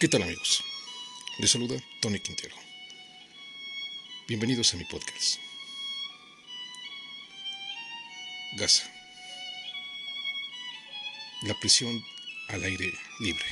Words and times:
¿Qué 0.00 0.08
tal 0.08 0.22
amigos? 0.22 0.64
Les 1.40 1.50
saluda 1.50 1.76
Tony 2.00 2.20
Quintero. 2.20 2.56
Bienvenidos 4.26 4.72
a 4.72 4.78
mi 4.78 4.84
podcast. 4.86 5.38
Gaza. 8.56 8.90
La 11.42 11.52
prisión 11.60 12.02
al 12.48 12.64
aire 12.64 12.90
libre. 13.18 13.44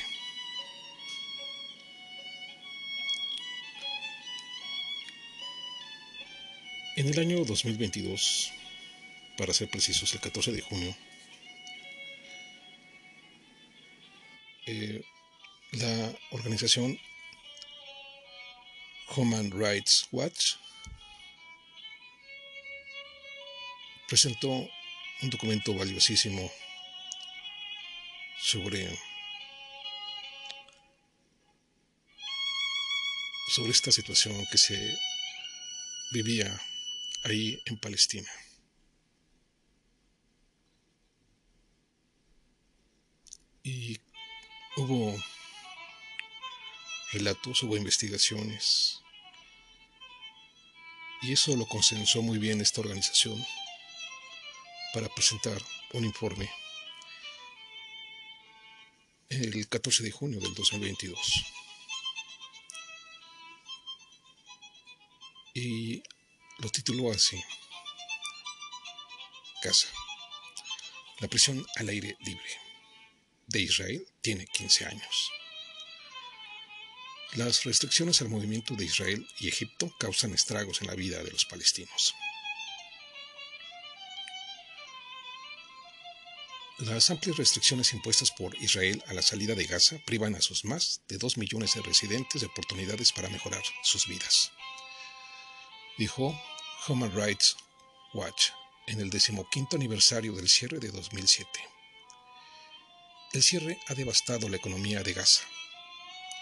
En 6.95 7.09
el 7.09 7.19
año 7.19 7.45
2022, 7.45 8.51
para 9.37 9.53
ser 9.53 9.69
precisos, 9.69 10.11
el 10.15 10.19
14 10.19 10.51
de 10.51 10.61
junio, 10.61 10.97
organización 16.39 16.97
Human 19.15 19.51
Rights 19.51 20.07
Watch 20.11 20.55
presentó 24.07 24.49
un 25.21 25.29
documento 25.29 25.73
valiosísimo 25.73 26.49
sobre 28.41 28.97
sobre 33.49 33.71
esta 33.71 33.91
situación 33.91 34.45
que 34.51 34.57
se 34.57 34.97
vivía 36.13 36.57
ahí 37.25 37.59
en 37.65 37.77
Palestina. 37.79 38.31
Y 43.63 43.99
hubo 44.77 45.17
relatos, 47.11 47.63
hubo 47.63 47.77
investigaciones. 47.77 49.01
Y 51.21 51.33
eso 51.33 51.55
lo 51.55 51.67
consensó 51.67 52.21
muy 52.21 52.37
bien 52.37 52.61
esta 52.61 52.81
organización 52.81 53.43
para 54.93 55.09
presentar 55.09 55.61
un 55.93 56.05
informe 56.05 56.49
el 59.29 59.67
14 59.67 60.03
de 60.03 60.11
junio 60.11 60.39
del 60.39 60.53
2022. 60.53 61.19
Y 65.53 66.01
lo 66.59 66.69
tituló 66.69 67.11
así, 67.11 67.41
Casa, 69.61 69.87
la 71.19 71.27
prisión 71.27 71.65
al 71.75 71.89
aire 71.89 72.15
libre 72.21 72.49
de 73.47 73.61
Israel 73.61 74.07
tiene 74.21 74.45
15 74.45 74.85
años. 74.85 75.31
Las 77.35 77.63
restricciones 77.63 78.21
al 78.21 78.29
movimiento 78.29 78.75
de 78.75 78.85
Israel 78.85 79.27
y 79.39 79.47
Egipto 79.47 79.93
causan 79.99 80.33
estragos 80.33 80.81
en 80.81 80.87
la 80.87 80.95
vida 80.95 81.21
de 81.23 81.29
los 81.29 81.45
palestinos. 81.45 82.15
Las 86.79 87.11
amplias 87.11 87.37
restricciones 87.37 87.93
impuestas 87.93 88.31
por 88.31 88.55
Israel 88.63 89.03
a 89.07 89.13
la 89.13 89.21
salida 89.21 89.53
de 89.53 89.65
Gaza 89.65 89.97
privan 90.07 90.33
a 90.35 90.41
sus 90.41 90.65
más 90.65 91.01
de 91.07 91.17
dos 91.17 91.37
millones 91.37 91.75
de 91.75 91.81
residentes 91.81 92.41
de 92.41 92.47
oportunidades 92.47 93.11
para 93.11 93.29
mejorar 93.29 93.63
sus 93.83 94.07
vidas, 94.07 94.51
dijo 95.97 96.33
Human 96.87 97.13
Rights 97.13 97.57
Watch 98.13 98.51
en 98.87 99.01
el 99.01 99.11
decimoquinto 99.11 99.75
aniversario 99.75 100.33
del 100.33 100.49
cierre 100.49 100.79
de 100.79 100.89
2007. 100.89 101.47
El 103.33 103.43
cierre 103.43 103.77
ha 103.87 103.93
devastado 103.93 104.49
la 104.49 104.57
economía 104.57 105.03
de 105.03 105.13
Gaza, 105.13 105.43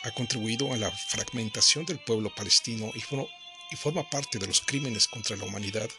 ha 0.08 0.14
contribuido 0.14 0.74
a 0.74 0.78
la 0.78 0.90
fragmentación 0.90 1.86
del 1.86 2.00
pueblo 2.00 2.34
palestino 2.34 2.92
y, 2.96 3.02
forma 3.76 4.10
parte 4.10 4.40
de 4.40 4.48
los 4.48 4.62
crímenes 4.62 5.08
contra 5.08 5.36
la 5.36 5.44
humanidad 5.44 5.90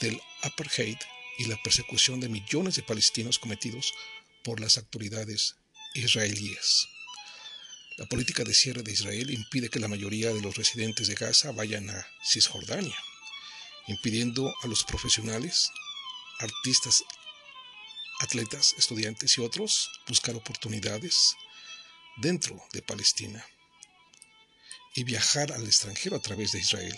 del 0.00 0.20
apartheid 0.42 0.98
y 1.38 1.44
la 1.44 1.56
persecución 1.62 2.18
de 2.18 2.28
millones 2.28 2.74
de 2.74 2.82
palestinos 2.82 3.38
cometidos 3.38 3.94
por 4.42 4.58
las 4.58 4.76
autoridades 4.76 5.54
israelíes. 5.94 6.88
La 7.96 8.06
política 8.06 8.42
de 8.42 8.54
cierre 8.54 8.82
de 8.82 8.90
Israel 8.90 9.30
impide 9.30 9.68
que 9.68 9.78
la 9.78 9.86
mayoría 9.86 10.32
de 10.32 10.40
los 10.40 10.56
residentes 10.56 11.06
de 11.06 11.14
Gaza 11.14 11.52
vayan 11.52 11.88
a 11.90 12.06
Cisjordania, 12.24 12.96
impidiendo 13.86 14.52
a 14.62 14.66
los 14.66 14.82
profesionales, 14.82 15.70
artistas, 16.40 17.04
atletas, 18.18 18.74
estudiantes 18.78 19.38
y 19.38 19.42
otros 19.42 19.90
buscar 20.08 20.34
oportunidades 20.34 21.36
dentro 22.16 22.60
de 22.72 22.82
Palestina 22.82 23.44
y 24.94 25.04
viajar 25.04 25.52
al 25.52 25.64
extranjero 25.64 26.16
a 26.16 26.20
través 26.20 26.52
de 26.52 26.60
Israel, 26.60 26.96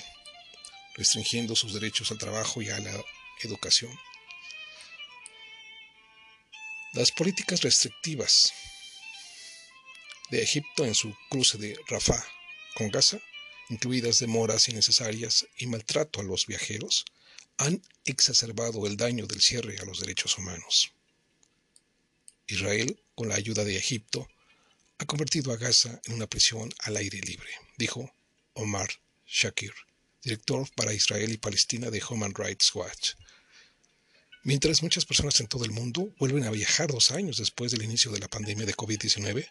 restringiendo 0.94 1.56
sus 1.56 1.72
derechos 1.72 2.10
al 2.10 2.18
trabajo 2.18 2.62
y 2.62 2.70
a 2.70 2.78
la 2.78 3.04
educación. 3.42 3.98
Las 6.92 7.12
políticas 7.12 7.62
restrictivas 7.62 8.52
de 10.30 10.42
Egipto 10.42 10.84
en 10.84 10.94
su 10.94 11.14
cruce 11.30 11.58
de 11.58 11.78
Rafah 11.88 12.24
con 12.74 12.90
Gaza, 12.90 13.18
incluidas 13.68 14.18
demoras 14.18 14.68
innecesarias 14.68 15.46
y 15.58 15.66
maltrato 15.66 16.20
a 16.20 16.24
los 16.24 16.46
viajeros, 16.46 17.04
han 17.58 17.82
exacerbado 18.04 18.86
el 18.86 18.96
daño 18.96 19.26
del 19.26 19.40
cierre 19.40 19.78
a 19.78 19.84
los 19.84 20.00
derechos 20.00 20.36
humanos. 20.36 20.92
Israel, 22.46 23.00
con 23.14 23.28
la 23.28 23.34
ayuda 23.34 23.64
de 23.64 23.76
Egipto, 23.76 24.28
ha 24.98 25.04
convertido 25.04 25.52
a 25.52 25.56
Gaza 25.56 26.00
en 26.06 26.14
una 26.14 26.26
prisión 26.26 26.72
al 26.80 26.96
aire 26.96 27.20
libre, 27.20 27.50
dijo 27.76 28.10
Omar 28.54 28.88
Shakir, 29.26 29.74
director 30.22 30.68
para 30.74 30.94
Israel 30.94 31.30
y 31.30 31.36
Palestina 31.36 31.90
de 31.90 32.02
Human 32.08 32.34
Rights 32.34 32.74
Watch. 32.74 33.12
Mientras 34.42 34.82
muchas 34.82 35.04
personas 35.04 35.38
en 35.40 35.48
todo 35.48 35.64
el 35.64 35.72
mundo 35.72 36.14
vuelven 36.18 36.44
a 36.44 36.50
viajar 36.50 36.90
dos 36.90 37.10
años 37.10 37.36
después 37.36 37.72
del 37.72 37.82
inicio 37.82 38.10
de 38.10 38.20
la 38.20 38.28
pandemia 38.28 38.64
de 38.64 38.74
COVID-19, 38.74 39.48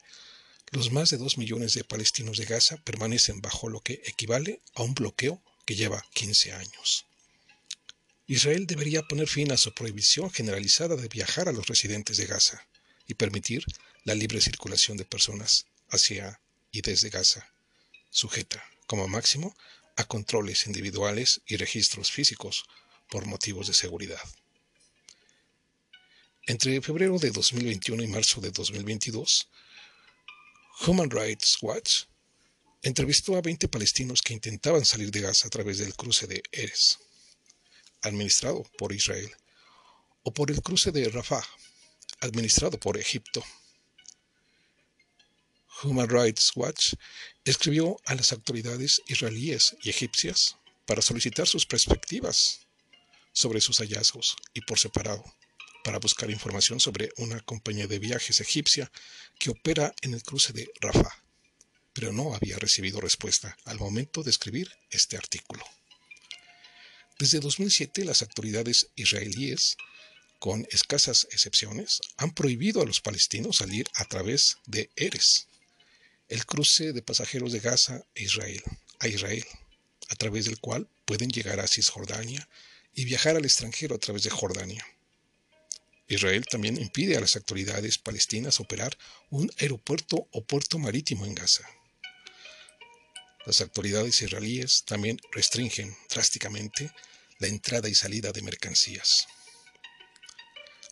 los 0.72 0.92
más 0.92 1.12
de 1.12 1.18
dos 1.18 1.38
millones 1.38 1.74
de 1.74 1.84
palestinos 1.84 2.38
de 2.38 2.46
Gaza 2.46 2.78
permanecen 2.78 3.42
bajo 3.42 3.70
lo 3.70 3.82
que 3.82 4.02
equivale 4.06 4.62
a 4.74 4.82
un 4.82 4.96
bloqueo 4.96 5.44
que 5.66 5.76
lleva 5.76 6.04
15 6.14 6.54
años. 6.54 7.06
Israel 8.26 8.66
debería 8.66 9.04
poner 9.04 9.28
fin 9.28 9.52
a 9.52 9.58
su 9.58 9.74
prohibición 9.74 10.32
generalizada 10.32 10.96
de 10.96 11.08
viajar 11.08 11.50
a 11.50 11.52
los 11.52 11.68
residentes 11.68 12.18
de 12.18 12.26
Gaza 12.26 12.66
y 13.08 13.16
permitir 13.16 13.66
la 14.04 14.16
libre 14.16 14.42
circulación 14.42 14.98
de 14.98 15.06
personas 15.06 15.66
hacia 15.90 16.40
y 16.72 16.82
desde 16.82 17.10
Gaza, 17.10 17.52
sujeta, 18.10 18.64
como 18.88 19.08
máximo, 19.08 19.56
a 19.96 20.04
controles 20.04 20.68
individuales 20.68 21.42
y 21.48 21.58
registros 21.58 22.12
físicos 22.12 22.66
por 23.10 23.26
motivos 23.26 23.68
de 23.68 23.74
seguridad. 23.74 24.22
Entre 26.48 26.82
febrero 26.82 27.18
de 27.18 27.32
2021 27.32 28.04
y 28.04 28.08
marzo 28.08 28.42
de 28.42 28.52
2022, 28.52 29.48
Human 30.86 31.10
Rights 31.10 31.58
Watch 31.62 32.04
entrevistó 32.84 33.36
a 33.36 33.42
20 33.42 33.68
palestinos 33.68 34.22
que 34.22 34.34
intentaban 34.34 34.86
salir 34.86 35.10
de 35.10 35.22
Gaza 35.22 35.48
a 35.48 35.50
través 35.50 35.80
del 35.80 35.96
cruce 35.96 36.28
de 36.28 36.44
Eres, 36.52 37.00
administrado 38.02 38.64
por 38.78 38.94
Israel, 38.94 39.32
o 40.22 40.32
por 40.32 40.52
el 40.52 40.62
cruce 40.62 40.92
de 40.92 41.10
Rafah, 41.10 41.44
administrado 42.20 42.80
por 42.80 42.98
Egipto. 42.98 43.44
Human 45.84 46.10
Rights 46.10 46.52
Watch 46.56 46.94
escribió 47.44 47.98
a 48.06 48.16
las 48.16 48.32
autoridades 48.32 49.02
israelíes 49.08 49.76
y 49.84 49.90
egipcias 49.90 50.58
para 50.86 51.02
solicitar 51.02 51.48
sus 51.48 51.66
perspectivas 51.66 52.62
sobre 53.34 53.60
sus 53.60 53.80
hallazgos 53.80 54.38
y 54.54 54.62
por 54.62 54.80
separado 54.80 55.24
para 55.84 56.00
buscar 56.00 56.32
información 56.32 56.80
sobre 56.80 57.12
una 57.18 57.40
compañía 57.42 57.86
de 57.86 58.00
viajes 58.00 58.40
egipcia 58.40 58.92
que 59.38 59.52
opera 59.52 59.94
en 60.02 60.16
el 60.16 60.24
cruce 60.24 60.52
de 60.52 60.68
Rafah, 60.82 61.24
pero 61.94 62.12
no 62.12 62.34
había 62.34 62.58
recibido 62.58 63.00
respuesta 63.00 63.56
al 63.66 63.78
momento 63.78 64.24
de 64.24 64.32
escribir 64.32 64.72
este 64.90 65.16
artículo. 65.16 65.64
Desde 67.20 67.40
2007 67.40 68.04
las 68.04 68.24
autoridades 68.24 68.90
israelíes, 68.96 69.78
con 70.40 70.68
escasas 70.72 71.28
excepciones, 71.32 72.02
han 72.18 72.34
prohibido 72.34 72.82
a 72.82 72.86
los 72.86 73.02
palestinos 73.02 73.58
salir 73.58 73.88
a 73.96 74.06
través 74.06 74.58
de 74.66 74.90
Eres, 74.96 75.48
el 76.30 76.46
cruce 76.46 76.94
de 76.94 77.02
pasajeros 77.02 77.52
de 77.52 77.60
Gaza 77.60 77.96
a 77.96 78.20
Israel, 78.20 78.64
a 79.00 79.08
Israel, 79.08 79.46
a 80.10 80.16
través 80.16 80.46
del 80.46 80.60
cual 80.60 80.88
pueden 81.06 81.30
llegar 81.30 81.60
a 81.60 81.68
Cisjordania 81.68 82.48
y 82.94 83.06
viajar 83.06 83.36
al 83.36 83.46
extranjero 83.46 83.96
a 83.96 84.00
través 84.00 84.24
de 84.24 84.30
Jordania. 84.30 84.86
Israel 86.08 86.46
también 86.46 86.80
impide 86.80 87.18
a 87.18 87.22
las 87.22 87.36
autoridades 87.36 87.98
palestinas 87.98 88.60
operar 88.60 88.98
un 89.30 89.52
aeropuerto 89.60 90.28
o 90.32 90.44
puerto 90.44 90.78
marítimo 90.78 91.26
en 91.26 91.36
Gaza. 91.36 91.68
Las 93.46 93.62
autoridades 93.62 94.22
israelíes 94.22 94.84
también 94.86 95.20
restringen 95.32 95.96
drásticamente 96.10 96.92
la 97.40 97.48
entrada 97.48 97.90
y 97.90 97.96
salida 97.96 98.32
de 98.32 98.42
mercancías. 98.42 99.28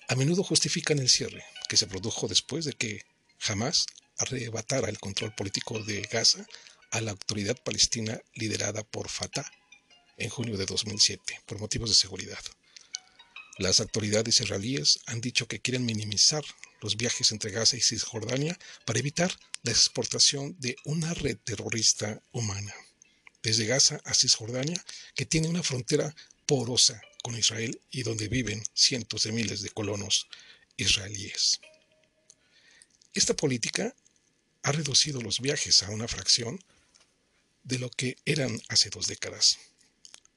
A 0.09 0.15
menudo 0.15 0.43
justifican 0.43 0.99
el 0.99 1.09
cierre, 1.09 1.43
que 1.69 1.77
se 1.77 1.87
produjo 1.87 2.27
después 2.27 2.65
de 2.65 2.73
que 2.73 3.05
Hamas 3.47 3.87
arrebatara 4.17 4.89
el 4.89 4.99
control 4.99 5.33
político 5.33 5.79
de 5.79 6.01
Gaza 6.01 6.45
a 6.91 7.01
la 7.01 7.11
autoridad 7.11 7.57
palestina 7.63 8.19
liderada 8.35 8.83
por 8.83 9.09
Fatah 9.09 9.49
en 10.17 10.29
junio 10.29 10.57
de 10.57 10.65
2007 10.65 11.41
por 11.45 11.59
motivos 11.59 11.89
de 11.89 11.95
seguridad. 11.95 12.43
Las 13.57 13.79
autoridades 13.79 14.39
israelíes 14.39 14.99
han 15.05 15.21
dicho 15.21 15.47
que 15.47 15.59
quieren 15.59 15.85
minimizar 15.85 16.43
los 16.81 16.97
viajes 16.97 17.31
entre 17.31 17.51
Gaza 17.51 17.77
y 17.77 17.81
Cisjordania 17.81 18.57
para 18.85 18.99
evitar 18.99 19.37
la 19.63 19.71
exportación 19.71 20.55
de 20.59 20.75
una 20.85 21.13
red 21.13 21.37
terrorista 21.37 22.21
humana. 22.31 22.73
Desde 23.41 23.65
Gaza 23.65 24.01
a 24.05 24.13
Cisjordania, 24.13 24.83
que 25.15 25.25
tiene 25.25 25.47
una 25.47 25.63
frontera 25.63 26.13
porosa 26.45 27.01
con 27.23 27.35
Israel 27.35 27.81
y 27.89 28.03
donde 28.03 28.27
viven 28.27 28.61
cientos 28.75 29.23
de 29.23 29.31
miles 29.31 29.63
de 29.63 29.69
colonos 29.69 30.27
israelíes. 30.77 31.59
Esta 33.15 33.33
política 33.33 33.95
ha 34.61 34.71
reducido 34.71 35.21
los 35.21 35.39
viajes 35.39 35.81
a 35.83 35.89
una 35.89 36.07
fracción 36.07 36.63
de 37.63 37.79
lo 37.79 37.89
que 37.89 38.17
eran 38.25 38.61
hace 38.67 38.89
dos 38.89 39.07
décadas, 39.07 39.57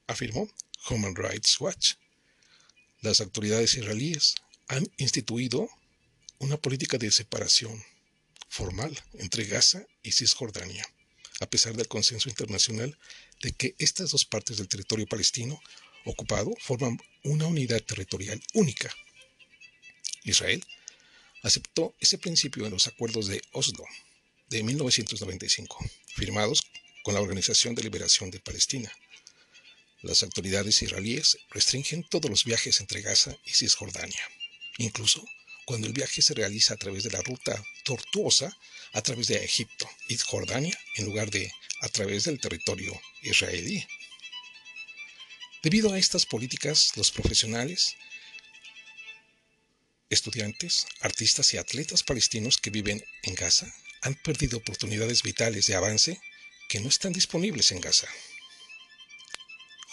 afirmó 0.07 0.49
Human 0.89 1.15
Rights 1.15 1.59
Watch. 1.59 1.95
Las 3.01 3.19
autoridades 3.19 3.75
israelíes 3.75 4.35
han 4.67 4.87
instituido 4.97 5.69
una 6.39 6.57
política 6.57 6.97
de 6.97 7.11
separación 7.11 7.83
formal 8.47 8.97
entre 9.15 9.45
Gaza 9.45 9.85
y 10.03 10.13
Cisjordania, 10.13 10.85
a 11.41 11.49
pesar 11.49 11.75
del 11.75 11.87
consenso 11.87 12.29
internacional 12.29 12.97
de 13.41 13.51
que 13.51 13.75
estas 13.77 14.11
dos 14.11 14.25
partes 14.25 14.57
del 14.57 14.67
territorio 14.69 15.05
palestino 15.05 15.61
ocupado 16.07 16.53
forman 16.59 16.99
una 17.23 17.47
unidad 17.47 17.81
territorial 17.81 18.41
única. 18.53 18.93
Israel 20.23 20.63
aceptó 21.43 21.95
ese 21.99 22.17
principio 22.17 22.65
en 22.65 22.71
los 22.71 22.87
acuerdos 22.87 23.27
de 23.27 23.41
Oslo 23.51 23.85
de 24.49 24.63
1995, 24.63 25.77
firmados 26.15 26.61
con 27.03 27.13
la 27.13 27.21
Organización 27.21 27.75
de 27.75 27.83
Liberación 27.83 28.31
de 28.31 28.39
Palestina. 28.39 28.91
Las 30.01 30.23
autoridades 30.23 30.81
israelíes 30.81 31.37
restringen 31.49 32.03
todos 32.03 32.29
los 32.29 32.43
viajes 32.43 32.79
entre 32.79 33.01
Gaza 33.01 33.35
y 33.45 33.51
Cisjordania, 33.51 34.21
incluso 34.77 35.25
cuando 35.65 35.87
el 35.87 35.93
viaje 35.93 36.21
se 36.21 36.33
realiza 36.33 36.75
a 36.75 36.77
través 36.77 37.03
de 37.03 37.11
la 37.11 37.21
ruta 37.21 37.61
tortuosa 37.83 38.55
a 38.93 39.01
través 39.01 39.27
de 39.27 39.43
Egipto 39.43 39.89
y 40.07 40.17
Jordania 40.17 40.77
en 40.95 41.05
lugar 41.05 41.29
de 41.29 41.51
a 41.81 41.89
través 41.89 42.23
del 42.23 42.39
territorio 42.39 42.99
israelí. 43.21 43.85
Debido 45.67 45.91
a 45.91 45.99
estas 45.99 46.25
políticas, 46.25 46.93
los 46.95 47.11
profesionales, 47.11 47.97
estudiantes, 50.09 50.87
artistas 51.01 51.53
y 51.53 51.57
atletas 51.57 52.03
palestinos 52.03 52.55
que 52.55 52.69
viven 52.69 53.03
en 53.23 53.35
Gaza 53.35 53.67
han 54.01 54.15
perdido 54.15 54.59
oportunidades 54.59 55.23
vitales 55.23 55.67
de 55.67 55.75
avance 55.75 56.21
que 56.69 56.79
no 56.79 56.87
están 56.87 57.11
disponibles 57.11 57.73
en 57.73 57.81
Gaza. 57.81 58.07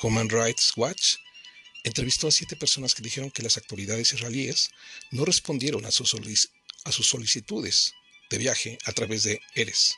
Human 0.00 0.28
Rights 0.28 0.74
Watch 0.76 1.16
entrevistó 1.82 2.28
a 2.28 2.30
siete 2.30 2.54
personas 2.54 2.94
que 2.94 3.02
dijeron 3.02 3.32
que 3.32 3.42
las 3.42 3.56
autoridades 3.56 4.12
israelíes 4.12 4.70
no 5.10 5.24
respondieron 5.24 5.84
a 5.86 5.90
sus, 5.90 6.14
solicitudes 6.84 7.94
de 8.30 8.38
viaje 8.38 8.78
a 8.84 8.92
través 8.92 9.24
de 9.24 9.40
Eres, 9.56 9.96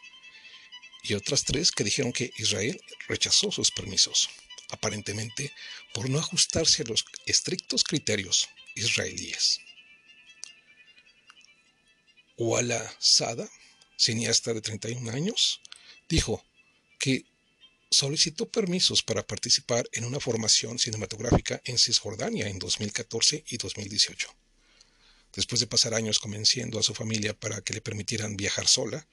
y 1.02 1.12
otras 1.12 1.44
tres 1.44 1.70
que 1.70 1.84
dijeron 1.84 2.14
que 2.14 2.30
Israel 2.38 2.80
rechazó 3.08 3.52
sus 3.52 3.70
permisos, 3.70 4.30
aparentemente 4.70 5.52
por 5.94 6.08
no 6.10 6.18
ajustarse 6.18 6.82
a 6.82 6.86
los 6.86 7.04
estrictos 7.26 7.84
criterios 7.84 8.48
israelíes. 8.74 9.60
Wala 12.36 12.94
Sada, 12.98 13.48
cineasta 13.96 14.52
de 14.52 14.60
31 14.60 15.10
años, 15.10 15.60
dijo 16.08 16.44
que 16.98 17.24
solicitó 17.90 18.48
permisos 18.50 19.02
para 19.02 19.26
participar 19.26 19.88
en 19.92 20.04
una 20.04 20.20
formación 20.20 20.78
cinematográfica 20.78 21.62
en 21.64 21.78
Cisjordania 21.78 22.48
en 22.48 22.58
2014 22.58 23.44
y 23.48 23.56
2018. 23.56 24.28
Después 25.34 25.60
de 25.60 25.66
pasar 25.66 25.94
años 25.94 26.18
convenciendo 26.18 26.78
a 26.78 26.82
su 26.82 26.94
familia 26.94 27.38
para 27.38 27.60
que 27.60 27.74
le 27.74 27.80
permitieran 27.80 28.36
viajar 28.36 28.66
sola, 28.66 29.06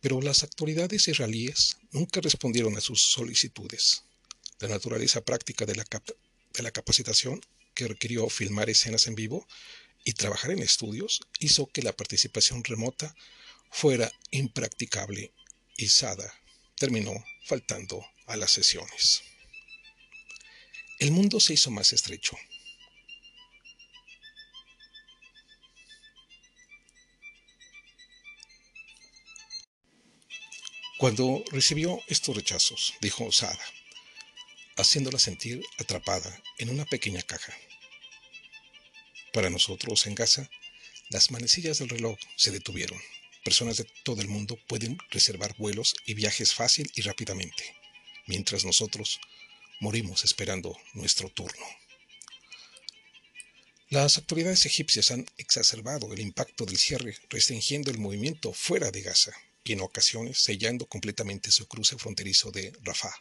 pero 0.00 0.20
las 0.20 0.42
autoridades 0.42 1.08
israelíes 1.08 1.78
nunca 1.90 2.20
respondieron 2.20 2.76
a 2.76 2.80
sus 2.80 3.02
solicitudes. 3.02 4.04
La 4.62 4.68
naturaleza 4.68 5.24
práctica 5.24 5.66
de 5.66 5.74
la, 5.74 5.84
de 6.52 6.62
la 6.62 6.70
capacitación, 6.70 7.44
que 7.74 7.88
requirió 7.88 8.28
filmar 8.28 8.70
escenas 8.70 9.08
en 9.08 9.16
vivo 9.16 9.44
y 10.04 10.12
trabajar 10.12 10.52
en 10.52 10.60
estudios, 10.60 11.20
hizo 11.40 11.66
que 11.66 11.82
la 11.82 11.92
participación 11.92 12.62
remota 12.62 13.12
fuera 13.72 14.12
impracticable 14.30 15.32
y 15.76 15.88
Sada 15.88 16.32
terminó 16.76 17.12
faltando 17.44 18.06
a 18.26 18.36
las 18.36 18.52
sesiones. 18.52 19.22
El 21.00 21.10
mundo 21.10 21.40
se 21.40 21.54
hizo 21.54 21.72
más 21.72 21.92
estrecho. 21.92 22.36
Cuando 30.98 31.42
recibió 31.50 31.98
estos 32.06 32.36
rechazos, 32.36 32.94
dijo 33.00 33.32
Sada, 33.32 33.58
haciéndola 34.76 35.18
sentir 35.18 35.62
atrapada 35.78 36.42
en 36.58 36.70
una 36.70 36.84
pequeña 36.84 37.22
caja. 37.22 37.52
Para 39.32 39.50
nosotros 39.50 40.06
en 40.06 40.14
Gaza, 40.14 40.48
las 41.10 41.30
manecillas 41.30 41.78
del 41.78 41.88
reloj 41.88 42.18
se 42.36 42.50
detuvieron 42.50 43.00
personas 43.42 43.76
de 43.76 43.86
todo 44.04 44.20
el 44.20 44.28
mundo 44.28 44.58
pueden 44.68 44.98
reservar 45.10 45.54
vuelos 45.58 45.94
y 46.06 46.14
viajes 46.14 46.54
fácil 46.54 46.90
y 46.94 47.02
rápidamente, 47.02 47.74
mientras 48.26 48.64
nosotros 48.64 49.20
morimos 49.80 50.24
esperando 50.24 50.76
nuestro 50.94 51.28
turno. 51.28 51.64
Las 53.90 54.16
autoridades 54.16 54.64
egipcias 54.64 55.10
han 55.10 55.26
exacerbado 55.36 56.12
el 56.12 56.20
impacto 56.20 56.64
del 56.64 56.78
cierre, 56.78 57.16
restringiendo 57.28 57.90
el 57.90 57.98
movimiento 57.98 58.52
fuera 58.52 58.90
de 58.90 59.02
Gaza 59.02 59.32
y 59.64 59.74
en 59.74 59.82
ocasiones 59.82 60.38
sellando 60.38 60.86
completamente 60.86 61.50
su 61.50 61.66
cruce 61.66 61.98
fronterizo 61.98 62.50
de 62.50 62.72
Rafah, 62.82 63.14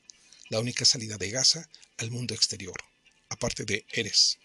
la 0.51 0.59
única 0.59 0.83
salida 0.83 1.17
de 1.17 1.31
Gaza 1.31 1.67
al 1.97 2.11
mundo 2.11 2.35
exterior, 2.35 2.75
aparte 3.29 3.63
de 3.63 3.85
Eres. 3.93 4.37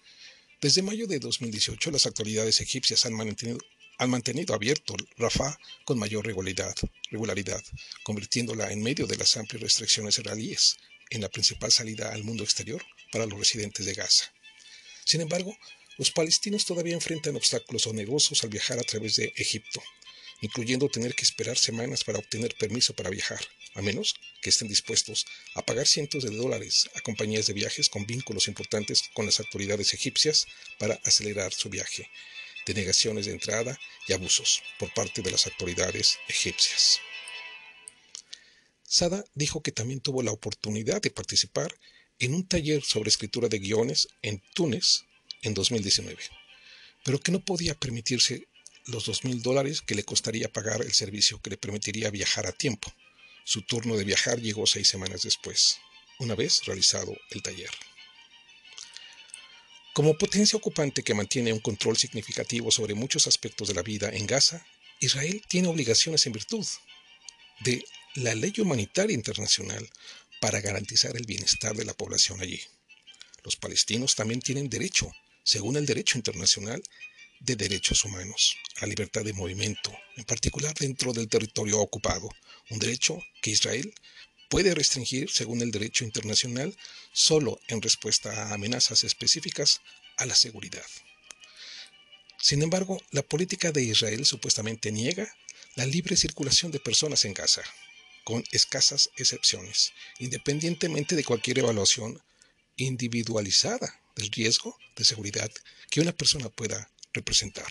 Desde 0.61 0.81
mayo 0.81 1.09
de 1.09 1.19
2018, 1.19 1.91
las 1.91 2.07
autoridades 2.07 2.61
egipcias 2.61 3.05
han 3.05 3.13
mantenido 3.13 3.59
han 3.99 4.11
mantenido 4.11 4.55
abierto 4.55 4.95
Rafah 5.17 5.59
con 5.85 5.99
mayor 5.99 6.27
regularidad, 6.27 6.75
regularidad, 7.11 7.63
convirtiéndola 8.05 8.71
en 8.71 8.83
medio 8.83 9.07
de 9.07 9.17
las 9.17 9.39
amplias 9.39 9.63
restricciones 9.63 10.19
israelíes 10.19 10.77
en 11.09 11.23
la 11.23 11.31
principal 11.31 11.73
salida 11.73 12.13
al 12.13 12.23
mundo 12.23 12.45
exterior 12.45 12.85
para 13.11 13.25
los 13.25 13.39
residentes 13.39 13.87
de 13.87 13.95
Gaza. 13.95 14.31
Sin 15.07 15.23
embargo, 15.23 15.57
los 15.97 16.11
palestinos 16.11 16.67
todavía 16.67 16.95
enfrentan 16.95 17.37
obstáculos 17.37 17.87
onerosos 17.87 18.45
al 18.45 18.51
viajar 18.51 18.79
a 18.79 18.83
través 18.83 19.17
de 19.17 19.33
Egipto, 19.35 19.83
incluyendo 20.43 20.91
tener 20.91 21.15
que 21.15 21.25
esperar 21.25 21.57
semanas 21.57 22.05
para 22.05 22.19
obtener 22.19 22.55
permiso 22.59 22.95
para 22.95 23.09
viajar, 23.09 23.41
a 23.77 23.83
menos 23.83 24.15
que 24.43 24.51
estén 24.51 24.69
dispuestos 24.69 25.27
a 25.55 25.65
pagar 25.65 25.87
cientos 25.87 26.25
de 26.25 26.35
dólares 26.35 26.89
a 26.95 27.01
compañías 27.01 27.47
de 27.47 27.53
viajes 27.53 27.89
con 27.89 28.07
vínculos 28.07 28.49
importantes 28.49 29.05
con 29.15 29.27
las 29.27 29.39
autoridades 29.39 29.95
egipcias 29.95 30.47
para 30.79 30.99
acelerar 31.05 31.53
su 31.53 31.69
viaje, 31.69 32.11
denegaciones 32.67 33.27
de 33.27 33.33
entrada 33.33 33.79
y 34.09 34.13
abusos 34.13 34.63
por 34.79 34.93
parte 34.95 35.23
de 35.23 35.31
las 35.31 35.47
autoridades 35.47 36.19
egipcias. 36.29 37.01
Sada 38.83 39.25
dijo 39.35 39.63
que 39.63 39.73
también 39.73 40.01
tuvo 40.01 40.23
la 40.23 40.33
oportunidad 40.33 41.03
de 41.03 41.11
participar 41.11 41.75
en 42.19 42.35
un 42.35 42.47
taller 42.47 42.83
sobre 42.83 43.11
escritura 43.11 43.49
de 43.49 43.59
guiones 43.59 44.09
en 44.23 44.43
Túnez 44.55 45.05
en 45.43 45.55
2019, 45.55 46.17
pero 47.05 47.21
que 47.21 47.33
no 47.33 47.45
podía 47.45 47.75
permitirse 47.75 48.49
los 48.87 49.05
dos 49.07 49.25
mil 49.25 49.43
dólares 49.43 49.83
que 49.83 49.95
le 49.95 50.05
costaría 50.05 50.49
pagar 50.49 50.81
el 50.83 50.93
servicio 50.93 51.41
que 51.43 51.51
le 51.51 51.57
permitiría 51.57 52.11
viajar 52.11 52.47
a 52.47 52.53
tiempo. 52.53 52.93
Su 53.47 53.63
turno 53.63 53.97
de 53.97 54.03
viajar 54.03 54.41
llegó 54.41 54.67
seis 54.67 54.89
semanas 54.89 55.23
después, 55.23 55.79
una 56.19 56.35
vez 56.35 56.65
realizado 56.65 57.17
el 57.31 57.43
taller. 57.43 57.71
Como 59.95 60.19
potencia 60.19 60.57
ocupante 60.57 61.05
que 61.05 61.15
mantiene 61.15 61.53
un 61.53 61.61
control 61.61 61.97
significativo 61.97 62.73
sobre 62.73 62.95
muchos 62.95 63.29
aspectos 63.29 63.69
de 63.69 63.75
la 63.75 63.83
vida 63.83 64.11
en 64.11 64.27
Gaza, 64.27 64.67
Israel 64.99 65.45
tiene 65.47 65.69
obligaciones 65.69 66.27
en 66.27 66.33
virtud 66.33 66.67
de 67.61 67.85
la 68.17 68.35
ley 68.35 68.53
humanitaria 68.59 69.15
internacional 69.15 69.89
para 70.41 70.61
garantizar 70.61 71.17
el 71.17 71.25
bienestar 71.25 71.77
de 71.77 71.85
la 71.85 71.95
población 71.95 72.41
allí. 72.41 72.61
Los 73.45 73.55
palestinos 73.55 74.17
también 74.17 74.41
tienen 74.41 74.69
derecho, 74.69 75.13
según 75.45 75.77
el 75.77 75.87
derecho 75.87 76.19
internacional, 76.19 76.83
de 77.41 77.57
derechos 77.57 78.05
humanos, 78.05 78.57
la 78.81 78.87
libertad 78.87 79.25
de 79.25 79.33
movimiento, 79.33 79.93
en 80.17 80.25
particular 80.25 80.75
dentro 80.75 81.13
del 81.13 81.29
territorio 81.29 81.81
ocupado, 81.81 82.29
un 82.71 82.79
derecho 82.79 83.23
que 83.43 83.51
Israel 83.51 83.95
puede 84.49 84.75
restringir, 84.75 85.31
según 85.31 85.63
el 85.63 85.71
derecho 85.71 86.05
internacional, 86.05 86.77
solo 87.13 87.61
en 87.69 87.83
respuesta 87.83 88.31
a 88.31 88.55
amenazas 88.55 89.05
específicas 89.05 89.81
a 90.17 90.27
la 90.27 90.35
seguridad. 90.35 90.87
Sin 92.39 92.63
embargo, 92.63 93.03
la 93.11 93.23
política 93.23 93.73
de 93.73 93.83
Israel 93.83 94.25
supuestamente 94.25 94.93
niega 94.93 95.29
la 95.75 95.87
libre 95.87 96.17
circulación 96.17 96.71
de 96.71 96.81
personas 96.81 97.25
en 97.25 97.35
Gaza, 97.35 97.63
con 98.25 98.45
escasas 98.53 99.11
excepciones, 99.17 99.93
independientemente 100.19 101.17
de 101.17 101.25
cualquier 101.25 101.59
evaluación 101.61 102.21
individualizada 102.77 104.01
del 104.17 104.31
riesgo 104.31 104.77
de 104.97 105.05
seguridad 105.05 105.51
que 105.91 106.01
una 106.01 106.13
persona 106.13 106.49
pueda 106.49 106.91
representar. 107.17 107.67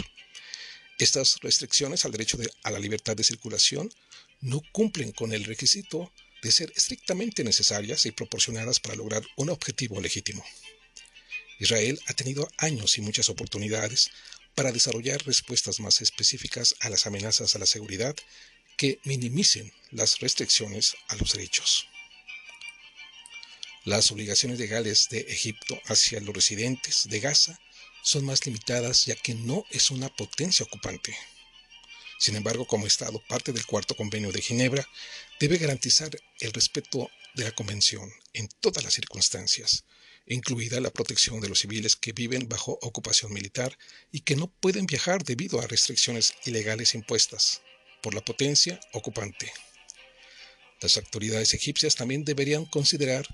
Estas 0.99 1.37
restricciones 1.41 2.05
al 2.05 2.11
derecho 2.11 2.37
a 2.63 2.71
la 2.71 2.79
libertad 2.79 3.15
de 3.15 3.23
circulación 3.23 3.91
no 4.41 4.61
cumplen 4.71 5.11
con 5.11 5.33
el 5.33 5.43
requisito 5.43 6.11
de 6.41 6.51
ser 6.51 6.71
estrictamente 6.75 7.43
necesarias 7.43 8.05
y 8.05 8.11
proporcionadas 8.11 8.79
para 8.79 8.95
lograr 8.95 9.23
un 9.35 9.49
objetivo 9.49 9.99
legítimo. 9.99 10.45
Israel 11.59 11.99
ha 12.07 12.13
tenido 12.13 12.47
años 12.57 12.97
y 12.97 13.01
muchas 13.01 13.29
oportunidades 13.29 14.11
para 14.55 14.71
desarrollar 14.71 15.25
respuestas 15.25 15.79
más 15.79 16.01
específicas 16.01 16.75
a 16.79 16.89
las 16.89 17.07
amenazas 17.07 17.55
a 17.55 17.59
la 17.59 17.65
seguridad 17.65 18.15
que 18.77 18.99
minimicen 19.03 19.71
las 19.91 20.19
restricciones 20.19 20.95
a 21.07 21.15
los 21.15 21.33
derechos. 21.33 21.87
Las 23.83 24.11
obligaciones 24.11 24.59
legales 24.59 25.07
de 25.09 25.19
Egipto 25.21 25.79
hacia 25.85 26.19
los 26.19 26.33
residentes 26.33 27.07
de 27.09 27.19
Gaza 27.19 27.59
son 28.05 28.23
más 28.23 28.45
limitadas 28.45 29.05
ya 29.05 29.15
que 29.15 29.33
no 29.33 29.65
es 29.71 29.89
una 29.89 30.15
potencia 30.15 30.63
ocupante. 30.63 31.17
Sin 32.19 32.35
embargo, 32.35 32.65
como 32.67 32.85
Estado 32.85 33.19
parte 33.27 33.51
del 33.51 33.65
Cuarto 33.65 33.95
Convenio 33.95 34.31
de 34.31 34.43
Ginebra, 34.43 34.87
debe 35.39 35.57
garantizar 35.57 36.11
el 36.39 36.53
respeto 36.53 37.09
de 37.33 37.45
la 37.45 37.51
Convención 37.51 38.09
en 38.33 38.47
todas 38.61 38.83
las 38.83 38.93
circunstancias, 38.93 39.85
incluida 40.27 40.79
la 40.79 40.91
protección 40.91 41.41
de 41.41 41.49
los 41.49 41.59
civiles 41.59 41.95
que 41.95 42.13
viven 42.13 42.47
bajo 42.47 42.77
ocupación 42.83 43.33
militar 43.33 43.75
y 44.11 44.21
que 44.21 44.35
no 44.35 44.47
pueden 44.47 44.85
viajar 44.85 45.23
debido 45.23 45.59
a 45.59 45.67
restricciones 45.67 46.35
ilegales 46.45 46.93
impuestas 46.93 47.63
por 48.03 48.13
la 48.13 48.23
potencia 48.23 48.79
ocupante. 48.93 49.51
Las 50.79 50.97
autoridades 50.97 51.55
egipcias 51.55 51.95
también 51.95 52.23
deberían 52.23 52.65
considerar 52.65 53.27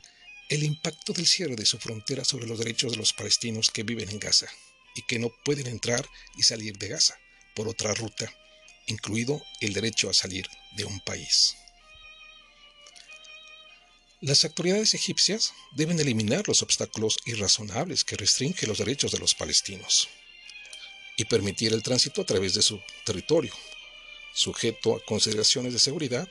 el 0.52 0.64
impacto 0.64 1.14
del 1.14 1.26
cierre 1.26 1.56
de 1.56 1.66
su 1.66 1.80
frontera 1.80 2.26
sobre 2.26 2.46
los 2.46 2.60
derechos 2.60 2.92
de 2.92 2.98
los 2.98 3.14
palestinos 3.14 3.72
que 3.72 3.84
viven 3.84 4.10
en 4.10 4.20
Gaza 4.20 4.48
y 4.96 5.02
que 5.04 5.18
no 5.18 5.32
pueden 5.46 5.66
entrar 5.66 6.06
y 6.36 6.44
salir 6.44 6.78
de 6.78 6.90
Gaza 6.90 7.18
por 7.56 7.70
otra 7.70 7.94
ruta, 7.94 8.30
incluido 8.86 9.42
el 9.62 9.72
derecho 9.72 10.10
a 10.10 10.14
salir 10.14 10.46
de 10.76 10.84
un 10.84 11.00
país. 11.00 11.56
Las 14.20 14.44
autoridades 14.44 14.94
egipcias 14.94 15.54
deben 15.78 16.02
eliminar 16.02 16.46
los 16.50 16.62
obstáculos 16.62 17.18
irrazonables 17.26 18.04
que 18.04 18.18
restringen 18.18 18.68
los 18.68 18.80
derechos 18.80 19.14
de 19.14 19.20
los 19.20 19.34
palestinos 19.34 20.10
y 21.16 21.24
permitir 21.24 21.72
el 21.72 21.82
tránsito 21.82 22.24
a 22.24 22.26
través 22.26 22.56
de 22.56 22.62
su 22.62 22.82
territorio, 23.06 23.54
sujeto 24.34 24.98
a 24.98 25.06
consideraciones 25.06 25.72
de 25.72 25.80
seguridad 25.80 26.28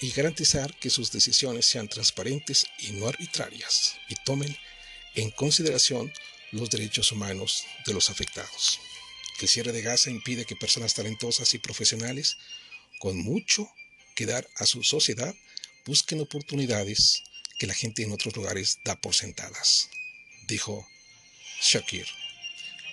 y 0.00 0.10
garantizar 0.10 0.74
que 0.78 0.90
sus 0.90 1.10
decisiones 1.10 1.66
sean 1.66 1.88
transparentes 1.88 2.66
y 2.78 2.92
no 2.92 3.08
arbitrarias 3.08 3.96
y 4.08 4.14
tomen 4.24 4.56
en 5.14 5.30
consideración 5.30 6.12
los 6.52 6.70
derechos 6.70 7.12
humanos 7.12 7.64
de 7.86 7.94
los 7.94 8.10
afectados. 8.10 8.78
El 9.40 9.48
cierre 9.48 9.72
de 9.72 9.82
Gaza 9.82 10.10
impide 10.10 10.44
que 10.44 10.56
personas 10.56 10.94
talentosas 10.94 11.52
y 11.54 11.58
profesionales 11.58 12.36
con 12.98 13.18
mucho 13.18 13.68
que 14.14 14.26
dar 14.26 14.48
a 14.56 14.66
su 14.66 14.82
sociedad 14.82 15.34
busquen 15.84 16.20
oportunidades 16.20 17.22
que 17.58 17.66
la 17.66 17.74
gente 17.74 18.02
en 18.02 18.12
otros 18.12 18.36
lugares 18.36 18.78
da 18.84 18.96
por 18.96 19.14
sentadas, 19.14 19.88
dijo 20.46 20.86
Shakir. 21.62 22.06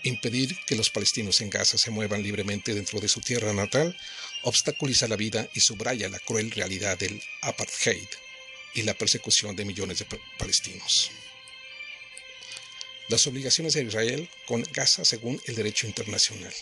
Impedir 0.04 0.58
que 0.68 0.76
los 0.76 0.90
palestinos 0.90 1.40
en 1.42 1.50
Gaza 1.50 1.78
se 1.78 1.92
muevan 1.92 2.24
libremente 2.24 2.74
dentro 2.74 3.00
de 3.00 3.08
su 3.08 3.22
tierra 3.22 3.54
natal 3.54 3.98
obstaculiza 4.44 5.08
la 5.08 5.16
vida 5.16 5.50
y 5.54 5.60
subraya 5.60 6.10
la 6.10 6.20
cruel 6.20 6.52
realidad 6.52 6.98
del 6.98 7.22
apartheid 7.42 8.08
y 8.74 8.84
la 8.84 8.94
persecución 8.94 9.56
de 9.56 9.66
millones 9.66 10.00
de 10.00 10.20
palestinos. 10.38 11.12
Las 13.10 13.28
obligaciones 13.28 13.74
de 13.74 13.84
Israel 13.84 14.30
con 14.48 14.64
Gaza 14.74 15.06
según 15.06 15.42
el 15.46 15.56
derecho 15.56 15.88
internacional. 15.88 16.54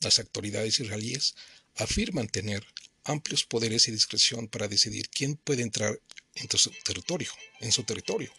Las 0.00 0.18
autoridades 0.18 0.80
israelíes 0.80 1.34
afirman 1.76 2.28
tener 2.28 2.66
amplios 3.04 3.44
poderes 3.44 3.88
y 3.88 3.92
discreción 3.92 4.48
para 4.48 4.68
decidir 4.68 5.08
quién 5.10 5.36
puede 5.36 5.62
entrar 5.62 6.00
en 6.34 6.48
su 6.50 6.70
territorio, 6.84 7.30
en 7.60 7.72
su 7.72 7.84
territorio, 7.84 8.32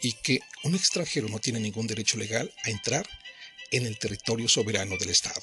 y 0.00 0.12
que 0.12 0.40
un 0.62 0.74
extranjero 0.74 1.28
no 1.28 1.40
tiene 1.40 1.60
ningún 1.60 1.86
derecho 1.86 2.18
legal 2.18 2.52
a 2.64 2.70
entrar 2.70 3.08
en 3.70 3.86
el 3.86 3.98
territorio 3.98 4.48
soberano 4.48 4.96
del 4.96 5.10
Estado, 5.10 5.42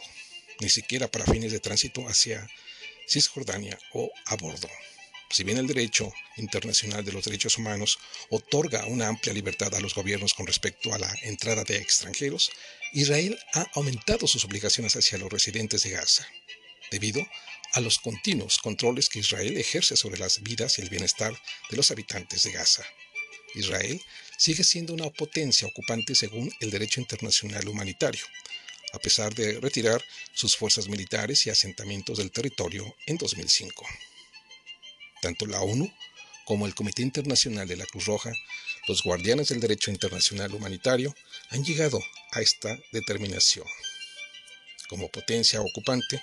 ni 0.60 0.70
siquiera 0.70 1.10
para 1.10 1.26
fines 1.26 1.52
de 1.52 1.60
tránsito 1.60 2.08
hacia 2.08 2.48
Cisjordania 3.08 3.78
o 3.94 4.12
a 4.26 4.36
bordo. 4.36 4.70
Si 5.30 5.44
bien 5.44 5.58
el 5.58 5.66
derecho 5.66 6.14
internacional 6.38 7.04
de 7.04 7.12
los 7.12 7.26
derechos 7.26 7.58
humanos 7.58 7.98
otorga 8.30 8.86
una 8.86 9.08
amplia 9.08 9.34
libertad 9.34 9.74
a 9.74 9.80
los 9.80 9.96
gobiernos 9.96 10.36
con 10.36 10.46
respecto 10.46 10.94
a 10.94 11.00
la 11.00 11.12
entrada 11.24 11.64
de 11.64 11.78
extranjeros, 11.78 12.52
Israel 12.94 13.40
ha 13.54 13.66
aumentado 13.74 14.28
sus 14.28 14.46
obligaciones 14.46 14.96
hacia 14.96 15.18
los 15.18 15.32
residentes 15.32 15.82
de 15.84 15.90
Gaza, 15.90 16.28
debido 16.92 17.26
a 17.74 17.82
los 17.82 17.98
continuos 17.98 18.60
controles 18.60 19.10
que 19.10 19.20
Israel 19.20 19.58
ejerce 19.58 19.98
sobre 19.98 20.20
las 20.20 20.44
vidas 20.44 20.78
y 20.78 20.84
el 20.84 20.90
bienestar 20.90 21.34
de 21.72 21.78
los 21.78 21.90
habitantes 21.90 22.44
de 22.44 22.52
Gaza. 22.52 22.86
Israel 23.56 24.00
sigue 24.38 24.64
siendo 24.64 24.94
una 24.94 25.10
potencia 25.10 25.68
ocupante 25.68 26.14
según 26.14 26.54
el 26.60 26.70
derecho 26.70 27.02
internacional 27.02 27.68
humanitario, 27.68 28.24
a 28.94 29.00
pesar 29.00 29.34
de 29.34 29.60
retirar 29.60 30.04
sus 30.34 30.56
fuerzas 30.56 30.88
militares 30.88 31.46
y 31.46 31.50
asentamientos 31.50 32.20
del 32.20 32.32
territorio 32.32 32.96
en 33.08 33.18
2005. 33.18 33.86
Tanto 35.22 35.46
la 35.48 35.62
ONU 35.62 35.92
como 36.46 36.68
el 36.68 36.76
Comité 36.76 37.02
Internacional 37.02 37.68
de 37.68 37.78
la 37.78 37.86
Cruz 37.86 38.06
Roja, 38.06 38.32
los 38.88 39.02
guardianes 39.02 39.50
del 39.50 39.60
derecho 39.60 39.90
internacional 39.90 40.54
humanitario, 40.54 41.16
han 41.50 41.64
llegado 41.64 42.00
a 42.32 42.42
esta 42.42 42.78
determinación. 42.92 43.66
Como 44.90 45.10
potencia 45.10 45.62
ocupante, 45.62 46.22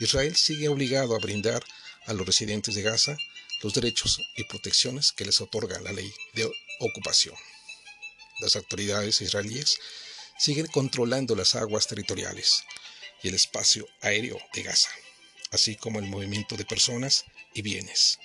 Israel 0.00 0.36
sigue 0.36 0.68
obligado 0.68 1.14
a 1.14 1.18
brindar 1.18 1.64
a 2.06 2.12
los 2.12 2.26
residentes 2.26 2.74
de 2.74 2.82
Gaza 2.82 3.16
los 3.62 3.72
derechos 3.74 4.20
y 4.36 4.44
protecciones 4.44 5.12
que 5.12 5.24
les 5.24 5.40
otorga 5.40 5.80
la 5.80 5.92
ley 5.92 6.12
de 6.34 6.50
ocupación. 6.80 7.36
Las 8.40 8.56
autoridades 8.56 9.20
israelíes 9.20 9.78
siguen 10.42 10.66
controlando 10.66 11.36
las 11.36 11.54
aguas 11.54 11.86
territoriales 11.86 12.64
y 13.22 13.28
el 13.28 13.34
espacio 13.34 13.86
aéreo 14.00 14.40
de 14.52 14.64
Gaza, 14.64 14.90
así 15.52 15.76
como 15.76 16.00
el 16.00 16.06
movimiento 16.06 16.56
de 16.56 16.64
personas 16.64 17.24
y 17.54 17.62
bienes, 17.62 18.18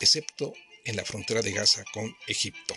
excepto 0.00 0.54
en 0.86 0.96
la 0.96 1.04
frontera 1.04 1.42
de 1.42 1.52
Gaza 1.52 1.84
con 1.92 2.16
Egipto. 2.26 2.74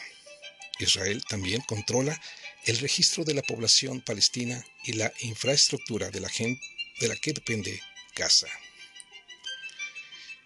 Israel 0.80 1.24
también 1.30 1.62
controla 1.62 2.20
el 2.66 2.78
registro 2.80 3.24
de 3.24 3.34
la 3.34 3.42
población 3.42 4.02
palestina 4.02 4.62
y 4.84 4.94
la 4.94 5.14
infraestructura 5.22 6.10
de 6.10 6.20
la, 6.20 6.28
gente, 6.28 6.62
de 7.00 7.08
la 7.08 7.16
que 7.16 7.32
depende 7.32 7.80
casa. 8.16 8.50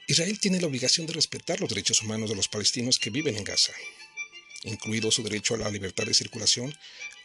Israel 0.08 0.39
tiene 0.39 0.62
la 0.62 0.67
obligación 0.67 1.08
de 1.08 1.13
respetar 1.13 1.60
los 1.60 1.70
derechos 1.70 2.03
humanos 2.03 2.29
de 2.29 2.36
los 2.36 2.48
palestinos 2.48 3.00
que 3.00 3.10
viven 3.10 3.36
en 3.36 3.44
Gaza, 3.44 3.74
incluido 4.64 5.12
su 5.12 5.24
derecho 5.24 5.56
a 5.56 5.58
la 5.58 5.70
libertad 5.70 6.06
de 6.06 6.14
circulación 6.14 6.74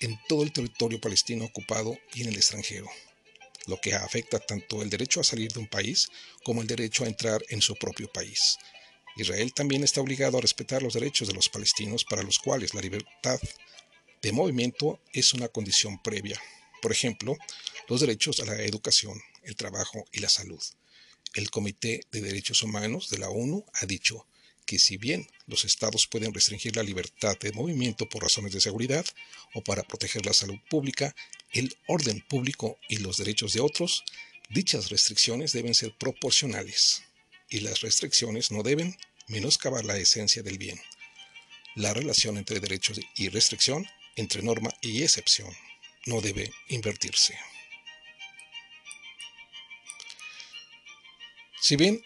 en 0.01 0.19
todo 0.29 0.43
el 0.43 0.53
territorio 0.53 1.01
palestino 1.01 1.45
ocupado 1.45 1.99
y 2.15 2.23
en 2.23 2.29
el 2.29 2.37
extranjero, 2.37 2.89
lo 3.67 3.81
que 3.81 3.95
afecta 3.95 4.39
tanto 4.39 4.83
el 4.83 4.91
derecho 4.91 5.21
a 5.21 5.25
salir 5.25 5.53
de 5.53 5.61
un 5.61 5.69
país 5.69 6.11
como 6.45 6.61
el 6.61 6.67
derecho 6.67 7.05
a 7.05 7.09
entrar 7.09 7.43
en 7.49 7.63
su 7.63 7.75
propio 7.77 8.11
país. 8.13 8.59
Israel 9.17 9.53
también 9.53 9.85
está 9.85 10.01
obligado 10.01 10.39
a 10.39 10.41
respetar 10.41 10.83
los 10.83 10.95
derechos 10.95 11.29
de 11.29 11.35
los 11.35 11.49
palestinos 11.49 12.05
para 12.05 12.23
los 12.23 12.39
cuales 12.39 12.75
la 12.75 12.81
libertad 12.81 13.39
de 14.23 14.33
movimiento 14.33 15.01
es 15.13 15.35
una 15.35 15.49
condición 15.49 16.01
previa. 16.03 16.41
Por 16.81 16.93
ejemplo, 16.93 17.37
los 17.89 18.01
derechos 18.01 18.41
a 18.41 18.47
la 18.47 18.63
educación, 18.63 19.21
el 19.43 19.57
trabajo 19.57 20.05
y 20.13 20.21
la 20.21 20.29
salud. 20.29 20.63
El 21.35 21.51
Comité 21.51 22.01
de 22.11 22.21
Derechos 22.21 22.63
Humanos 22.63 23.11
de 23.11 23.19
la 23.19 23.29
ONU 23.29 23.65
ha 23.75 23.87
dicho 23.87 24.27
que 24.67 24.79
si 24.79 24.97
bien 24.97 25.29
los 25.47 25.65
estados 25.65 26.07
pueden 26.07 26.33
restringir 26.33 26.77
la 26.77 26.83
libertad 26.83 27.39
de 27.39 27.53
movimiento 27.53 28.09
por 28.09 28.23
razones 28.23 28.53
de 28.53 28.61
seguridad 28.61 29.05
o 29.55 29.63
para 29.63 29.83
proteger 29.83 30.25
la 30.27 30.33
salud 30.33 30.59
pública, 30.71 31.15
el 31.53 31.77
orden 31.87 32.21
público 32.29 32.79
y 32.89 32.99
los 32.99 33.17
derechos 33.17 33.53
de 33.53 33.61
otros, 33.61 34.05
dichas 34.49 34.91
restricciones 34.91 35.53
deben 35.53 35.75
ser 35.75 35.95
proporcionales 35.99 37.03
y 37.49 37.61
las 37.61 37.81
restricciones 37.81 38.51
no 38.51 38.63
deben 38.63 38.97
menoscabar 39.29 39.85
la 39.85 39.97
esencia 39.97 40.43
del 40.43 40.59
bien. 40.59 40.81
La 41.75 41.95
relación 41.95 42.37
entre 42.37 42.61
derechos 42.61 43.01
y 43.17 43.29
restricción, 43.29 43.87
entre 44.17 44.43
norma 44.43 44.71
y 44.81 45.03
excepción, 45.03 45.51
no 46.07 46.21
debe 46.21 46.53
invertirse. 46.69 47.39
Si 51.61 51.77
bien 51.77 52.03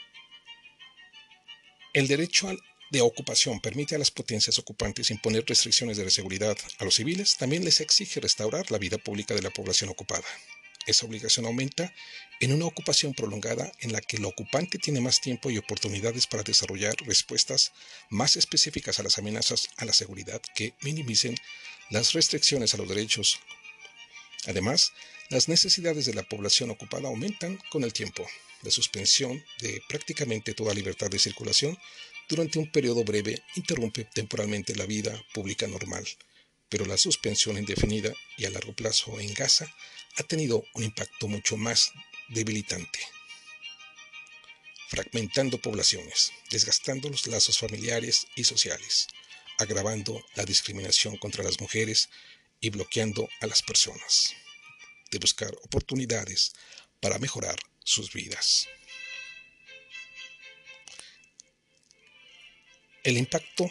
el 1.96 2.08
derecho 2.08 2.54
de 2.90 3.00
ocupación 3.00 3.58
permite 3.58 3.94
a 3.94 3.98
las 3.98 4.10
potencias 4.10 4.58
ocupantes 4.58 5.10
imponer 5.10 5.46
restricciones 5.46 5.96
de 5.96 6.10
seguridad 6.10 6.54
a 6.78 6.84
los 6.84 6.96
civiles, 6.96 7.38
también 7.38 7.64
les 7.64 7.80
exige 7.80 8.20
restaurar 8.20 8.70
la 8.70 8.76
vida 8.76 8.98
pública 8.98 9.34
de 9.34 9.40
la 9.40 9.48
población 9.48 9.88
ocupada. 9.88 10.26
esa 10.86 11.06
obligación 11.06 11.46
aumenta 11.46 11.94
en 12.38 12.52
una 12.52 12.66
ocupación 12.66 13.14
prolongada 13.14 13.72
en 13.80 13.92
la 13.92 14.02
que 14.02 14.18
el 14.18 14.26
ocupante 14.26 14.76
tiene 14.78 15.00
más 15.00 15.22
tiempo 15.22 15.50
y 15.50 15.56
oportunidades 15.56 16.26
para 16.26 16.42
desarrollar 16.42 16.94
respuestas 17.06 17.72
más 18.10 18.36
específicas 18.36 19.00
a 19.00 19.02
las 19.02 19.16
amenazas 19.16 19.70
a 19.78 19.86
la 19.86 19.94
seguridad 19.94 20.42
que 20.54 20.74
minimicen 20.82 21.34
las 21.88 22.12
restricciones 22.12 22.74
a 22.74 22.76
los 22.76 22.90
derechos. 22.90 23.40
Además, 24.44 24.92
las 25.30 25.48
necesidades 25.48 26.04
de 26.04 26.12
la 26.12 26.24
población 26.24 26.70
ocupada 26.70 27.08
aumentan 27.08 27.58
con 27.70 27.84
el 27.84 27.94
tiempo. 27.94 28.28
La 28.62 28.70
suspensión 28.70 29.44
de 29.60 29.82
prácticamente 29.88 30.54
toda 30.54 30.75
libertad 30.75 31.10
de 31.10 31.18
circulación 31.18 31.78
durante 32.28 32.58
un 32.58 32.70
periodo 32.70 33.04
breve 33.04 33.42
interrumpe 33.54 34.04
temporalmente 34.04 34.75
la 34.75 34.86
vida 34.86 35.22
pública 35.32 35.66
normal, 35.66 36.06
pero 36.68 36.84
la 36.84 36.96
suspensión 36.96 37.58
indefinida 37.58 38.12
y 38.36 38.44
a 38.44 38.50
largo 38.50 38.75
plazo 38.75 39.20
en 39.20 39.32
Gaza 39.34 39.72
ha 40.16 40.22
tenido 40.25 40.64
un 40.75 40.82
impacto 40.82 41.28
mucho 41.28 41.56
más 41.56 41.92
debilitante, 42.28 42.98
fragmentando 44.88 45.58
poblaciones, 45.58 46.32
desgastando 46.50 47.08
los 47.08 47.26
lazos 47.26 47.58
familiares 47.58 48.26
y 48.34 48.44
sociales, 48.44 49.06
agravando 49.58 50.25
la 50.34 50.44
discriminación 50.44 51.16
contra 51.18 51.44
las 51.44 51.60
mujeres 51.60 52.08
y 52.60 52.70
bloqueando 52.70 53.28
a 53.40 53.46
las 53.46 53.62
personas 53.62 54.34
de 55.10 55.18
buscar 55.18 55.54
oportunidades 55.62 56.52
para 57.00 57.18
mejorar 57.18 57.56
sus 57.87 58.12
vidas. 58.12 58.69
El 63.05 63.16
impacto 63.16 63.71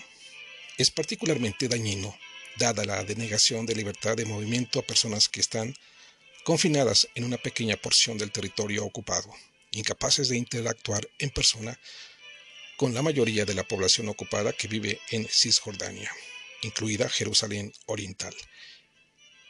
es 0.78 0.90
particularmente 0.90 1.68
dañino 1.68 2.18
dada 2.58 2.86
la 2.86 3.04
denegación 3.04 3.66
de 3.66 3.76
libertad 3.76 4.16
de 4.16 4.24
movimiento 4.24 4.80
a 4.80 4.84
personas 4.88 5.28
que 5.28 5.42
están 5.42 5.76
confinadas 6.46 7.10
en 7.16 7.26
una 7.26 7.38
pequeña 7.38 7.76
porción 7.76 8.18
del 8.18 8.32
territorio 8.32 8.86
ocupado, 8.86 9.30
incapaces 9.72 10.30
de 10.30 10.38
interactuar 10.38 11.06
en 11.20 11.32
persona 11.32 11.78
con 12.78 12.94
la 12.94 13.02
mayoría 13.02 13.44
de 13.44 13.54
la 13.54 13.68
población 13.68 14.08
ocupada 14.08 14.54
que 14.54 14.70
vive 14.70 15.02
en 15.12 15.28
Cisjordania, 15.28 16.10
incluida 16.62 17.10
Jerusalén 17.10 17.74
Oriental, 17.88 18.34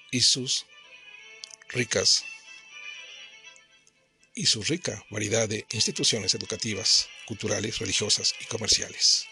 y 0.10 0.22
sus 0.22 0.66
ricas 1.70 2.26
y 4.36 4.46
su 4.46 4.62
rica 4.62 5.04
variedad 5.10 5.48
de 5.48 5.66
instituciones 5.72 6.34
educativas, 6.36 7.08
culturales, 7.26 7.80
religiosas 7.80 8.36
y 8.42 8.46
comerciales. 8.46 9.26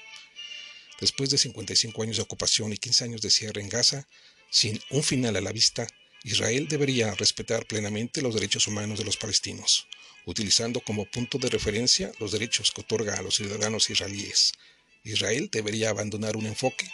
Después 1.00 1.29
de 1.29 1.38
55 1.38 2.01
años 2.01 2.15
de 2.15 2.24
ocupación 2.24 2.72
y 2.72 2.77
15 2.77 3.03
años 3.03 3.22
de 3.22 3.29
cierre 3.29 3.62
en 3.62 3.67
Gaza, 3.67 4.07
sin 4.50 4.81
un 4.89 5.03
final 5.03 5.36
a 5.36 5.41
la 5.41 5.51
vista, 5.51 5.86
Israel 6.24 6.69
debería 6.69 7.13
respetar 7.15 7.65
plenamente 7.65 8.22
los 8.22 8.33
derechos 8.33 8.67
humanos 8.67 8.98
de 8.98 9.03
los 9.03 9.17
palestinos, 9.17 9.88
utilizando 10.25 10.79
como 10.79 11.05
punto 11.05 11.38
de 11.38 11.50
referencia 11.50 12.13
los 12.19 12.31
derechos 12.31 12.72
que 12.72 12.81
otorga 12.81 13.15
a 13.15 13.22
los 13.22 13.36
ciudadanos 13.36 13.89
israelíes. 13.89 14.53
Israel 15.03 15.50
debería 15.51 15.89
abandonar 15.89 16.38
un 16.38 16.45
enfoque 16.45 16.89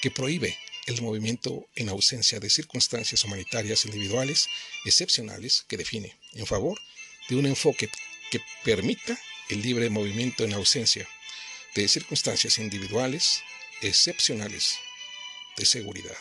que 0.00 0.10
prohíbe 0.10 0.58
el 0.86 1.00
movimiento 1.00 1.68
en 1.76 1.90
ausencia 1.90 2.40
de 2.40 2.50
circunstancias 2.50 3.22
humanitarias 3.22 3.84
individuales 3.84 4.48
excepcionales 4.84 5.64
que 5.68 5.76
define, 5.76 6.18
en 6.32 6.46
favor 6.46 6.80
de 7.28 7.36
un 7.36 7.46
enfoque 7.46 7.90
que 8.30 8.40
permita 8.64 9.18
el 9.48 9.62
libre 9.62 9.90
movimiento 9.90 10.44
en 10.44 10.52
ausencia 10.54 11.08
de 11.74 11.88
circunstancias 11.88 12.58
individuales 12.58 13.42
excepcionales 13.80 14.76
de 15.56 15.66
seguridad. 15.66 16.16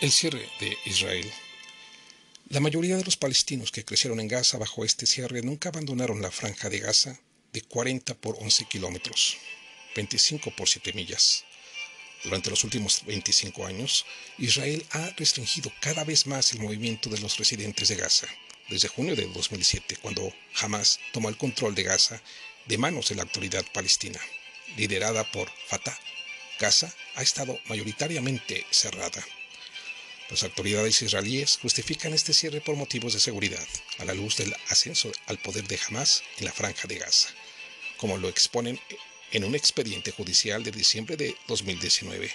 El 0.00 0.12
cierre 0.12 0.48
de 0.60 0.76
Israel. 0.84 1.30
La 2.48 2.60
mayoría 2.60 2.96
de 2.96 3.04
los 3.04 3.16
palestinos 3.16 3.70
que 3.70 3.84
crecieron 3.84 4.20
en 4.20 4.28
Gaza 4.28 4.58
bajo 4.58 4.84
este 4.84 5.06
cierre 5.06 5.42
nunca 5.42 5.70
abandonaron 5.70 6.20
la 6.20 6.30
franja 6.30 6.68
de 6.68 6.80
Gaza 6.80 7.18
de 7.52 7.62
40 7.62 8.14
por 8.16 8.36
11 8.40 8.66
kilómetros, 8.66 9.36
25 9.96 10.54
por 10.56 10.68
7 10.68 10.92
millas. 10.92 11.44
Durante 12.24 12.48
los 12.48 12.64
últimos 12.64 13.04
25 13.04 13.66
años, 13.66 14.06
Israel 14.38 14.84
ha 14.90 15.10
restringido 15.10 15.70
cada 15.80 16.04
vez 16.04 16.26
más 16.26 16.52
el 16.52 16.60
movimiento 16.60 17.10
de 17.10 17.20
los 17.20 17.36
residentes 17.36 17.88
de 17.88 17.96
Gaza 17.96 18.26
desde 18.68 18.88
junio 18.88 19.14
de 19.14 19.26
2007, 19.26 19.98
cuando 20.00 20.32
Hamas 20.60 20.98
tomó 21.12 21.28
el 21.28 21.36
control 21.36 21.74
de 21.74 21.82
Gaza 21.82 22.22
de 22.66 22.78
manos 22.78 23.10
de 23.10 23.16
la 23.16 23.22
autoridad 23.22 23.64
palestina, 23.72 24.18
liderada 24.76 25.30
por 25.30 25.50
Fatah. 25.66 25.98
Gaza 26.58 26.92
ha 27.16 27.22
estado 27.22 27.58
mayoritariamente 27.66 28.66
cerrada. 28.70 29.22
Las 30.30 30.44
autoridades 30.44 31.02
israelíes 31.02 31.58
justifican 31.60 32.14
este 32.14 32.32
cierre 32.32 32.62
por 32.62 32.76
motivos 32.76 33.12
de 33.12 33.20
seguridad, 33.20 33.66
a 33.98 34.06
la 34.06 34.14
luz 34.14 34.38
del 34.38 34.54
ascenso 34.70 35.12
al 35.26 35.38
poder 35.38 35.68
de 35.68 35.78
Hamas 35.86 36.22
en 36.38 36.46
la 36.46 36.52
franja 36.52 36.88
de 36.88 36.98
Gaza, 36.98 37.28
como 37.98 38.16
lo 38.16 38.30
exponen 38.30 38.80
en 39.32 39.44
un 39.44 39.54
expediente 39.54 40.10
judicial 40.10 40.62
de 40.62 40.70
diciembre 40.70 41.16
de 41.16 41.36
2019 41.48 42.30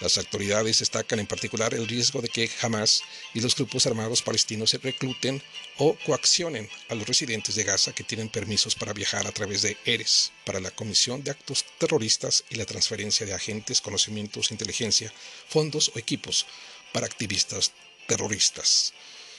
las 0.00 0.16
autoridades 0.16 0.78
destacan 0.78 1.18
en 1.18 1.26
particular 1.26 1.74
el 1.74 1.88
riesgo 1.88 2.22
de 2.22 2.28
que 2.28 2.48
Hamas 2.62 3.02
y 3.34 3.40
los 3.40 3.56
grupos 3.56 3.84
armados 3.86 4.22
palestinos 4.22 4.70
se 4.70 4.78
recluten 4.78 5.42
o 5.78 5.96
coaccionen 6.06 6.68
a 6.88 6.94
los 6.94 7.08
residentes 7.08 7.56
de 7.56 7.64
Gaza 7.64 7.92
que 7.92 8.04
tienen 8.04 8.28
permisos 8.28 8.76
para 8.76 8.92
viajar 8.92 9.26
a 9.26 9.32
través 9.32 9.62
de 9.62 9.76
ERES 9.84 10.30
para 10.44 10.60
la 10.60 10.70
comisión 10.70 11.24
de 11.24 11.32
actos 11.32 11.64
terroristas 11.78 12.44
y 12.48 12.54
la 12.54 12.64
transferencia 12.64 13.26
de 13.26 13.34
agentes, 13.34 13.80
conocimientos, 13.80 14.52
inteligencia, 14.52 15.12
fondos 15.48 15.90
o 15.94 15.98
equipos 15.98 16.46
para 16.92 17.06
activistas 17.06 17.72
terroristas. 18.06 18.94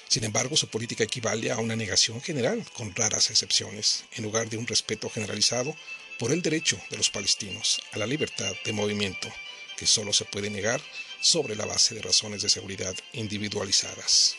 Sin 0.10 0.26
embargo, 0.26 0.58
su 0.58 0.68
política 0.68 1.06
equivale 1.06 1.52
a 1.52 1.58
una 1.58 1.76
negación 1.76 2.20
general, 2.20 2.66
con 2.74 2.94
raras 2.96 3.30
excepciones, 3.30 4.04
en 4.16 4.24
lugar 4.24 4.50
de 4.50 4.58
un 4.58 4.68
respeto 4.68 5.10
generalizado 5.10 5.74
por 6.20 6.32
el 6.34 6.42
derecho 6.42 6.80
de 6.90 6.98
los 6.98 7.10
palestinos 7.10 7.82
a 7.94 7.98
la 7.98 8.06
libertad 8.06 8.54
de 8.66 8.74
movimiento 8.74 9.34
que 9.78 9.88
solo 9.88 10.12
se 10.12 10.26
puede 10.26 10.50
negar 10.50 10.82
sobre 11.22 11.56
la 11.56 11.66
base 11.66 11.96
de 11.96 12.02
razones 12.02 12.42
de 12.42 12.50
seguridad 12.50 12.94
individualizadas. 13.14 14.36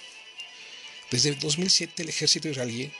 Desde 1.11 1.31
el 1.31 1.39
2007 1.39 2.03
el 2.03 2.11
ejército 2.11 2.49
israelí 2.49 2.93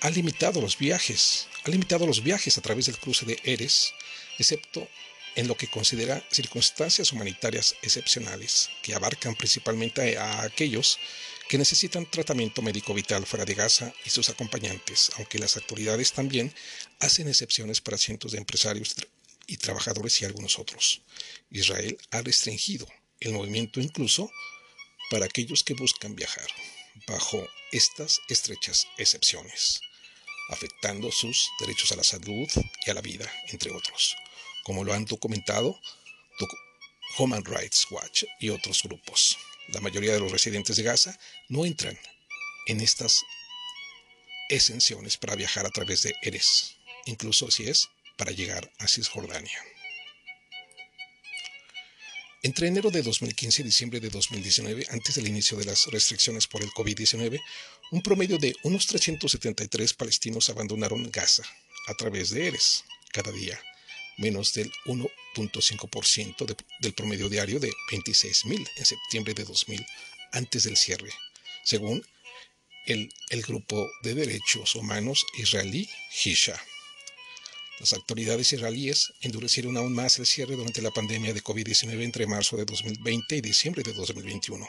ha 0.00 0.10
limitado 0.10 0.60
los 0.60 0.76
viajes, 0.76 1.46
ha 1.64 1.70
limitado 1.70 2.04
los 2.04 2.22
viajes 2.24 2.58
a 2.58 2.60
través 2.60 2.86
del 2.86 2.98
cruce 2.98 3.24
de 3.24 3.38
Eres, 3.44 3.94
excepto 4.38 4.88
en 5.36 5.46
lo 5.46 5.56
que 5.56 5.68
considera 5.68 6.22
circunstancias 6.30 7.12
humanitarias 7.12 7.76
excepcionales, 7.82 8.68
que 8.82 8.94
abarcan 8.94 9.36
principalmente 9.36 10.18
a 10.18 10.42
aquellos 10.42 10.98
que 11.48 11.58
necesitan 11.58 12.06
tratamiento 12.06 12.62
médico 12.62 12.94
vital 12.94 13.26
fuera 13.26 13.44
de 13.44 13.54
Gaza 13.54 13.92
y 14.04 14.10
sus 14.10 14.28
acompañantes, 14.28 15.12
aunque 15.16 15.38
las 15.38 15.56
autoridades 15.56 16.12
también 16.12 16.52
hacen 17.02 17.28
excepciones 17.28 17.80
para 17.80 17.98
cientos 17.98 18.32
de 18.32 18.38
empresarios 18.38 18.94
y 19.48 19.56
trabajadores 19.56 20.22
y 20.22 20.24
algunos 20.24 20.58
otros. 20.58 21.02
Israel 21.50 21.98
ha 22.12 22.22
restringido 22.22 22.86
el 23.18 23.32
movimiento 23.32 23.80
incluso 23.80 24.30
para 25.10 25.26
aquellos 25.26 25.64
que 25.64 25.74
buscan 25.74 26.14
viajar, 26.14 26.46
bajo 27.08 27.44
estas 27.72 28.20
estrechas 28.28 28.86
excepciones, 28.98 29.80
afectando 30.48 31.10
sus 31.10 31.50
derechos 31.58 31.90
a 31.90 31.96
la 31.96 32.04
salud 32.04 32.48
y 32.86 32.90
a 32.90 32.94
la 32.94 33.00
vida, 33.00 33.30
entre 33.48 33.72
otros, 33.72 34.16
como 34.64 34.84
lo 34.84 34.92
han 34.92 35.04
documentado 35.04 35.78
Human 37.18 37.44
Rights 37.44 37.86
Watch 37.90 38.24
y 38.40 38.48
otros 38.48 38.82
grupos. 38.82 39.36
La 39.68 39.80
mayoría 39.80 40.14
de 40.14 40.20
los 40.20 40.32
residentes 40.32 40.76
de 40.76 40.82
Gaza 40.82 41.18
no 41.48 41.66
entran 41.66 41.98
en 42.66 42.80
estas 42.80 43.22
exenciones 44.48 45.18
para 45.18 45.34
viajar 45.34 45.66
a 45.66 45.70
través 45.70 46.02
de 46.02 46.14
Eres, 46.22 46.76
incluso 47.06 47.50
si 47.50 47.68
es 47.68 47.88
para 48.16 48.32
llegar 48.32 48.70
a 48.78 48.88
Cisjordania. 48.88 49.58
Entre 52.44 52.66
enero 52.66 52.90
de 52.90 53.02
2015 53.02 53.62
y 53.62 53.64
diciembre 53.64 54.00
de 54.00 54.10
2019, 54.10 54.86
antes 54.90 55.14
del 55.14 55.28
inicio 55.28 55.56
de 55.56 55.64
las 55.64 55.86
restricciones 55.86 56.48
por 56.48 56.60
el 56.62 56.70
COVID-19, 56.70 57.40
un 57.92 58.02
promedio 58.02 58.36
de 58.36 58.52
unos 58.64 58.86
373 58.88 59.94
palestinos 59.94 60.50
abandonaron 60.50 61.08
Gaza 61.12 61.44
a 61.86 61.94
través 61.94 62.30
de 62.30 62.48
Eres 62.48 62.84
cada 63.12 63.30
día, 63.30 63.60
menos 64.18 64.54
del 64.54 64.72
1.5% 64.86 66.56
del 66.80 66.94
promedio 66.94 67.28
diario 67.28 67.60
de 67.60 67.70
26.000 67.92 68.68
en 68.76 68.84
septiembre 68.86 69.34
de 69.34 69.44
2000, 69.44 69.86
antes 70.32 70.64
del 70.64 70.76
cierre, 70.76 71.12
según 71.64 72.04
el, 72.86 73.08
el 73.30 73.42
grupo 73.42 73.88
de 74.02 74.14
derechos 74.14 74.74
humanos 74.74 75.24
israelí 75.38 75.88
Hisha. 76.24 76.60
Las 77.82 77.94
autoridades 77.94 78.52
israelíes 78.52 79.12
endurecieron 79.22 79.76
aún 79.76 79.92
más 79.92 80.16
el 80.20 80.26
cierre 80.26 80.54
durante 80.54 80.80
la 80.82 80.92
pandemia 80.92 81.34
de 81.34 81.42
COVID-19 81.42 82.04
entre 82.04 82.28
marzo 82.28 82.56
de 82.56 82.64
2020 82.64 83.34
y 83.34 83.40
diciembre 83.40 83.82
de 83.82 83.92
2021. 83.92 84.68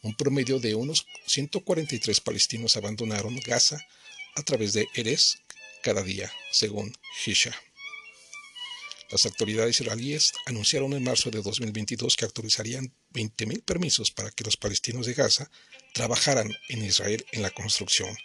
Un 0.00 0.14
promedio 0.14 0.58
de 0.58 0.74
unos 0.74 1.04
143 1.26 2.20
palestinos 2.20 2.78
abandonaron 2.78 3.38
Gaza 3.44 3.78
a 4.34 4.42
través 4.44 4.72
de 4.72 4.88
Eres 4.94 5.40
cada 5.82 6.02
día, 6.02 6.32
según 6.50 6.96
Hisha. 7.26 7.54
Las 9.10 9.26
autoridades 9.26 9.78
israelíes 9.82 10.32
anunciaron 10.46 10.94
en 10.94 11.04
marzo 11.04 11.30
de 11.30 11.42
2022 11.42 12.16
que 12.16 12.24
autorizarían 12.24 12.94
20.000 13.12 13.62
permisos 13.62 14.10
para 14.10 14.30
que 14.30 14.44
los 14.44 14.56
palestinos 14.56 15.04
de 15.04 15.12
Gaza 15.12 15.50
trabajaran 15.92 16.50
en 16.70 16.82
Israel 16.82 17.26
en 17.32 17.42
la 17.42 17.50
construcción 17.50 18.16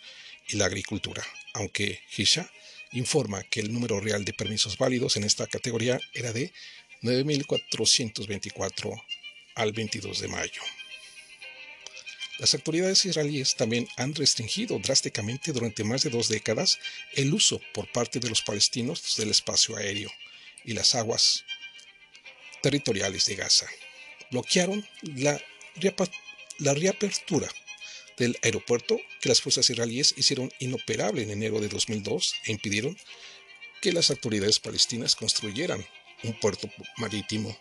y 0.48 0.56
la 0.56 0.68
agricultura, 0.68 1.26
aunque 1.56 2.00
Hisha 2.16 2.50
informa 2.94 3.44
que 3.44 3.60
el 3.60 3.74
número 3.74 4.00
real 4.00 4.26
de 4.26 4.34
permisos 4.34 4.78
válidos 4.78 5.18
en 5.18 5.24
esta 5.24 5.48
categoría 5.48 6.00
era 6.14 6.32
de 6.32 6.54
9.424 7.02 9.04
al 9.56 9.74
22 9.74 10.20
de 10.20 10.28
mayo. 10.28 10.62
Las 12.40 12.54
autoridades 12.56 13.06
israelíes 13.06 13.56
también 13.56 13.88
han 13.96 14.16
restringido 14.16 14.80
drásticamente 14.80 15.54
durante 15.54 15.84
más 15.84 16.02
de 16.02 16.10
dos 16.10 16.30
décadas 16.30 16.80
el 17.14 17.34
uso 17.34 17.62
por 17.74 17.92
parte 17.92 18.20
de 18.20 18.30
los 18.30 18.42
palestinos 18.42 19.16
del 19.18 19.30
espacio 19.30 19.78
aéreo 19.78 20.12
y 20.66 20.74
las 20.74 20.96
aguas 20.96 21.46
territoriales 22.62 23.28
de 23.28 23.36
Gaza. 23.36 23.68
Bloquearon 24.32 24.88
la, 25.02 25.40
reapertura 26.60 27.50
del 28.17 28.38
aeropuerto 28.41 28.99
que 29.21 29.30
las 29.30 29.41
fuerzas 29.41 29.69
israelíes 29.69 30.13
hicieron 30.17 30.52
inoperable 30.60 31.23
en 31.23 31.32
enero 31.32 31.60
de 31.60 31.69
2002 31.69 32.36
e 32.45 32.52
impidieron 32.52 32.97
que 33.82 33.91
las 33.91 34.10
autoridades 34.10 34.60
palestinas 34.60 35.15
construyeran 35.15 35.86
un 36.23 36.39
puerto 36.39 36.69
marítimo, 36.97 37.58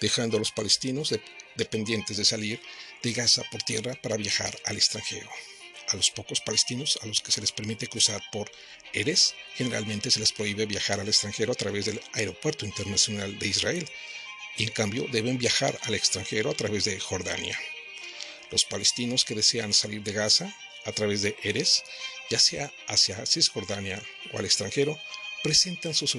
dejando 0.00 0.36
a 0.36 0.40
los 0.40 0.52
palestinos 0.52 1.14
dependientes 1.56 2.16
de 2.16 2.24
salir 2.24 2.60
de 3.02 3.12
Gaza 3.12 3.42
por 3.50 3.62
tierra 3.62 3.94
para 4.02 4.16
viajar 4.16 4.56
al 4.66 4.76
extranjero. 4.76 5.28
A 5.88 5.96
los 5.96 6.10
pocos 6.10 6.40
palestinos 6.40 6.98
a 7.02 7.06
los 7.06 7.20
que 7.20 7.32
se 7.32 7.40
les 7.40 7.52
permite 7.52 7.86
cruzar 7.86 8.22
por 8.32 8.50
Eres, 8.92 9.34
generalmente 9.54 10.10
se 10.10 10.20
les 10.20 10.32
prohíbe 10.32 10.66
viajar 10.66 11.00
al 11.00 11.08
extranjero 11.08 11.52
a 11.52 11.56
través 11.56 11.86
del 11.86 12.00
Aeropuerto 12.12 12.64
Internacional 12.64 13.38
de 13.38 13.48
Israel, 13.48 13.88
y 14.56 14.64
en 14.64 14.70
cambio 14.70 15.06
deben 15.10 15.38
viajar 15.38 15.78
al 15.82 15.94
extranjero 15.94 16.50
a 16.50 16.54
través 16.54 16.84
de 16.84 16.98
Jordania. 17.00 17.58
Los 18.54 18.64
palestinos 18.64 19.24
que 19.24 19.34
desean 19.34 19.72
salir 19.72 20.04
de 20.04 20.12
Gaza 20.12 20.56
a 20.84 20.92
través 20.92 21.22
de 21.22 21.34
Eres, 21.42 21.82
ya 22.30 22.38
sea 22.38 22.72
hacia 22.86 23.26
Cisjordania 23.26 24.00
o 24.32 24.38
al 24.38 24.44
extranjero, 24.44 24.96
presentan 25.42 25.92
sus, 25.92 26.16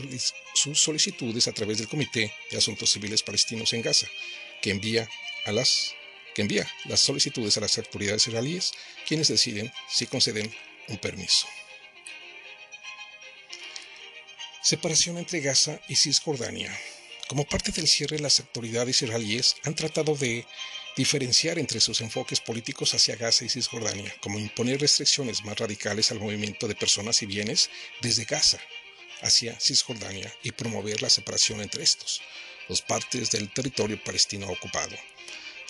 solicitudes 0.54 1.48
a 1.48 1.54
través 1.54 1.78
del 1.78 1.88
Comité 1.88 2.34
de 2.52 2.58
Asuntos 2.58 2.92
Civiles 2.92 3.24
Palestinos 3.24 3.72
en 3.72 3.82
Gaza, 3.82 4.08
que 4.62 4.72
envía, 4.72 5.08
a 5.46 5.54
las, 5.54 5.94
que 6.34 6.42
envía 6.42 6.70
las 6.84 7.00
solicitudes 7.00 7.56
a 7.56 7.62
las 7.62 7.78
autoridades 7.78 8.28
israelíes, 8.28 8.74
quienes 9.08 9.30
deciden 9.30 9.72
si 9.90 10.06
conceden 10.06 10.54
un 10.90 10.98
permiso. 10.98 11.48
Separación 14.62 15.18
entre 15.20 15.40
Gaza 15.40 15.80
y 15.88 15.96
Cisjordania. 15.96 16.78
Como 17.30 17.46
parte 17.46 17.72
del 17.72 17.88
cierre, 17.88 18.20
las 18.20 18.42
autoridades 18.42 19.02
israelíes 19.02 19.56
han 19.64 19.74
tratado 19.74 20.16
de 20.16 20.46
diferenciar 20.96 21.60
entre 21.60 21.80
sus 21.80 22.02
enfoques 22.02 22.40
políticos 22.40 22.94
hacia 22.94 23.16
Gaza 23.16 23.46
y 23.46 23.50
Cisjordania, 23.50 24.14
como 24.22 24.40
imponer 24.40 24.80
restricciones 24.80 25.44
más 25.44 25.58
radicales 25.58 26.12
al 26.12 26.20
movimiento 26.20 26.68
de 26.68 26.76
personas 26.76 27.22
y 27.22 27.26
bienes 27.26 27.70
desde 28.02 28.26
Gaza 28.26 28.60
hacia 29.22 29.60
Cisjordania 29.60 30.32
y 30.44 30.52
promover 30.52 31.02
la 31.02 31.10
separación 31.10 31.62
entre 31.62 31.84
estos, 31.84 32.22
dos 32.70 32.82
partes 32.82 33.32
del 33.32 33.52
territorio 33.52 34.02
palestino 34.04 34.48
ocupado. 34.48 34.96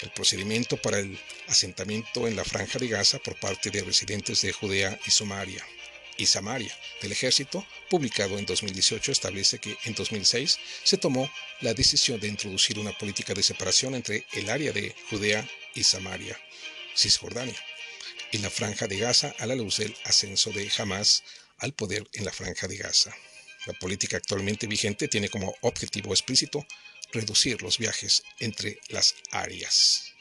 El 0.02 0.12
procedimiento 0.12 0.78
para 0.78 1.00
el 1.00 1.20
asentamiento 1.48 2.28
en 2.28 2.36
la 2.36 2.44
franja 2.44 2.80
de 2.80 2.88
Gaza 2.88 3.20
por 3.20 3.40
parte 3.40 3.72
de 3.72 3.84
residentes 3.84 4.42
de 4.42 4.52
Judea 4.52 5.00
y 5.08 5.12
Samaria 5.12 5.66
y 6.18 6.26
Samaria 6.26 6.78
del 7.02 7.12
ejército, 7.12 7.66
publicado 7.90 8.38
en 8.38 8.46
2018, 8.46 9.12
establece 9.12 9.60
que 9.60 9.78
en 9.86 9.94
2006 9.94 10.58
se 10.84 10.98
tomó 10.98 11.30
la 11.62 11.74
decisión 11.74 12.20
de 12.20 12.28
introducir 12.28 12.80
una 12.80 12.98
política 12.98 13.34
de 13.34 13.44
separación 13.44 13.96
entre 13.96 14.26
el 14.34 14.50
área 14.50 14.72
de 14.72 14.96
Judea 15.10 15.48
y 15.74 15.84
Samaria, 15.84 16.40
Cisjordania, 16.96 17.60
y 18.32 18.40
la 18.40 18.50
franja 18.50 18.88
de 18.88 18.98
Gaza 18.98 19.34
a 19.40 19.46
la 19.46 19.56
luz 19.56 19.78
del 19.78 19.96
ascenso 20.06 20.52
de 20.52 20.72
Hamas 20.78 21.24
al 21.60 21.74
poder 21.74 22.08
en 22.14 22.26
la 22.26 22.32
franja 22.32 22.68
de 22.68 22.78
Gaza. 22.78 23.16
La 23.66 23.74
política 23.74 24.18
actualmente 24.18 24.68
vigente 24.68 25.08
tiene 25.08 25.30
como 25.30 25.56
objetivo 25.62 26.14
explícito 26.14 26.66
reducir 27.12 27.62
los 27.62 27.78
viajes 27.78 28.24
entre 28.40 28.80
las 28.90 29.16
áreas. 29.32 30.15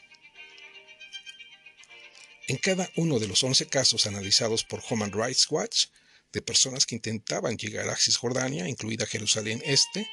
En 2.48 2.57
cada 2.59 2.90
uno 2.96 3.18
de 3.18 3.28
los 3.28 3.42
11 3.42 3.66
casos 3.66 4.07
analizados 4.07 4.64
por 4.64 4.83
Human 4.90 5.12
Rights 5.12 5.46
Watch 5.50 5.87
de 6.33 6.42
personas 6.42 6.85
que 6.87 6.94
intentaban 6.94 7.57
llegar 7.57 7.88
a 7.88 7.96
Cisjordania, 7.96 8.68
incluida 8.68 9.07
Jerusalén 9.07 9.62
Este, 9.64 10.09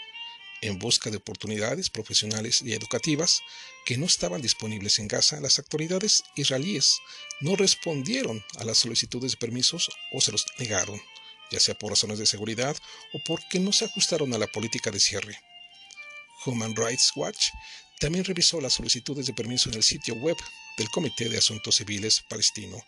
en 0.61 0.77
busca 0.79 1.09
de 1.09 1.17
oportunidades 1.17 1.89
profesionales 1.89 2.61
y 2.61 2.73
educativas 2.73 3.41
que 3.85 3.97
no 3.97 4.05
estaban 4.05 4.41
disponibles 4.41 4.99
en 4.99 5.07
Gaza, 5.07 5.39
las 5.39 5.57
autoridades 5.59 6.23
israelíes 6.35 6.99
no 7.39 7.55
respondieron 7.55 8.43
a 8.57 8.63
las 8.63 8.77
solicitudes 8.77 9.31
de 9.31 9.37
permisos 9.37 9.89
o 10.13 10.21
se 10.21 10.31
los 10.31 10.45
negaron 10.59 11.01
ya 11.51 11.59
sea 11.59 11.75
por 11.75 11.91
razones 11.91 12.17
de 12.17 12.25
seguridad 12.25 12.75
o 13.13 13.19
porque 13.25 13.59
no 13.59 13.73
se 13.73 13.85
ajustaron 13.85 14.33
a 14.33 14.37
la 14.37 14.47
política 14.47 14.89
de 14.89 14.99
cierre. 14.99 15.37
Human 16.45 16.75
Rights 16.75 17.11
Watch 17.15 17.47
también 17.99 18.25
revisó 18.25 18.59
las 18.59 18.73
solicitudes 18.73 19.27
de 19.27 19.33
permiso 19.33 19.69
en 19.69 19.75
el 19.75 19.83
sitio 19.83 20.15
web 20.15 20.37
del 20.77 20.89
Comité 20.89 21.29
de 21.29 21.37
Asuntos 21.37 21.75
Civiles 21.75 22.23
palestino 22.29 22.83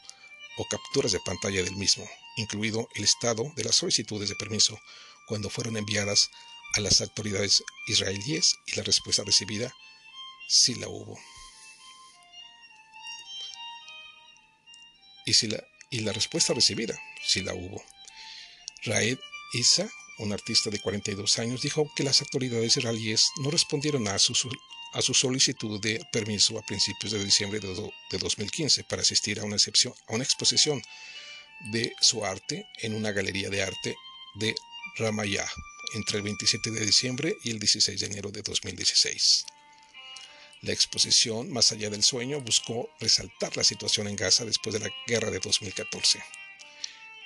o 0.58 0.66
capturas 0.66 1.12
de 1.12 1.20
pantalla 1.20 1.64
del 1.64 1.76
mismo, 1.76 2.08
incluido 2.38 2.88
el 2.96 3.04
estado 3.04 3.52
de 3.56 3.64
las 3.64 3.76
solicitudes 3.76 4.30
de 4.30 4.36
permiso 4.36 4.80
cuando 5.28 5.50
fueron 5.50 5.78
enviadas 5.78 6.30
a 6.76 6.80
las 6.80 7.02
autoridades 7.02 7.64
israelíes 7.88 8.56
y 8.66 8.76
la 8.76 8.84
respuesta 8.84 9.24
recibida 9.24 9.74
si 10.48 10.76
la 10.76 10.88
hubo. 10.88 11.20
Y, 15.26 15.34
si 15.34 15.48
la, 15.48 15.64
y 15.90 16.00
la 16.02 16.12
respuesta 16.12 16.54
recibida 16.54 17.00
si 17.24 17.42
la 17.42 17.54
hubo. 17.54 17.84
Raed 18.84 19.18
Issa, 19.54 19.90
un 20.20 20.34
artista 20.34 20.70
de 20.70 20.80
42 20.80 21.40
años, 21.40 21.62
dijo 21.62 21.90
que 21.96 22.04
las 22.04 22.22
autoridades 22.22 22.78
israelíes 22.78 23.28
no 23.42 23.52
respondieron 23.52 24.08
a 24.08 24.20
su, 24.20 24.34
solicitud 25.14 25.80
de 25.82 26.02
permiso 26.12 26.58
a 26.58 26.66
principios 26.66 27.14
de 27.14 27.24
diciembre 27.24 27.60
de, 27.60 28.18
2015 28.18 28.84
para 28.84 29.02
asistir 29.02 29.40
a 29.40 29.44
una, 29.44 29.58
a 29.58 30.14
una 30.14 30.24
exposición 30.24 30.82
de 31.72 31.94
su 32.02 32.26
arte 32.26 32.68
en 32.82 32.94
una 32.94 33.12
galería 33.12 33.50
de 33.50 33.64
arte 33.64 33.96
de 34.36 34.56
Ramallah 34.98 35.50
entre 35.96 36.18
el 36.18 36.24
27 36.24 36.72
de 36.72 36.86
diciembre 36.86 37.38
y 37.44 37.52
el 37.52 37.60
16 37.60 38.00
de 38.00 38.06
enero 38.06 38.32
de 38.32 38.42
2016. 38.42 39.46
La 40.62 40.72
exposición 40.72 41.52
Más 41.52 41.72
allá 41.72 41.90
del 41.90 42.04
sueño 42.04 42.40
buscó 42.40 42.90
resaltar 43.00 43.56
la 43.58 43.64
situación 43.64 44.08
en 44.08 44.16
Gaza 44.16 44.46
después 44.46 44.74
de 44.74 44.80
la 44.80 44.90
guerra 45.08 45.30
de 45.30 45.40
2014. 45.40 46.24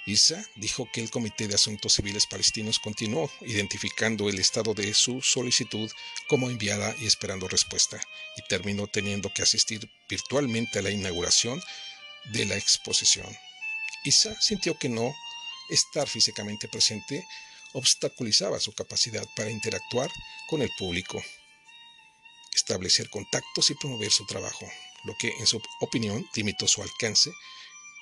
Isa 0.07 0.41
dijo 0.55 0.89
que 0.93 1.01
el 1.01 1.11
Comité 1.11 1.49
de 1.49 1.55
Asuntos 1.55 1.95
Civiles 1.95 2.27
Palestinos 2.27 2.79
continuó 2.79 3.29
identificando 3.41 4.29
el 4.29 4.39
estado 4.39 4.73
de 4.73 4.93
su 4.93 5.21
solicitud 5.21 5.91
como 6.29 6.49
enviada 6.49 6.95
y 6.97 7.05
esperando 7.05 7.49
respuesta, 7.49 8.01
y 8.37 8.47
terminó 8.47 8.87
teniendo 8.87 9.29
que 9.33 9.41
asistir 9.41 9.91
virtualmente 10.07 10.79
a 10.79 10.81
la 10.81 10.91
inauguración 10.91 11.61
de 12.31 12.45
la 12.45 12.55
exposición. 12.55 13.27
Isa 14.05 14.33
sintió 14.39 14.79
que 14.79 14.87
no 14.87 15.13
estar 15.69 16.07
físicamente 16.07 16.69
presente 16.69 17.27
obstaculizaba 17.73 18.61
su 18.61 18.71
capacidad 18.71 19.25
para 19.35 19.51
interactuar 19.51 20.09
con 20.47 20.61
el 20.61 20.69
público, 20.79 21.21
establecer 22.55 23.09
contactos 23.09 23.71
y 23.71 23.75
promover 23.75 24.11
su 24.11 24.25
trabajo, 24.25 24.71
lo 25.03 25.17
que 25.19 25.33
en 25.37 25.47
su 25.47 25.61
opinión 25.81 26.25
limitó 26.33 26.65
su 26.65 26.81
alcance 26.81 27.29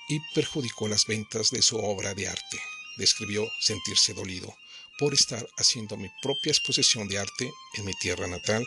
y 0.08 0.20
perjudicó 0.34 0.88
las 0.88 1.06
ventas 1.06 1.50
de 1.50 1.62
su 1.62 1.78
obra 1.78 2.14
de 2.14 2.28
arte. 2.28 2.60
Describió 2.96 3.46
sentirse 3.60 4.14
dolido 4.14 4.56
por 4.98 5.12
estar 5.14 5.46
haciendo 5.58 5.96
mi 5.96 6.08
propia 6.22 6.50
exposición 6.50 7.08
de 7.08 7.18
arte 7.18 7.52
en 7.74 7.84
mi 7.84 7.92
tierra 7.94 8.26
natal 8.26 8.66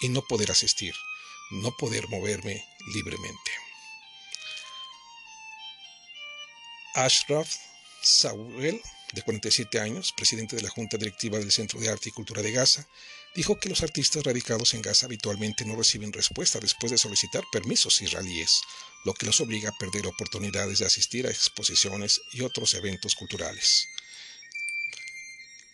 y 0.00 0.08
no 0.08 0.22
poder 0.22 0.50
asistir, 0.50 0.94
no 1.50 1.72
poder 1.76 2.08
moverme 2.08 2.64
libremente. 2.94 3.50
Ashraf 6.94 7.54
Sawel, 8.02 8.80
de 9.12 9.22
47 9.22 9.80
años, 9.80 10.12
presidente 10.16 10.56
de 10.56 10.62
la 10.62 10.70
Junta 10.70 10.96
Directiva 10.96 11.38
del 11.38 11.52
Centro 11.52 11.78
de 11.78 11.90
Arte 11.90 12.08
y 12.08 12.12
Cultura 12.12 12.40
de 12.40 12.52
Gaza, 12.52 12.86
dijo 13.34 13.58
que 13.58 13.68
los 13.68 13.82
artistas 13.82 14.24
radicados 14.24 14.72
en 14.72 14.80
Gaza 14.80 15.06
habitualmente 15.06 15.66
no 15.66 15.76
reciben 15.76 16.12
respuesta 16.12 16.58
después 16.58 16.90
de 16.90 16.98
solicitar 16.98 17.44
permisos 17.52 18.00
israelíes, 18.00 18.62
lo 19.06 19.14
que 19.14 19.24
los 19.24 19.40
obliga 19.40 19.70
a 19.70 19.78
perder 19.78 20.04
oportunidades 20.08 20.80
de 20.80 20.86
asistir 20.86 21.28
a 21.28 21.30
exposiciones 21.30 22.20
y 22.32 22.40
otros 22.42 22.74
eventos 22.74 23.14
culturales. 23.14 23.86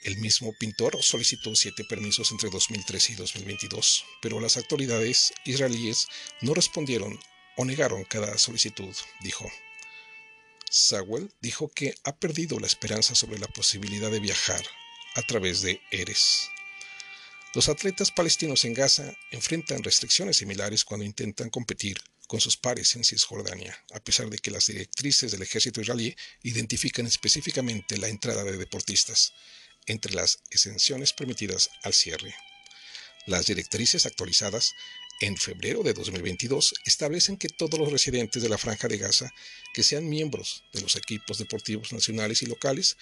El 0.03 0.19
mismo 0.19 0.53
pintor 0.61 1.03
solicitó 1.03 1.55
siete 1.57 1.83
permisos 1.85 2.31
entre 2.31 2.51
2013 2.51 3.13
y 3.13 3.17
2022, 3.17 4.05
pero 4.21 4.39
las 4.39 4.59
autoridades 4.59 5.33
israelíes 5.47 6.09
no 6.43 6.53
respondieron 6.53 7.19
o 7.57 7.65
negaron 7.65 8.05
cada 8.05 8.37
solicitud, 8.37 8.95
dijo. 9.23 9.51
Sawell 10.71 11.33
dijo 11.41 11.69
que 11.69 11.95
ha 12.05 12.15
perdido 12.15 12.61
la 12.61 12.67
esperanza 12.67 13.15
sobre 13.15 13.39
la 13.39 13.47
posibilidad 13.47 14.11
de 14.11 14.21
viajar 14.21 14.63
a 15.15 15.23
través 15.23 15.63
de 15.63 15.81
Eres. 15.91 16.51
Los 17.55 17.71
atletas 17.71 18.11
palestinos 18.11 18.67
en 18.67 18.75
Gaza 18.75 19.15
enfrentan 19.31 19.83
restricciones 19.83 20.37
similares 20.37 20.85
cuando 20.85 21.07
intentan 21.07 21.49
competir 21.49 21.99
con 22.33 22.41
sus 22.41 22.57
pares 22.57 22.97
en 22.97 23.05
Cisjordania, 23.05 23.79
a 23.93 24.01
pesar 24.01 24.31
de 24.31 24.39
que 24.39 24.51
las 24.51 24.67
directrices 24.67 25.33
del 25.33 25.43
ejército 25.43 25.83
israelí 25.83 26.17
identifican 26.43 27.05
específicamente 27.05 27.99
la 27.99 28.09
entrada 28.09 28.43
de 28.43 28.57
deportistas 28.57 29.35
entre 29.85 30.15
las 30.15 30.39
exenciones 30.51 31.13
permitidas 31.13 31.69
al 31.83 31.93
cierre. 31.93 32.35
Las 33.27 33.45
directrices 33.45 34.07
actualizadas 34.07 34.73
en 35.21 35.37
febrero 35.37 35.83
de 35.83 35.93
2022 35.93 36.73
establecen 36.87 37.37
que 37.37 37.51
todos 37.51 37.79
los 37.79 37.93
residentes 37.93 38.43
de 38.43 38.49
la 38.49 38.57
franja 38.57 38.89
de 38.89 38.97
Gaza 38.97 39.31
que 39.75 39.83
sean 39.83 40.09
miembros 40.09 40.65
de 40.73 40.81
los 40.81 40.97
equipos 40.97 41.37
deportivos 41.37 41.93
nacionales 41.93 42.43
y 42.43 42.47
locales 42.47 42.97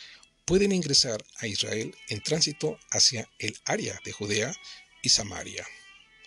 pueden 0.44 0.72
ingresar 0.72 1.24
a 1.36 1.46
Israel 1.46 1.94
en 2.08 2.20
tránsito 2.20 2.80
hacia 2.90 3.28
el 3.38 3.56
área 3.64 3.96
de 4.04 4.10
Judea 4.10 4.52
y 5.04 5.10
Samaria, 5.10 5.64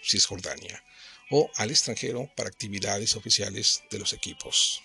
Cisjordania, 0.01 0.81
o 1.29 1.49
al 1.55 1.71
extranjero 1.71 2.29
para 2.35 2.49
actividades 2.49 3.15
oficiales 3.15 3.83
de 3.89 3.99
los 3.99 4.13
equipos. 4.13 4.81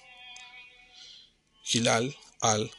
Hilal 1.71 2.17
al-Ghawash, 2.41 2.71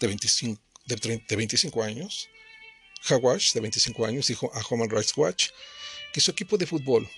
de 0.00 0.06
25, 0.06 0.60
de 0.86 1.36
25 1.36 1.82
años, 1.82 2.28
Hawash, 3.08 3.52
de 3.52 3.60
25 3.60 4.06
años, 4.06 4.26
dijo 4.28 4.50
a 4.54 4.62
Human 4.68 4.90
Rights 4.90 5.16
Watch 5.16 5.48
que 6.12 6.20
su 6.20 6.30
equipo 6.30 6.56
de 6.56 6.66
fútbol, 6.66 7.08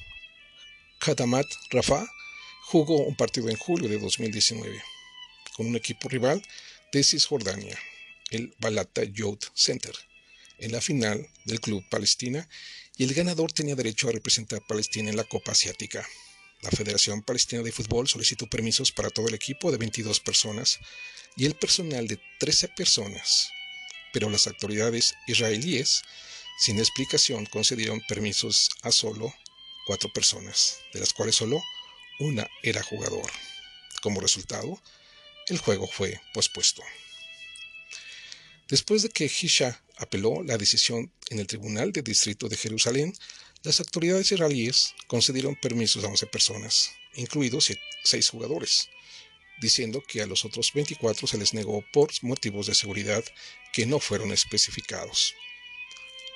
Khadamat 1.00 1.46
Rafa, 1.70 2.06
jugó 2.66 2.96
un 3.04 3.16
partido 3.16 3.50
en 3.50 3.56
julio 3.56 3.88
de 3.88 3.98
2019 3.98 4.82
con 5.54 5.66
un 5.66 5.76
equipo 5.76 6.08
rival 6.08 6.42
de 6.92 7.04
Cisjordania, 7.04 7.78
el 8.30 8.54
Balata 8.58 9.04
Youth 9.04 9.44
Center, 9.54 9.94
en 10.58 10.72
la 10.72 10.80
final 10.80 11.28
del 11.44 11.60
Club 11.60 11.84
Palestina 11.90 12.48
y 12.96 13.04
el 13.04 13.14
ganador 13.14 13.52
tenía 13.52 13.74
derecho 13.74 14.08
a 14.08 14.12
representar 14.12 14.60
a 14.60 14.66
Palestina 14.66 15.10
en 15.10 15.16
la 15.16 15.24
Copa 15.24 15.52
Asiática. 15.52 16.06
La 16.62 16.70
Federación 16.70 17.22
Palestina 17.22 17.62
de 17.62 17.72
Fútbol 17.72 18.08
solicitó 18.08 18.46
permisos 18.46 18.92
para 18.92 19.10
todo 19.10 19.28
el 19.28 19.34
equipo 19.34 19.70
de 19.70 19.78
22 19.78 20.20
personas 20.20 20.78
y 21.36 21.46
el 21.46 21.54
personal 21.54 22.06
de 22.06 22.20
13 22.38 22.68
personas, 22.68 23.48
pero 24.12 24.30
las 24.30 24.46
autoridades 24.46 25.14
israelíes, 25.26 26.02
sin 26.58 26.78
explicación, 26.78 27.46
concedieron 27.46 28.00
permisos 28.08 28.70
a 28.82 28.92
solo 28.92 29.34
cuatro 29.86 30.10
personas, 30.12 30.78
de 30.92 31.00
las 31.00 31.12
cuales 31.12 31.34
solo 31.34 31.60
una 32.20 32.48
era 32.62 32.82
jugador. 32.82 33.30
Como 34.00 34.20
resultado, 34.20 34.80
el 35.48 35.58
juego 35.58 35.86
fue 35.86 36.20
pospuesto. 36.32 36.82
Después 38.68 39.02
de 39.02 39.10
que 39.10 39.24
Hisha 39.24 39.83
apeló 39.96 40.42
la 40.42 40.56
decisión 40.56 41.12
en 41.30 41.38
el 41.38 41.46
Tribunal 41.46 41.92
de 41.92 42.02
Distrito 42.02 42.48
de 42.48 42.56
Jerusalén, 42.56 43.12
las 43.62 43.80
autoridades 43.80 44.30
israelíes 44.30 44.94
concedieron 45.06 45.56
permisos 45.56 46.04
a 46.04 46.08
11 46.08 46.26
personas, 46.26 46.90
incluidos 47.14 47.72
6 48.04 48.28
jugadores, 48.28 48.88
diciendo 49.60 50.02
que 50.06 50.22
a 50.22 50.26
los 50.26 50.44
otros 50.44 50.72
24 50.72 51.26
se 51.26 51.38
les 51.38 51.54
negó 51.54 51.84
por 51.92 52.10
motivos 52.22 52.66
de 52.66 52.74
seguridad 52.74 53.24
que 53.72 53.86
no 53.86 54.00
fueron 54.00 54.32
especificados. 54.32 55.34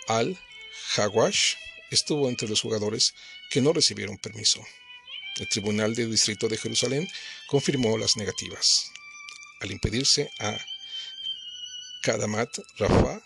Al-Hawash 0.07 1.55
estuvo 1.91 2.29
entre 2.29 2.49
los 2.49 2.61
jugadores 2.61 3.15
que 3.51 3.61
no 3.61 3.73
recibieron 3.73 4.17
permiso. 4.19 4.65
El 5.37 5.49
Tribunal 5.49 5.95
de 5.95 6.07
Distrito 6.07 6.49
de 6.49 6.57
Jerusalén 6.57 7.09
confirmó 7.47 7.99
las 7.99 8.17
negativas 8.17 8.91
al 9.61 9.71
impedirse 9.71 10.31
a 10.39 10.57
Kadamat 12.03 12.51
Rafa 12.79 13.21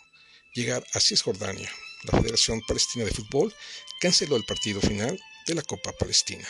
llegar 0.54 0.84
a 0.94 1.00
Cisjordania. 1.00 1.70
La 2.04 2.20
Federación 2.20 2.60
Palestina 2.66 3.04
de 3.04 3.12
Fútbol 3.12 3.54
canceló 4.00 4.36
el 4.36 4.44
partido 4.44 4.80
final 4.80 5.18
de 5.46 5.54
la 5.54 5.62
Copa 5.62 5.92
Palestina. 5.92 6.46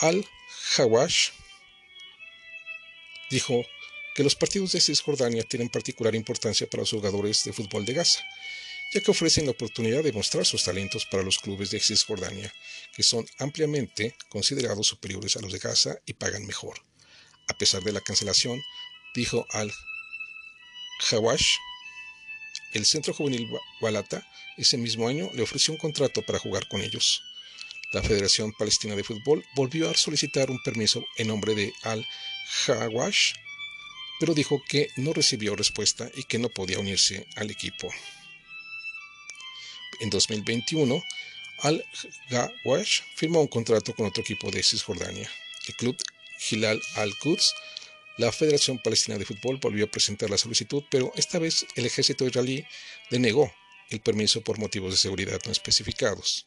Al-Hawash 0.00 1.30
dijo 3.30 3.64
que 4.14 4.22
los 4.22 4.34
partidos 4.34 4.72
de 4.72 4.80
Cisjordania 4.80 5.42
tienen 5.42 5.68
particular 5.68 6.14
importancia 6.14 6.66
para 6.66 6.82
los 6.82 6.90
jugadores 6.90 7.44
de 7.44 7.52
fútbol 7.52 7.84
de 7.84 7.94
Gaza, 7.94 8.22
ya 8.92 9.00
que 9.00 9.10
ofrecen 9.10 9.46
la 9.46 9.52
oportunidad 9.52 10.02
de 10.02 10.12
mostrar 10.12 10.46
sus 10.46 10.64
talentos 10.64 11.06
para 11.06 11.22
los 11.22 11.38
clubes 11.38 11.70
de 11.70 11.80
Cisjordania, 11.80 12.52
que 12.94 13.02
son 13.02 13.26
ampliamente 13.38 14.14
considerados 14.28 14.86
superiores 14.86 15.36
a 15.36 15.40
los 15.40 15.52
de 15.52 15.58
Gaza 15.58 15.98
y 16.06 16.14
pagan 16.14 16.46
mejor. 16.46 16.80
A 17.48 17.58
pesar 17.58 17.82
de 17.82 17.92
la 17.92 18.00
cancelación, 18.00 18.62
dijo 19.14 19.46
al-Hawash, 19.50 19.95
el 22.72 22.86
Centro 22.86 23.14
Juvenil 23.14 23.48
Balata 23.80 24.26
ese 24.56 24.78
mismo 24.78 25.08
año 25.08 25.30
le 25.34 25.42
ofreció 25.42 25.74
un 25.74 25.78
contrato 25.78 26.22
para 26.22 26.38
jugar 26.38 26.66
con 26.68 26.80
ellos. 26.80 27.22
La 27.92 28.02
Federación 28.02 28.52
Palestina 28.52 28.96
de 28.96 29.04
Fútbol 29.04 29.44
volvió 29.54 29.90
a 29.90 29.94
solicitar 29.94 30.50
un 30.50 30.62
permiso 30.62 31.04
en 31.16 31.28
nombre 31.28 31.54
de 31.54 31.72
Al-Hawash, 31.82 33.34
pero 34.18 34.34
dijo 34.34 34.62
que 34.68 34.88
no 34.96 35.12
recibió 35.12 35.54
respuesta 35.54 36.10
y 36.14 36.24
que 36.24 36.38
no 36.38 36.48
podía 36.48 36.78
unirse 36.78 37.26
al 37.36 37.50
equipo. 37.50 37.88
En 40.00 40.10
2021, 40.10 41.02
Al-Hawash 41.62 43.02
firmó 43.14 43.40
un 43.40 43.48
contrato 43.48 43.94
con 43.94 44.06
otro 44.06 44.22
equipo 44.22 44.50
de 44.50 44.62
Cisjordania, 44.62 45.30
el 45.68 45.74
club 45.76 45.96
Hilal 46.50 46.80
al-Quds, 46.96 47.54
la 48.18 48.32
Federación 48.32 48.78
Palestina 48.78 49.18
de 49.18 49.24
Fútbol 49.24 49.58
volvió 49.58 49.84
a 49.84 49.90
presentar 49.90 50.30
la 50.30 50.38
solicitud, 50.38 50.84
pero 50.90 51.12
esta 51.16 51.38
vez 51.38 51.66
el 51.74 51.86
ejército 51.86 52.26
israelí 52.26 52.64
denegó 53.10 53.52
el 53.90 54.00
permiso 54.00 54.40
por 54.40 54.58
motivos 54.58 54.92
de 54.92 54.96
seguridad 54.96 55.40
no 55.44 55.52
especificados. 55.52 56.46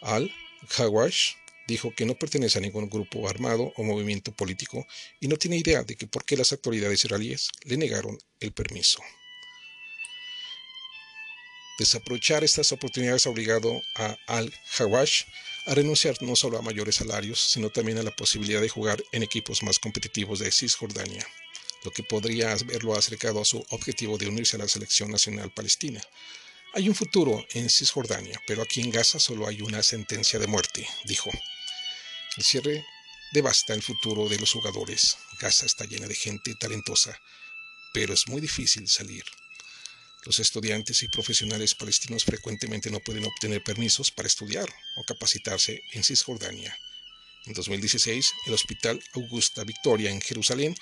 Al-Hawash 0.00 1.34
dijo 1.66 1.94
que 1.94 2.06
no 2.06 2.14
pertenece 2.14 2.58
a 2.58 2.62
ningún 2.62 2.88
grupo 2.88 3.28
armado 3.28 3.72
o 3.76 3.84
movimiento 3.84 4.32
político 4.32 4.86
y 5.20 5.28
no 5.28 5.36
tiene 5.36 5.58
idea 5.58 5.82
de 5.82 5.96
que 5.96 6.06
por 6.06 6.24
qué 6.24 6.36
las 6.36 6.52
autoridades 6.52 7.04
israelíes 7.04 7.50
le 7.64 7.76
negaron 7.76 8.18
el 8.40 8.52
permiso. 8.52 9.00
Desaprovechar 11.78 12.44
estas 12.44 12.70
oportunidades 12.70 13.26
ha 13.26 13.30
obligado 13.30 13.82
a 13.96 14.16
Al-Hawash 14.26 15.24
a 15.66 15.74
renunciar 15.74 16.22
no 16.22 16.36
solo 16.36 16.58
a 16.58 16.62
mayores 16.62 16.96
salarios, 16.96 17.40
sino 17.40 17.70
también 17.70 17.98
a 17.98 18.02
la 18.02 18.14
posibilidad 18.14 18.60
de 18.60 18.68
jugar 18.68 19.02
en 19.12 19.22
equipos 19.22 19.62
más 19.62 19.78
competitivos 19.80 20.38
de 20.38 20.52
Cisjordania, 20.52 21.26
lo 21.82 21.90
que 21.90 22.04
podría 22.04 22.52
haberlo 22.52 22.94
acercado 22.94 23.40
a 23.40 23.44
su 23.44 23.64
objetivo 23.70 24.18
de 24.18 24.28
unirse 24.28 24.56
a 24.56 24.60
la 24.60 24.68
selección 24.68 25.10
nacional 25.10 25.50
palestina. 25.52 26.00
Hay 26.74 26.88
un 26.88 26.94
futuro 26.94 27.44
en 27.54 27.68
Cisjordania, 27.68 28.40
pero 28.46 28.62
aquí 28.62 28.80
en 28.80 28.90
Gaza 28.90 29.18
solo 29.18 29.48
hay 29.48 29.60
una 29.62 29.82
sentencia 29.82 30.38
de 30.38 30.46
muerte, 30.46 30.86
dijo. 31.04 31.30
El 32.36 32.44
cierre 32.44 32.84
devasta 33.32 33.74
el 33.74 33.82
futuro 33.82 34.28
de 34.28 34.38
los 34.38 34.52
jugadores. 34.52 35.16
Gaza 35.40 35.66
está 35.66 35.84
llena 35.86 36.06
de 36.06 36.14
gente 36.14 36.54
talentosa, 36.54 37.18
pero 37.92 38.14
es 38.14 38.28
muy 38.28 38.40
difícil 38.40 38.88
salir. 38.88 39.24
Los 40.24 40.40
estudiantes 40.40 41.02
y 41.02 41.08
profesionales 41.08 41.74
palestinos 41.74 42.24
frecuentemente 42.24 42.90
no 42.90 43.00
pueden 43.00 43.26
obtener 43.26 43.62
permisos 43.62 44.10
para 44.10 44.26
estudiar 44.26 44.66
o 44.96 45.04
capacitarse 45.04 45.82
en 45.92 46.02
Cisjordania. 46.02 46.74
En 47.44 47.52
2016, 47.52 48.32
el 48.46 48.54
Hospital 48.54 49.02
Augusta 49.12 49.64
Victoria 49.64 50.10
en 50.10 50.22
Jerusalén 50.22 50.74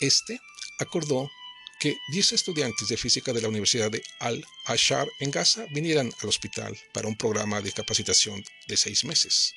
Este 0.00 0.40
acordó 0.78 1.30
que 1.78 1.94
10 2.12 2.32
estudiantes 2.32 2.88
de 2.88 2.96
física 2.96 3.34
de 3.34 3.42
la 3.42 3.48
Universidad 3.48 3.90
de 3.90 4.02
Al-Ashar 4.20 5.06
en 5.20 5.30
Gaza 5.30 5.66
vinieran 5.74 6.10
al 6.22 6.28
hospital 6.30 6.74
para 6.94 7.08
un 7.08 7.16
programa 7.16 7.60
de 7.60 7.72
capacitación 7.72 8.42
de 8.66 8.76
seis 8.78 9.04
meses. 9.04 9.52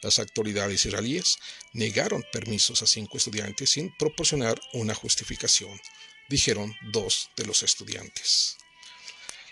Las 0.00 0.20
autoridades 0.20 0.86
israelíes 0.86 1.38
negaron 1.72 2.22
permisos 2.30 2.82
a 2.82 2.86
cinco 2.86 3.16
estudiantes 3.16 3.70
sin 3.70 3.92
proporcionar 3.96 4.60
una 4.74 4.94
justificación 4.94 5.80
dijeron 6.28 6.74
dos 6.92 7.30
de 7.36 7.46
los 7.46 7.62
estudiantes. 7.62 8.56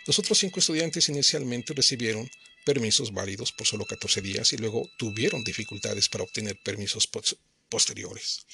Los 0.06 0.18
otros 0.18 0.38
cinco 0.38 0.61
estudiantes 0.61 1.08
inicialmente 1.08 1.74
recibieron 1.74 2.28
permisos 2.64 3.12
válidos 3.12 3.52
por 3.52 3.66
solo 3.66 3.85
14 3.85 4.20
días 4.20 4.52
y 4.52 4.56
luego 4.56 4.88
tuvieron 4.98 5.44
dificultades 5.44 6.08
para 6.08 6.24
obtener 6.24 6.58
permisos 6.62 7.08
posteriores. 7.68 8.46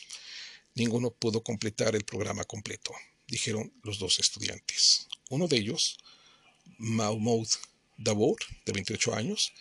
Ninguno 0.75 1.11
pudo 1.11 1.43
completar 1.43 1.95
el 1.95 2.05
programa 2.05 2.45
completo, 2.45 2.93
dijeron 3.27 3.73
los 3.83 3.99
dos 3.99 4.19
estudiantes. 4.19 5.09
Uno 5.31 5.49
de 5.49 5.57
ellos, 5.57 5.99
Mahmoud 6.79 7.49
Davor, 7.97 8.37
de 8.65 8.73
28 8.73 9.15
años, 9.15 9.53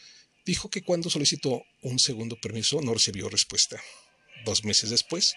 dijo 0.45 0.69
que 0.69 0.83
cuando 0.83 1.09
solicitó 1.09 1.63
un 1.81 1.99
segundo 1.99 2.39
permiso 2.39 2.81
no 2.81 2.93
recibió 2.93 3.29
respuesta. 3.29 3.81
Dos 4.45 4.63
meses 4.63 4.89
después, 4.89 5.35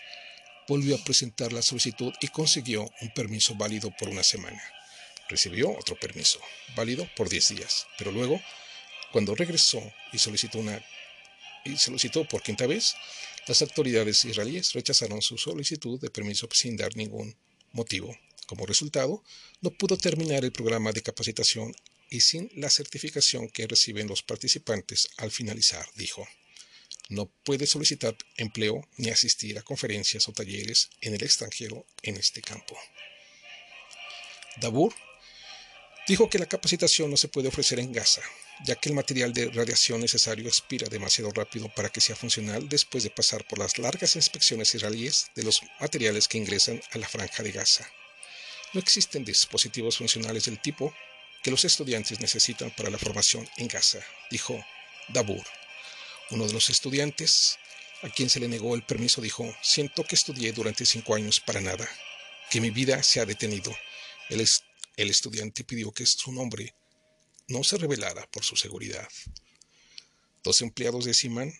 volvió 0.70 0.94
a 0.94 1.02
presentar 1.02 1.52
la 1.52 1.62
solicitud 1.62 2.12
y 2.20 2.28
consiguió 2.28 2.88
un 3.00 3.12
permiso 3.12 3.56
válido 3.56 3.92
por 3.98 4.08
una 4.08 4.22
semana. 4.22 4.62
Recibió 5.28 5.68
otro 5.68 5.98
permiso, 5.98 6.38
válido 6.76 7.08
por 7.16 7.28
10 7.28 7.56
días, 7.56 7.88
pero 7.98 8.12
luego, 8.12 8.40
cuando 9.10 9.34
regresó 9.34 9.82
y 10.12 10.18
solicitó 10.18 10.58
una 10.60 10.80
y 11.64 11.76
solicitó 11.76 12.24
por 12.28 12.40
quinta 12.42 12.68
vez, 12.68 12.94
las 13.48 13.60
autoridades 13.62 14.24
israelíes 14.24 14.72
rechazaron 14.72 15.20
su 15.22 15.36
solicitud 15.38 16.00
de 16.00 16.08
permiso 16.08 16.48
sin 16.52 16.76
dar 16.76 16.96
ningún 16.96 17.36
motivo, 17.72 18.16
Como 18.46 18.64
resultado, 18.64 19.24
no 19.60 19.70
pudo 19.70 19.96
terminar 19.96 20.44
el 20.44 20.52
programa 20.52 20.92
de 20.92 21.02
capacitación 21.02 21.74
y 22.10 22.20
sin 22.20 22.48
la 22.54 22.70
certificación 22.70 23.48
que 23.48 23.66
reciben 23.66 24.06
los 24.06 24.22
participantes 24.22 25.08
al 25.16 25.32
finalizar, 25.32 25.84
dijo. 25.96 26.28
No 27.10 27.26
puede 27.26 27.66
solicitar 27.66 28.16
empleo 28.36 28.88
ni 28.96 29.10
asistir 29.10 29.58
a 29.58 29.62
conferencias 29.62 30.28
o 30.28 30.32
talleres 30.32 30.90
en 31.00 31.12
el 31.12 31.24
extranjero 31.24 31.84
en 32.02 32.16
este 32.16 32.40
campo. 32.40 32.78
Dabur 34.60 34.94
dijo 36.06 36.30
que 36.30 36.38
la 36.38 36.46
capacitación 36.46 37.10
no 37.10 37.16
se 37.16 37.26
puede 37.26 37.48
ofrecer 37.48 37.80
en 37.80 37.92
Gaza, 37.92 38.22
ya 38.64 38.76
que 38.76 38.90
el 38.90 38.94
material 38.94 39.32
de 39.32 39.50
radiación 39.50 40.00
necesario 40.00 40.46
expira 40.46 40.88
demasiado 40.88 41.32
rápido 41.32 41.68
para 41.74 41.88
que 41.88 42.00
sea 42.00 42.14
funcional 42.14 42.68
después 42.68 43.02
de 43.02 43.10
pasar 43.10 43.44
por 43.44 43.58
las 43.58 43.78
largas 43.78 44.14
inspecciones 44.14 44.72
israelíes 44.76 45.32
de 45.34 45.42
los 45.42 45.62
materiales 45.80 46.28
que 46.28 46.38
ingresan 46.38 46.80
a 46.92 46.98
la 46.98 47.08
franja 47.08 47.42
de 47.42 47.50
Gaza. 47.50 47.90
No 48.72 48.78
existen 48.78 49.24
dispositivos 49.24 49.98
funcionales 49.98 50.44
del 50.44 50.62
tipo 50.62 50.94
que 51.42 51.50
los 51.50 51.64
estudiantes 51.64 52.20
necesitan 52.20 52.70
para 52.70 52.90
la 52.90 52.98
formación 52.98 53.48
en 53.56 53.66
Gaza, 53.66 53.98
dijo 54.30 54.64
Dabur. 55.08 55.44
Uno 56.30 56.46
de 56.46 56.52
los 56.52 56.70
estudiantes 56.70 57.58
a 58.02 58.08
quien 58.08 58.30
se 58.30 58.40
le 58.40 58.48
negó 58.48 58.74
el 58.74 58.84
permiso 58.84 59.20
dijo, 59.20 59.54
siento 59.62 60.04
que 60.04 60.14
estudié 60.14 60.52
durante 60.52 60.86
cinco 60.86 61.14
años 61.14 61.40
para 61.40 61.60
nada, 61.60 61.88
que 62.50 62.60
mi 62.60 62.70
vida 62.70 63.02
se 63.02 63.20
ha 63.20 63.26
detenido. 63.26 63.76
El, 64.28 64.46
el 64.96 65.10
estudiante 65.10 65.64
pidió 65.64 65.92
que 65.92 66.06
su 66.06 66.32
nombre 66.32 66.74
no 67.48 67.64
se 67.64 67.76
revelara 67.78 68.30
por 68.30 68.44
su 68.44 68.56
seguridad. 68.56 69.08
Dos 70.42 70.62
empleados 70.62 71.04
de 71.04 71.14
Siman, 71.14 71.52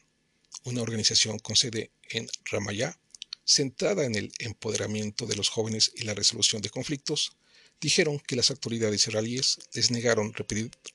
una 0.64 0.83
organización 0.83 1.38
con 1.38 1.56
sede 1.56 1.90
en 2.09 2.28
Ramallah, 2.44 2.98
centrada 3.44 4.04
en 4.04 4.14
el 4.14 4.33
empoderamiento 4.38 5.26
de 5.26 5.37
los 5.37 5.48
jóvenes 5.48 5.92
y 5.96 6.04
la 6.04 6.14
resolución 6.14 6.62
de 6.62 6.70
conflictos, 6.70 7.37
dijeron 7.81 8.21
que 8.21 8.37
las 8.37 8.51
autoridades 8.51 9.07
israelíes 9.07 9.59
les 9.73 9.90
negaron 9.90 10.35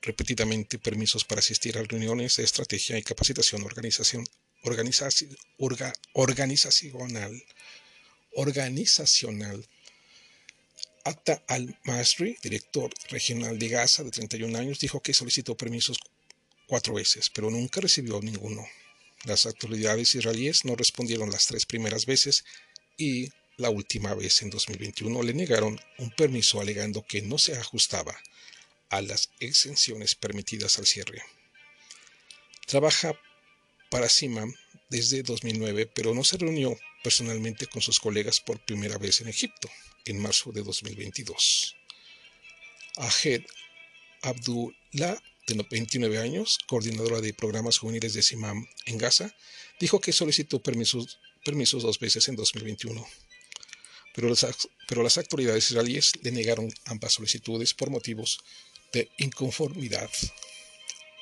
repetidamente 0.02 0.78
permisos 0.78 1.24
para 1.24 1.40
asistir 1.40 1.76
a 1.76 1.82
reuniones 1.82 2.36
de 2.36 2.44
estrategia 2.44 2.96
y 2.96 3.02
capacitación 3.02 3.62
organizacional, 3.62 4.28
organizacional. 8.34 9.68
Al-Masri, 11.46 12.36
director 12.42 12.92
regional 13.10 13.58
de 13.58 13.68
Gaza 13.68 14.02
de 14.02 14.10
31 14.10 14.58
años, 14.58 14.80
dijo 14.80 15.00
que 15.00 15.14
solicitó 15.14 15.56
permisos 15.56 15.98
cuatro 16.66 16.94
veces, 16.94 17.30
pero 17.30 17.50
nunca 17.50 17.80
recibió 17.80 18.20
ninguno. 18.20 18.66
Las 19.24 19.46
autoridades 19.46 20.14
israelíes 20.14 20.64
no 20.64 20.74
respondieron 20.74 21.30
las 21.30 21.46
tres 21.46 21.64
primeras 21.64 22.06
veces 22.06 22.44
y 22.96 23.28
la 23.56 23.70
última 23.70 24.14
vez 24.14 24.42
en 24.42 24.50
2021 24.50 25.22
le 25.22 25.34
negaron 25.34 25.80
un 25.98 26.10
permiso 26.10 26.60
alegando 26.60 27.06
que 27.06 27.22
no 27.22 27.38
se 27.38 27.56
ajustaba 27.56 28.16
a 28.90 29.00
las 29.00 29.30
exenciones 29.40 30.14
permitidas 30.14 30.78
al 30.78 30.86
cierre. 30.86 31.22
Trabaja 32.66 33.18
para 33.90 34.08
CIMAM 34.08 34.54
desde 34.90 35.22
2009, 35.22 35.86
pero 35.86 36.14
no 36.14 36.22
se 36.24 36.36
reunió 36.36 36.76
personalmente 37.02 37.66
con 37.66 37.82
sus 37.82 37.98
colegas 37.98 38.40
por 38.40 38.64
primera 38.64 38.98
vez 38.98 39.20
en 39.20 39.28
Egipto, 39.28 39.70
en 40.04 40.20
marzo 40.20 40.52
de 40.52 40.62
2022. 40.62 41.76
Ahed 42.96 43.42
Abdullah, 44.22 45.22
de 45.46 45.66
29 45.70 46.18
años, 46.18 46.58
coordinadora 46.66 47.20
de 47.20 47.32
programas 47.32 47.78
juveniles 47.78 48.14
de 48.14 48.22
CIMAM 48.22 48.66
en 48.86 48.98
Gaza, 48.98 49.34
dijo 49.78 50.00
que 50.00 50.12
solicitó 50.12 50.60
permisos, 50.60 51.20
permisos 51.44 51.82
dos 51.82 51.98
veces 51.98 52.28
en 52.28 52.36
2021 52.36 53.06
pero 54.16 54.30
las, 55.02 55.18
autoridades 55.18 55.70
israelíes 55.70 56.12
le 56.22 56.32
negaron 56.32 56.72
ambas 56.86 57.12
solicitudes 57.12 57.74
por 57.74 57.90
motivos 57.90 58.38
de 58.92 59.10
inconformidad. 59.18 60.10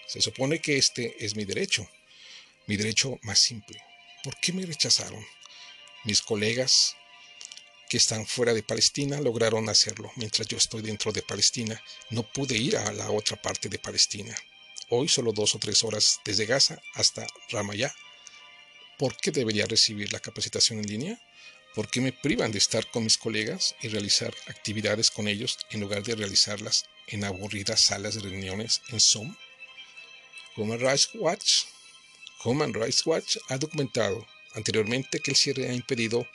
Se 0.06 0.20
supone 0.20 0.60
que 0.60 0.76
este 0.76 1.24
es 1.24 1.34
mi 1.34 1.44
derecho, 1.44 1.88
mi 2.66 2.76
derecho 2.76 3.18
más 3.22 3.40
simple. 3.40 3.82
¿Por 4.22 4.38
qué 4.38 4.52
me 4.52 4.64
rechazaron? 4.64 5.24
Mis 6.04 6.22
colegas 6.22 6.94
que 7.88 7.96
están 7.96 8.26
fuera 8.26 8.54
de 8.54 8.62
Palestina 8.62 9.20
lograron 9.20 9.68
hacerlo, 9.68 10.12
mientras 10.16 10.46
yo 10.46 10.56
estoy 10.56 10.82
dentro 10.82 11.10
de 11.10 11.22
Palestina. 11.22 11.82
No 12.10 12.22
pude 12.22 12.56
ir 12.56 12.76
a 12.76 12.92
la 12.92 13.10
otra 13.10 13.40
parte 13.40 13.68
de 13.68 13.78
Palestina. 13.78 14.36
Hoy 14.90 15.08
solo 15.08 15.32
dos 15.32 15.54
o 15.56 15.58
tres 15.58 15.82
horas 15.82 16.20
desde 16.24 16.46
Gaza 16.46 16.80
hasta 16.94 17.26
Ramallah. 17.50 17.92
¿Por 18.98 19.16
qué 19.16 19.32
debería 19.32 19.66
recibir 19.66 20.12
la 20.12 20.20
capacitación 20.20 20.78
en 20.78 20.86
línea? 20.86 21.20
¿Por 21.74 21.88
qué 21.90 22.00
me 22.00 22.12
privan 22.12 22.52
de 22.52 22.58
estar 22.58 22.88
con 22.92 23.02
mis 23.02 23.18
colegas 23.18 23.74
y 23.82 23.88
realizar 23.88 24.32
actividades 24.46 25.10
con 25.10 25.26
ellos 25.26 25.58
en 25.70 25.80
lugar 25.80 26.04
de 26.04 26.14
realizarlas 26.14 26.84
en 27.08 27.24
aburridas 27.24 27.80
salas 27.80 28.14
de 28.14 28.20
reuniones 28.20 28.80
en 28.90 29.00
Zoom? 29.00 29.34
Human 30.56 30.78
Rights 30.78 31.10
Watch, 31.14 31.64
Human 32.44 32.72
Rights 32.72 33.04
Watch 33.04 33.38
ha 33.48 33.58
documentado 33.58 34.24
anteriormente 34.52 35.18
que 35.18 35.32
el 35.32 35.36
cierre 35.36 35.68
ha 35.68 35.72
impedido 35.72 36.28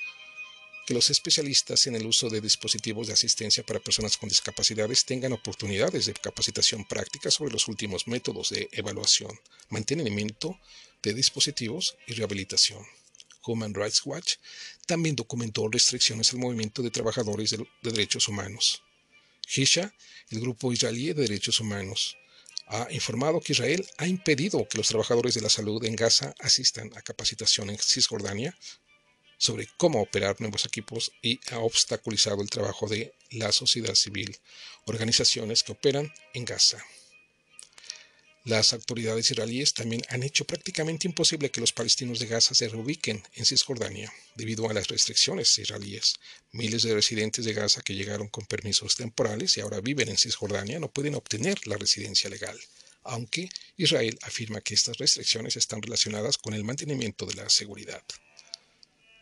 que 0.85 0.93
los 0.93 1.09
especialistas 1.09 1.87
en 1.87 1.95
el 1.95 2.05
uso 2.05 2.29
de 2.29 2.41
dispositivos 2.41 3.07
de 3.07 3.13
asistencia 3.13 3.63
para 3.63 3.79
personas 3.79 4.17
con 4.17 4.27
discapacidades 4.27 5.05
tengan 5.05 5.31
oportunidades 5.31 6.07
de 6.07 6.13
capacitación 6.13 6.83
práctica 6.83 7.31
sobre 7.31 7.53
los 7.53 7.69
últimos 7.69 8.07
métodos 8.07 8.49
de 8.49 8.67
evaluación, 8.73 9.31
mantenimiento 9.69 10.59
de 11.01 11.13
dispositivos 11.13 11.95
y 12.07 12.13
rehabilitación. 12.15 12.85
Human 13.45 13.73
Rights 13.73 14.01
Watch 14.05 14.35
también 14.89 15.15
documentó 15.15 15.67
restricciones 15.67 16.33
al 16.33 16.39
movimiento 16.39 16.81
de 16.81 16.89
trabajadores 16.89 17.51
de, 17.51 17.63
derechos 17.83 18.27
humanos. 18.27 18.81
Hisha, 19.55 19.93
el 20.31 20.39
grupo 20.39 20.73
israelí 20.73 21.13
de 21.13 21.21
derechos 21.21 21.59
humanos, 21.59 22.17
ha 22.65 22.87
informado 22.89 23.39
que 23.39 23.53
Israel 23.53 23.87
ha 23.97 24.07
impedido 24.07 24.67
que 24.67 24.79
los 24.79 24.87
trabajadores 24.87 25.35
de 25.35 25.41
la 25.41 25.49
salud 25.51 25.83
en 25.85 25.95
Gaza 25.95 26.33
asistan 26.39 26.89
a 26.95 27.03
capacitación 27.03 27.69
en 27.69 27.77
Cisjordania 27.77 28.57
sobre 29.37 29.67
cómo 29.77 30.01
operar 30.01 30.41
nuevos 30.41 30.65
equipos 30.65 31.11
y 31.21 31.39
ha 31.51 31.59
obstaculizado 31.59 32.41
el 32.41 32.49
trabajo 32.49 32.87
de 32.87 33.13
la 33.29 33.51
sociedad 33.51 33.93
civil, 33.93 34.35
organizaciones 34.85 35.61
que 35.61 35.73
operan 35.73 36.11
en 36.33 36.45
Gaza. 36.45 36.83
Las 38.49 38.73
autoridades 38.73 39.29
israelíes 39.29 39.75
también 39.75 40.01
han 40.09 40.23
hecho 40.23 40.43
prácticamente 40.43 41.07
imposible 41.07 41.51
que 41.51 41.61
los 41.61 41.71
palestinos 41.71 42.17
de 42.17 42.25
Gaza 42.25 42.55
se 42.55 42.67
reubiquen 42.67 43.21
en 43.35 43.45
Cisjordania 43.45 44.11
debido 44.33 44.67
a 44.67 44.73
las 44.73 44.87
restricciones 44.87 45.55
israelíes. 45.59 46.15
Miles 46.51 46.81
de 46.81 46.95
residentes 46.95 47.45
de 47.45 47.53
Gaza 47.53 47.83
que 47.83 47.93
llegaron 47.93 48.27
con 48.27 48.47
permisos 48.47 48.95
temporales 48.95 49.55
y 49.55 49.61
ahora 49.61 49.81
viven 49.81 50.09
en 50.09 50.17
Cisjordania 50.17 50.79
no 50.79 50.91
pueden 50.91 51.13
obtener 51.13 51.67
la 51.67 51.77
residencia 51.77 52.27
legal, 52.27 52.59
aunque 53.03 53.49
Israel 53.77 54.17
afirma 54.23 54.61
que 54.61 54.73
estas 54.73 54.97
restricciones 54.97 55.55
están 55.55 55.83
relacionadas 55.83 56.39
con 56.39 56.55
el 56.55 56.63
mantenimiento 56.63 57.27
de 57.27 57.35
la 57.35 57.49
seguridad. 57.49 58.01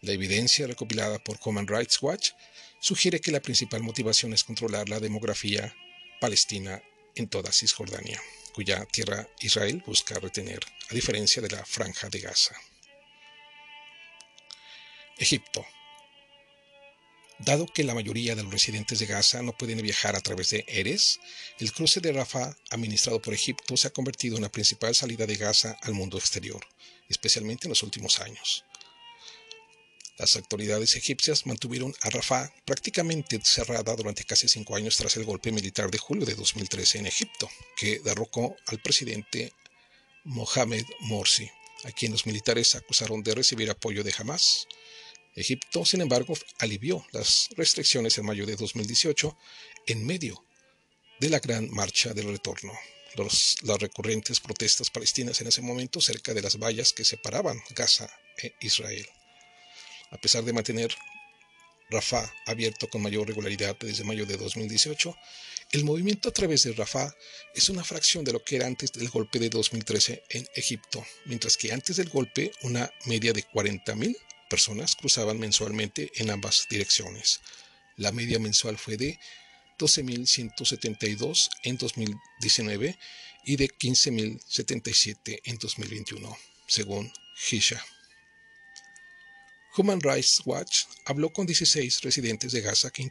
La 0.04 0.14
evidencia 0.14 0.68
recopilada 0.68 1.22
por 1.22 1.38
Human 1.44 1.68
Rights 1.68 2.02
Watch 2.02 2.30
sugiere 2.80 3.20
que 3.20 3.34
la 3.34 3.42
principal 3.42 3.84
motivación 3.84 4.32
es 4.32 4.46
controlar 4.46 4.88
la 4.88 5.02
demografía 5.02 5.76
palestina 6.22 6.82
en 7.16 7.28
toda 7.28 7.52
Cisjordania 7.52 8.22
cuya 8.58 8.84
tierra 8.86 9.30
Israel 9.42 9.84
busca 9.86 10.18
retener, 10.18 10.60
a 10.90 10.96
diferencia 10.96 11.44
de 11.44 11.50
la 11.50 11.64
franja 11.64 12.10
de 12.10 12.22
Gaza. 12.22 12.56
Egipto. 15.16 15.64
Dado 17.38 17.68
que 17.68 17.84
la 17.84 17.94
mayoría 17.94 18.34
de 18.34 18.42
los 18.42 18.52
residentes 18.52 18.98
de 18.98 19.06
Gaza 19.06 19.44
no 19.44 19.56
pueden 19.56 19.80
viajar 19.84 20.16
a 20.16 20.22
través 20.22 20.50
de 20.50 20.66
Eres, 20.68 21.20
el 21.60 21.72
cruce 21.72 22.02
de 22.02 22.12
Rafah, 22.12 22.58
administrado 22.72 23.22
por 23.22 23.36
Egipto, 23.36 23.78
se 23.78 23.90
ha 23.90 23.94
convertido 23.94 24.38
en 24.38 24.42
la 24.42 24.52
principal 24.52 24.96
salida 24.96 25.28
de 25.28 25.36
Gaza 25.36 25.78
al 25.84 25.94
mundo 25.94 26.18
exterior, 26.18 26.66
especialmente 27.10 27.68
en 27.68 27.70
los 27.70 27.84
últimos 27.84 28.20
años. 28.22 28.66
Las 30.18 30.36
autoridades 30.36 30.96
egipcias 30.96 31.46
mantuvieron 31.46 31.94
a 32.02 32.10
Rafah 32.10 32.52
prácticamente 32.66 33.40
cerrada 33.44 33.96
durante 33.96 34.24
casi 34.24 34.48
cinco 34.48 34.76
años 34.76 34.98
tras 34.98 35.16
el 35.16 35.26
golpe 35.26 35.52
militar 35.52 35.92
de 35.92 36.00
julio 36.00 36.26
de 36.26 36.34
2013 36.34 36.98
en 37.00 37.06
Egipto, 37.06 37.48
que 37.76 38.00
derrocó 38.00 38.56
al 38.66 38.82
presidente 38.82 39.54
Mohamed 40.24 40.86
Morsi, 41.02 41.48
a 41.84 41.92
quien 41.92 42.14
los 42.14 42.26
militares 42.26 42.74
acusaron 42.74 43.22
de 43.22 43.36
recibir 43.36 43.70
apoyo 43.70 44.04
de 44.04 44.14
Hamas. 44.18 44.68
Egipto, 45.36 45.86
sin 45.86 46.02
embargo, 46.02 46.36
alivió 46.58 47.06
las 47.12 47.50
restricciones 47.56 48.18
en 48.18 48.26
mayo 48.26 48.48
de 48.48 48.56
2018 48.56 49.38
en 49.86 50.04
medio 50.04 50.44
de 51.20 51.30
la 51.30 51.40
gran 51.40 51.70
marcha 51.70 52.16
del 52.16 52.30
retorno. 52.30 52.74
las 53.16 53.80
recurrentes 53.80 54.40
protestas 54.40 54.90
palestinas 54.90 55.42
en 55.42 55.48
ese 55.48 55.62
momento 55.62 56.02
cerca 56.02 56.34
de 56.34 56.42
las 56.42 56.58
vallas 56.58 56.92
que 56.92 57.06
separaban 57.06 57.62
Gaza 57.76 58.10
e 58.42 58.54
Israel 58.62 59.08
a 60.12 60.18
pesar 60.18 60.44
de 60.44 60.54
mantener 60.54 60.96
Rafah 61.90 62.34
abierto 62.46 62.90
con 62.90 63.02
mayor 63.02 63.28
regularidad 63.28 63.78
desde 63.80 64.04
mayo 64.04 64.26
de 64.26 64.38
2018, 64.38 65.16
el 65.72 65.84
movimiento 65.84 66.30
a 66.30 66.34
través 66.34 66.64
de 66.64 66.74
Rafah 66.74 67.14
es 67.54 67.70
una 67.70 67.84
fracción 67.84 68.24
de 68.24 68.34
lo 68.34 68.44
que 68.44 68.58
era 68.58 68.68
antes 68.68 68.92
del 68.92 69.10
golpe 69.10 69.40
de 69.40 69.50
2013 69.50 70.24
en 70.30 70.48
Egipto, 70.56 71.06
mientras 71.26 71.58
que 71.58 71.72
antes 71.72 71.98
del 71.98 72.10
golpe 72.10 72.52
una 72.64 72.90
media 73.06 73.34
de 73.34 73.44
40.000 73.44 74.16
personas 74.50 74.96
cruzaban 74.96 75.40
mensualmente 75.40 76.12
en 76.16 76.30
ambas 76.30 76.68
direcciones. 76.70 77.42
La 77.96 78.12
media 78.12 78.40
mensual 78.40 78.78
fue 78.78 78.98
de 78.98 79.20
12.172 79.78 81.50
en 81.64 81.78
2019 81.78 82.98
y 83.46 83.56
de 83.56 83.68
15.077 83.70 85.42
en 85.46 85.58
2021, 85.58 86.38
según 86.68 87.12
Hisha. 87.50 87.84
Human 89.78 90.02
Rights 90.02 90.42
Watch 90.46 90.86
habló 91.06 91.32
con 91.32 91.46
16 91.46 92.02
residentes 92.02 92.52
de 92.52 92.62
Gaza 92.62 92.90
que, 92.90 93.08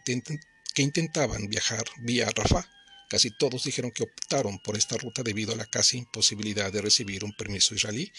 que 0.74 0.82
intentaban 0.82 1.48
viajar 1.48 1.84
vía 1.98 2.28
Rafah. 2.34 2.68
Casi 3.08 3.30
todos 3.30 3.62
dijeron 3.62 3.92
que 3.92 4.02
optaron 4.02 4.58
por 4.58 4.76
esta 4.76 4.96
ruta 4.96 5.22
debido 5.22 5.52
a 5.52 5.56
la 5.56 5.66
casi 5.66 5.98
imposibilidad 5.98 6.72
de 6.72 6.82
recibir 6.82 7.24
un 7.24 7.32
permiso 7.36 7.74
israelí 7.74 8.12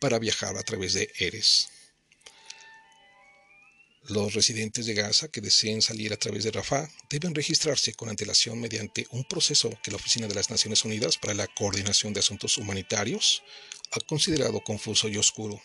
para 0.00 0.18
viajar 0.18 0.56
a 0.56 0.64
través 0.64 0.94
de 0.94 1.12
Eres. 1.16 1.68
Los 4.08 4.34
residentes 4.34 4.86
de 4.86 4.94
Gaza 4.94 5.28
que 5.28 5.40
deseen 5.40 5.80
salir 5.80 6.12
a 6.12 6.16
través 6.16 6.42
de 6.42 6.50
Rafah 6.50 6.88
deben 7.08 7.36
registrarse 7.36 7.94
con 7.94 8.08
antelación 8.08 8.60
mediante 8.60 9.06
un 9.10 9.22
proceso 9.22 9.70
que 9.80 9.92
la 9.92 9.96
Oficina 9.96 10.26
de 10.26 10.34
las 10.34 10.50
Naciones 10.50 10.84
Unidas 10.84 11.18
para 11.18 11.34
la 11.34 11.46
Coordinación 11.46 12.12
de 12.12 12.18
Asuntos 12.18 12.58
Humanitarios 12.58 13.44
ha 13.92 14.00
considerado 14.00 14.60
confuso 14.60 15.08
y 15.08 15.18
oscuro. 15.18 15.62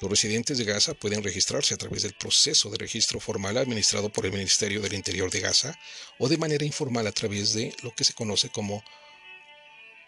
Los 0.00 0.10
residentes 0.10 0.56
de 0.56 0.64
Gaza 0.64 0.94
pueden 0.94 1.22
registrarse 1.22 1.74
a 1.74 1.76
través 1.76 2.02
del 2.02 2.14
proceso 2.14 2.70
de 2.70 2.78
registro 2.78 3.20
formal 3.20 3.58
administrado 3.58 4.10
por 4.10 4.24
el 4.24 4.32
Ministerio 4.32 4.80
del 4.80 4.94
Interior 4.94 5.30
de 5.30 5.40
Gaza 5.40 5.78
o 6.18 6.28
de 6.28 6.38
manera 6.38 6.64
informal 6.64 7.06
a 7.06 7.12
través 7.12 7.52
de 7.52 7.74
lo 7.82 7.94
que 7.94 8.04
se 8.04 8.14
conoce 8.14 8.48
como 8.48 8.82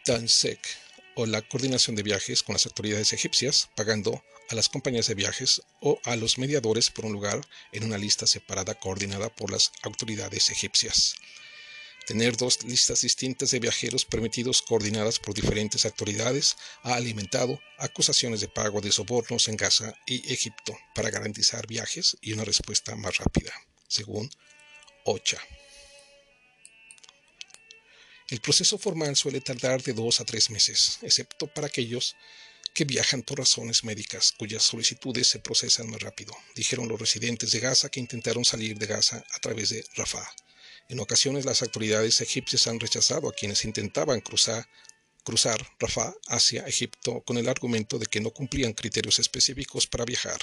TANSEC 0.06 0.58
o 1.14 1.26
la 1.26 1.42
coordinación 1.42 1.94
de 1.94 2.02
viajes 2.02 2.42
con 2.42 2.54
las 2.54 2.64
autoridades 2.64 3.12
egipcias, 3.12 3.68
pagando 3.74 4.24
a 4.48 4.54
las 4.54 4.70
compañías 4.70 5.08
de 5.08 5.14
viajes 5.14 5.60
o 5.80 6.00
a 6.04 6.16
los 6.16 6.38
mediadores 6.38 6.90
por 6.90 7.04
un 7.04 7.12
lugar 7.12 7.46
en 7.72 7.84
una 7.84 7.98
lista 7.98 8.26
separada 8.26 8.74
coordinada 8.74 9.28
por 9.28 9.52
las 9.52 9.72
autoridades 9.82 10.48
egipcias. 10.48 11.16
Tener 12.06 12.36
dos 12.36 12.64
listas 12.64 13.02
distintas 13.02 13.52
de 13.52 13.60
viajeros 13.60 14.04
permitidos 14.04 14.60
coordinadas 14.62 15.20
por 15.20 15.34
diferentes 15.34 15.84
autoridades 15.84 16.56
ha 16.82 16.94
alimentado 16.94 17.60
acusaciones 17.78 18.40
de 18.40 18.48
pago 18.48 18.80
de 18.80 18.90
sobornos 18.90 19.46
en 19.48 19.56
Gaza 19.56 19.94
y 20.06 20.32
Egipto 20.32 20.76
para 20.94 21.10
garantizar 21.10 21.66
viajes 21.66 22.16
y 22.20 22.32
una 22.32 22.44
respuesta 22.44 22.96
más 22.96 23.18
rápida, 23.18 23.52
según 23.86 24.28
OCHA. 25.04 25.40
El 28.28 28.40
proceso 28.40 28.78
formal 28.78 29.14
suele 29.14 29.40
tardar 29.40 29.82
de 29.82 29.92
dos 29.92 30.20
a 30.20 30.24
tres 30.24 30.50
meses, 30.50 30.98
excepto 31.02 31.46
para 31.46 31.68
aquellos 31.68 32.16
que 32.74 32.84
viajan 32.84 33.22
por 33.22 33.38
razones 33.38 33.84
médicas, 33.84 34.32
cuyas 34.32 34.62
solicitudes 34.62 35.28
se 35.28 35.38
procesan 35.38 35.90
más 35.90 36.00
rápido, 36.00 36.34
dijeron 36.54 36.88
los 36.88 36.98
residentes 36.98 37.52
de 37.52 37.60
Gaza 37.60 37.90
que 37.90 38.00
intentaron 38.00 38.44
salir 38.44 38.78
de 38.78 38.86
Gaza 38.86 39.24
a 39.30 39.38
través 39.38 39.68
de 39.68 39.84
Rafah. 39.94 40.28
En 40.88 41.00
ocasiones 41.00 41.44
las 41.44 41.62
autoridades 41.62 42.20
egipcias 42.20 42.66
han 42.66 42.80
rechazado 42.80 43.28
a 43.28 43.32
quienes 43.32 43.64
intentaban 43.64 44.20
cruzar, 44.20 44.66
Rafah 45.78 46.14
hacia 46.28 46.66
Egipto 46.66 47.22
con 47.22 47.38
el 47.38 47.48
argumento 47.48 47.98
de 47.98 48.06
que 48.06 48.20
no 48.20 48.30
cumplían 48.30 48.72
criterios 48.72 49.18
específicos 49.18 49.86
para 49.86 50.04
viajar. 50.04 50.38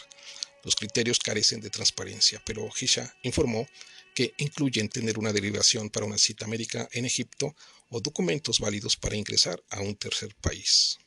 Los 0.64 0.76
criterios 0.76 1.20
carecen 1.20 1.62
de 1.62 1.70
transparencia, 1.70 2.42
pero 2.46 2.70
Hisha 2.80 3.14
informó 3.24 3.68
que 4.16 4.34
incluyen 4.38 4.90
tener 4.90 5.18
una 5.18 5.34
derivación 5.34 5.90
para 5.90 6.06
una 6.06 6.18
cita 6.18 6.48
médica 6.48 6.90
en 6.92 7.06
Egipto 7.06 7.56
o 7.90 8.02
documentos 8.02 8.60
válidos 8.60 8.98
para 8.98 9.16
ingresar 9.16 9.64
a 9.70 9.82
un 9.82 9.96
tercer 9.96 10.36
país. 10.36 10.98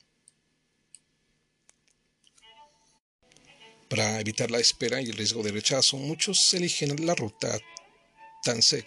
Para 3.89 4.21
evitar 4.21 4.51
la 4.51 4.59
espera 4.59 5.03
y 5.03 5.11
el 5.11 5.17
riesgo 5.17 5.43
de 5.43 5.53
rechazo, 5.53 5.99
muchos 5.99 6.55
eligen 6.55 7.07
la 7.07 7.15
ruta 7.15 7.59
Tansek. 8.43 8.87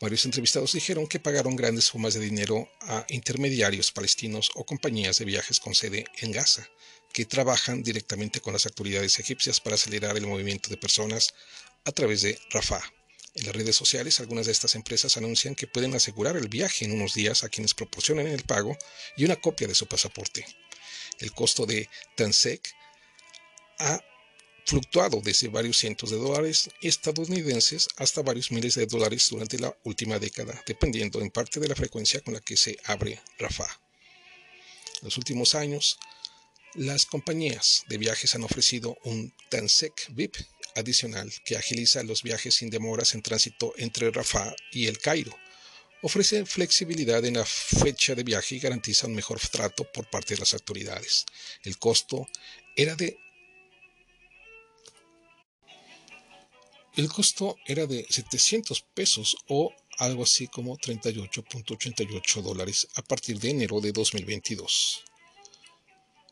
Varios 0.00 0.24
entrevistados 0.24 0.72
dijeron 0.72 1.06
que 1.06 1.20
pagaron 1.20 1.56
grandes 1.56 1.84
sumas 1.84 2.14
de 2.14 2.20
dinero 2.20 2.70
a 2.80 3.04
intermediarios 3.10 3.92
palestinos 3.92 4.50
o 4.54 4.64
compañías 4.64 5.18
de 5.18 5.26
viajes 5.26 5.60
con 5.60 5.74
sede 5.74 6.06
en 6.20 6.32
Gaza, 6.32 6.66
que 7.12 7.26
trabajan 7.26 7.82
directamente 7.82 8.40
con 8.40 8.54
las 8.54 8.64
autoridades 8.64 9.18
egipcias 9.18 9.60
para 9.60 9.74
acelerar 9.74 10.16
el 10.16 10.26
movimiento 10.26 10.70
de 10.70 10.78
personas 10.78 11.34
a 11.84 11.92
través 11.92 12.22
de 12.22 12.38
Rafah. 12.50 12.82
En 13.34 13.44
las 13.44 13.54
redes 13.54 13.76
sociales, 13.76 14.20
algunas 14.20 14.46
de 14.46 14.52
estas 14.52 14.74
empresas 14.74 15.18
anuncian 15.18 15.54
que 15.54 15.66
pueden 15.66 15.94
asegurar 15.94 16.36
el 16.36 16.48
viaje 16.48 16.86
en 16.86 16.92
unos 16.92 17.12
días 17.12 17.44
a 17.44 17.50
quienes 17.50 17.74
proporcionen 17.74 18.26
el 18.26 18.44
pago 18.44 18.78
y 19.18 19.24
una 19.24 19.36
copia 19.36 19.68
de 19.68 19.74
su 19.74 19.86
pasaporte. 19.86 20.46
El 21.18 21.32
costo 21.32 21.66
de 21.66 21.90
Tansek 22.16 22.74
ha 23.78 24.00
fluctuado 24.66 25.20
desde 25.22 25.48
varios 25.48 25.78
cientos 25.78 26.10
de 26.10 26.16
dólares 26.16 26.70
estadounidenses 26.82 27.88
hasta 27.96 28.22
varios 28.22 28.50
miles 28.50 28.74
de 28.74 28.86
dólares 28.86 29.28
durante 29.30 29.58
la 29.58 29.76
última 29.84 30.18
década, 30.18 30.62
dependiendo 30.66 31.20
en 31.20 31.30
parte 31.30 31.60
de 31.60 31.68
la 31.68 31.74
frecuencia 31.74 32.20
con 32.20 32.34
la 32.34 32.40
que 32.40 32.56
se 32.56 32.78
abre 32.84 33.20
Rafah. 33.38 33.80
En 35.00 35.04
los 35.04 35.16
últimos 35.16 35.54
años, 35.54 35.98
las 36.74 37.06
compañías 37.06 37.84
de 37.88 37.98
viajes 37.98 38.34
han 38.34 38.44
ofrecido 38.44 38.96
un 39.04 39.34
Tansec 39.48 40.08
VIP 40.10 40.36
adicional 40.76 41.32
que 41.44 41.56
agiliza 41.56 42.02
los 42.02 42.22
viajes 42.22 42.54
sin 42.54 42.70
demoras 42.70 43.14
en 43.14 43.22
tránsito 43.22 43.72
entre 43.76 44.10
Rafah 44.10 44.54
y 44.72 44.86
El 44.86 44.98
Cairo. 44.98 45.36
Ofrece 46.02 46.46
flexibilidad 46.46 47.24
en 47.24 47.34
la 47.34 47.44
fecha 47.44 48.14
de 48.14 48.22
viaje 48.22 48.54
y 48.54 48.60
garantiza 48.60 49.06
un 49.06 49.14
mejor 49.14 49.40
trato 49.40 49.84
por 49.92 50.08
parte 50.08 50.34
de 50.34 50.40
las 50.40 50.54
autoridades. 50.54 51.26
El 51.64 51.78
costo 51.78 52.26
era 52.76 52.94
de 52.94 53.18
El 56.96 57.08
costo 57.08 57.56
era 57.66 57.86
de 57.86 58.04
700 58.10 58.82
pesos 58.94 59.36
o 59.46 59.72
algo 59.98 60.24
así 60.24 60.48
como 60.48 60.76
38.88 60.76 62.42
dólares 62.42 62.88
a 62.96 63.02
partir 63.02 63.38
de 63.38 63.50
enero 63.50 63.80
de 63.80 63.92
2022. 63.92 65.04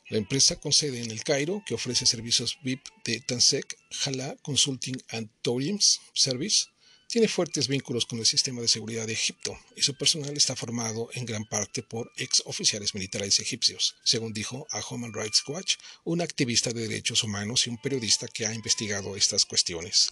La 0.08 0.18
empresa 0.18 0.56
con 0.56 0.72
sede 0.72 1.02
en 1.02 1.12
el 1.12 1.22
Cairo, 1.22 1.62
que 1.64 1.74
ofrece 1.74 2.06
servicios 2.06 2.58
VIP 2.62 2.80
de 3.04 3.20
Tansec, 3.20 3.78
Hala 4.04 4.36
Consulting 4.42 4.96
and 5.10 5.30
Tourism 5.42 5.78
Service, 6.12 6.66
tiene 7.06 7.28
fuertes 7.28 7.68
vínculos 7.68 8.04
con 8.04 8.18
el 8.18 8.26
sistema 8.26 8.60
de 8.60 8.68
seguridad 8.68 9.06
de 9.06 9.12
Egipto 9.12 9.58
y 9.76 9.82
su 9.82 9.94
personal 9.94 10.36
está 10.36 10.56
formado 10.56 11.08
en 11.14 11.24
gran 11.24 11.44
parte 11.44 11.82
por 11.82 12.10
ex 12.16 12.42
oficiales 12.46 12.94
militares 12.94 13.38
egipcios, 13.38 13.94
según 14.02 14.32
dijo 14.32 14.66
a 14.72 14.82
Human 14.90 15.14
Rights 15.14 15.42
Watch, 15.46 15.76
un 16.04 16.20
activista 16.20 16.72
de 16.72 16.88
derechos 16.88 17.22
humanos 17.22 17.66
y 17.66 17.70
un 17.70 17.78
periodista 17.78 18.26
que 18.28 18.44
ha 18.44 18.52
investigado 18.52 19.14
estas 19.14 19.46
cuestiones. 19.46 20.10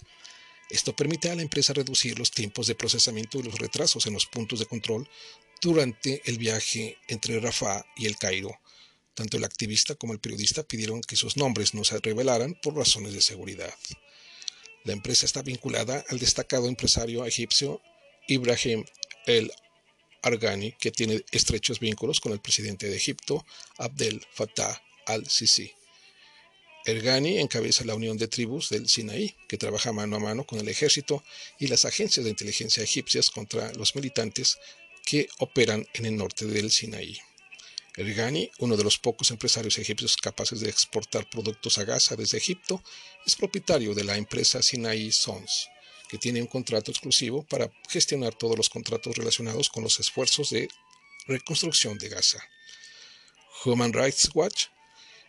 Esto 0.71 0.95
permite 0.97 1.31
a 1.31 1.35
la 1.35 1.43
empresa 1.43 1.73
reducir 1.73 2.19
los 2.19 2.31
tiempos 2.31 2.67
de 2.67 2.75
procesamiento 2.75 3.39
y 3.39 3.43
los 3.45 3.59
retrasos 3.59 4.07
en 4.07 4.15
los 4.15 4.27
puntos 4.27 4.59
de 4.59 4.67
control 4.67 5.09
durante 5.61 6.23
el 6.25 6.39
viaje 6.39 6.99
entre 7.09 7.41
Rafah 7.41 7.85
y 7.97 8.07
el 8.07 8.17
Cairo. 8.17 8.59
Tanto 9.15 9.37
el 9.37 9.45
activista 9.45 9.95
como 9.95 10.13
el 10.13 10.19
periodista 10.19 10.63
pidieron 10.63 11.01
que 11.01 11.17
sus 11.17 11.37
nombres 11.37 11.73
no 11.73 11.85
se 11.85 11.99
revelaran 12.01 12.55
por 12.63 12.77
razones 12.77 13.13
de 13.15 13.23
seguridad. 13.23 13.75
La 14.85 14.93
empresa 14.93 15.25
está 15.25 15.43
vinculada 15.43 16.05
al 16.09 16.19
destacado 16.19 16.69
empresario 16.69 17.25
egipcio 17.25 17.81
Ibrahim 18.29 18.85
El 19.27 19.51
Argani, 20.23 20.73
que 20.73 20.91
tiene 20.91 21.25
estrechos 21.31 21.81
vínculos 21.81 22.21
con 22.21 22.33
el 22.33 22.41
presidente 22.41 22.89
de 22.89 22.97
Egipto, 22.97 23.47
Abdel 23.79 24.25
Fattah 24.33 24.83
al-Sisi. 25.07 25.73
Ergani 26.87 27.41
encabeza 27.41 27.85
la 27.85 27.97
Unión 27.97 28.17
de 28.17 28.29
Tribus 28.29 28.69
del 28.69 28.89
Sinaí, 28.89 29.35
que 29.49 29.59
trabaja 29.59 29.93
mano 29.93 30.17
a 30.17 30.21
mano 30.21 30.45
con 30.45 30.61
el 30.61 30.69
ejército 30.69 31.25
y 31.59 31.67
las 31.67 31.85
agencias 31.85 32.23
de 32.23 32.31
inteligencia 32.31 32.83
egipcias 32.83 33.29
contra 33.29 33.73
los 33.73 33.97
militantes 33.97 34.57
que 35.05 35.29
operan 35.39 35.85
en 35.95 36.07
el 36.07 36.17
norte 36.17 36.47
del 36.47 36.71
Sinaí. 36.71 37.19
Ergani, 37.97 38.53
uno 38.61 38.77
de 38.77 38.85
los 38.85 38.99
pocos 38.99 39.33
empresarios 39.33 39.79
egipcios 39.79 40.17
capaces 40.17 40.61
de 40.61 40.69
exportar 40.69 41.29
productos 41.29 41.77
a 41.79 41.85
Gaza 41.85 42.15
desde 42.15 42.39
Egipto, 42.39 42.81
es 43.27 43.35
propietario 43.35 43.93
de 43.93 44.05
la 44.05 44.17
empresa 44.17 44.63
Sinai 44.63 45.11
Sons, 45.11 45.69
que 46.09 46.19
tiene 46.19 46.41
un 46.41 46.47
contrato 46.47 46.93
exclusivo 46.93 47.43
para 47.43 47.69
gestionar 47.89 48.35
todos 48.35 48.57
los 48.57 48.69
contratos 48.69 49.17
relacionados 49.17 49.71
con 49.71 49.83
los 49.83 49.99
esfuerzos 49.99 50.51
de 50.51 50.69
reconstrucción 51.27 51.99
de 51.99 52.11
Gaza. 52.11 52.39
Human 53.65 53.93
Rights 53.93 54.31
Watch 54.35 54.67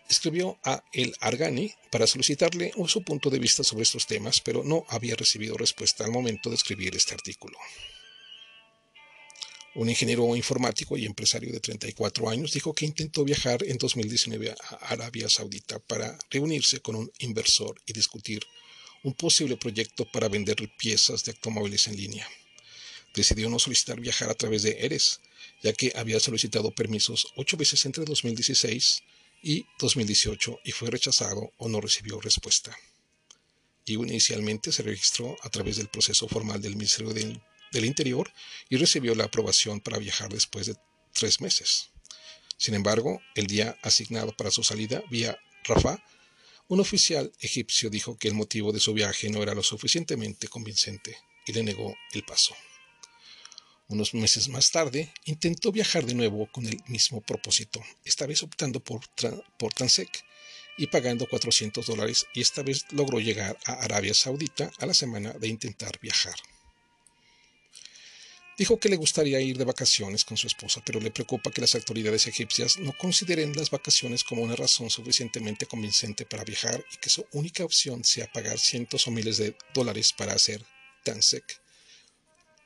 escribió 0.10 0.58
a 0.64 0.84
El 0.93 1.16
Argani 1.20 1.72
para 1.91 2.08
solicitarle 2.08 2.72
su 2.88 3.03
punto 3.03 3.30
de 3.30 3.39
vista 3.39 3.64
sobre 3.64 3.84
estos 3.84 4.08
temas, 4.08 4.41
pero 4.41 4.64
no 4.64 4.86
había 4.89 5.16
recibido 5.16 5.58
respuesta 5.58 6.05
al 6.05 6.12
momento 6.12 6.49
de 6.49 6.55
escribir 6.55 6.95
este 6.95 7.14
artículo. 7.14 7.58
Un 9.76 9.89
ingeniero 9.89 10.36
informático 10.36 10.97
y 10.97 11.05
empresario 11.05 11.51
de 11.51 11.60
34 11.60 12.30
años 12.30 12.51
dijo 12.51 12.74
que 12.74 12.86
intentó 12.86 13.24
viajar 13.24 13.64
en 13.64 13.78
2019 13.78 14.51
a 14.51 14.76
Arabia 14.88 15.30
Saudita 15.30 15.78
para 15.78 16.18
reunirse 16.32 16.80
con 16.80 16.95
un 16.95 17.12
inversor 17.20 17.80
y 17.86 17.93
discutir 17.93 18.43
un 19.03 19.14
posible 19.14 19.55
proyecto 19.55 20.10
para 20.12 20.30
vender 20.30 20.58
piezas 20.78 21.24
de 21.24 21.34
automóviles 21.34 21.88
en 21.88 21.95
línea. 21.95 22.28
Decidió 23.14 23.49
no 23.49 23.60
solicitar 23.60 23.99
viajar 23.99 24.32
a 24.32 24.36
través 24.36 24.64
de 24.64 24.78
Eres, 24.80 25.22
ya 25.62 25.74
que 25.74 25.93
había 25.95 26.20
solicitado 26.20 26.72
permisos 26.72 27.28
ocho 27.36 27.55
veces 27.55 27.86
entre 27.86 28.03
2016 28.03 29.03
y 29.42 29.66
2018 29.80 30.60
y 30.64 30.72
fue 30.72 30.90
rechazado 30.90 31.52
o 31.58 31.70
no 31.70 31.82
recibió 31.82 32.20
respuesta. 32.20 32.76
y 33.86 33.94
inicialmente 33.94 34.74
se 34.74 34.84
registró 34.84 35.38
a 35.44 35.50
través 35.50 35.78
del 35.78 35.88
proceso 35.88 36.28
formal 36.28 36.62
del 36.62 36.76
Ministerio 36.76 37.14
del, 37.14 37.42
del 37.72 37.86
Interior 37.86 38.30
y 38.70 38.76
recibió 38.76 39.16
la 39.16 39.26
aprobación 39.26 39.80
para 39.80 39.98
viajar 39.98 40.30
después 40.30 40.68
de 40.68 40.76
tres 41.14 41.40
meses. 41.40 41.90
Sin 42.58 42.74
embargo, 42.74 43.22
el 43.36 43.48
día 43.48 43.78
asignado 43.84 44.36
para 44.36 44.52
su 44.52 44.64
salida 44.64 45.02
vía 45.10 45.40
Rafah, 45.64 46.04
un 46.68 46.82
oficial 46.82 47.32
egipcio 47.40 47.90
dijo 47.90 48.18
que 48.18 48.28
el 48.28 48.34
motivo 48.34 48.74
de 48.74 48.82
su 48.82 48.94
viaje 48.94 49.30
no 49.30 49.42
era 49.42 49.56
lo 49.56 49.64
suficientemente 49.64 50.50
convincente 50.50 51.18
y 51.46 51.54
le 51.54 51.64
negó 51.64 51.96
el 52.12 52.24
paso. 52.24 52.56
Unos 53.90 54.14
meses 54.14 54.50
más 54.50 54.72
tarde, 54.72 55.14
intentó 55.26 55.72
viajar 55.72 56.06
de 56.06 56.14
nuevo 56.14 56.52
con 56.52 56.66
el 56.66 56.82
mismo 56.88 57.22
propósito, 57.22 57.82
esta 58.04 58.26
vez 58.26 58.44
optando 58.44 58.82
por, 58.82 59.02
por 59.58 59.74
Transec 59.74 60.10
y 60.78 60.88
pagando 60.88 61.28
400 61.28 61.86
dólares 61.86 62.26
y 62.34 62.42
esta 62.42 62.64
vez 62.64 62.86
logró 62.92 63.20
llegar 63.20 63.58
a 63.66 63.74
Arabia 63.74 64.14
Saudita 64.14 64.72
a 64.80 64.86
la 64.86 64.94
semana 64.94 65.32
de 65.34 65.48
intentar 65.48 66.00
viajar. 66.02 66.36
Dijo 68.58 68.80
que 68.80 68.90
le 68.90 68.96
gustaría 68.96 69.40
ir 69.40 69.58
de 69.58 69.66
vacaciones 69.66 70.26
con 70.26 70.36
su 70.36 70.48
esposa, 70.48 70.82
pero 70.84 71.00
le 71.00 71.12
preocupa 71.12 71.52
que 71.52 71.62
las 71.62 71.76
autoridades 71.76 72.26
egipcias 72.26 72.80
no 72.80 72.92
consideren 72.98 73.56
las 73.56 73.70
vacaciones 73.70 74.24
como 74.24 74.42
una 74.42 74.56
razón 74.56 74.90
suficientemente 74.90 75.68
convincente 75.68 76.26
para 76.26 76.44
viajar 76.44 76.84
y 76.92 76.98
que 76.98 77.12
su 77.12 77.24
única 77.34 77.64
opción 77.64 78.04
sea 78.04 78.32
pagar 78.32 78.58
cientos 78.58 79.08
o 79.08 79.12
miles 79.12 79.38
de 79.38 79.56
dólares 79.76 80.12
para 80.12 80.34
hacer 80.34 80.66
Tansek. 81.04 81.66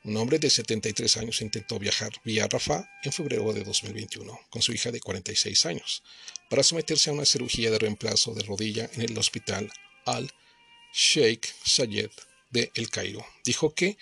Un 0.04 0.16
hombre 0.16 0.40
de 0.40 0.50
73 0.50 1.16
años 1.18 1.40
intentó 1.42 1.78
viajar 1.78 2.10
vía 2.24 2.48
Rafah 2.48 2.90
en 3.04 3.12
febrero 3.12 3.52
de 3.52 3.62
2021 3.62 4.36
con 4.50 4.60
su 4.60 4.72
hija 4.72 4.90
de 4.90 4.98
46 4.98 5.66
años 5.66 6.02
para 6.50 6.64
someterse 6.64 7.10
a 7.10 7.12
una 7.12 7.24
cirugía 7.24 7.70
de 7.70 7.78
reemplazo 7.78 8.34
de 8.34 8.42
rodilla 8.42 8.90
en 8.94 9.02
el 9.02 9.16
hospital 9.16 9.70
Al-Sheikh 10.06 11.46
Zayed 11.64 12.10
de 12.50 12.72
El 12.74 12.90
Cairo. 12.90 13.24
Dijo 13.44 13.74
que 13.74 13.96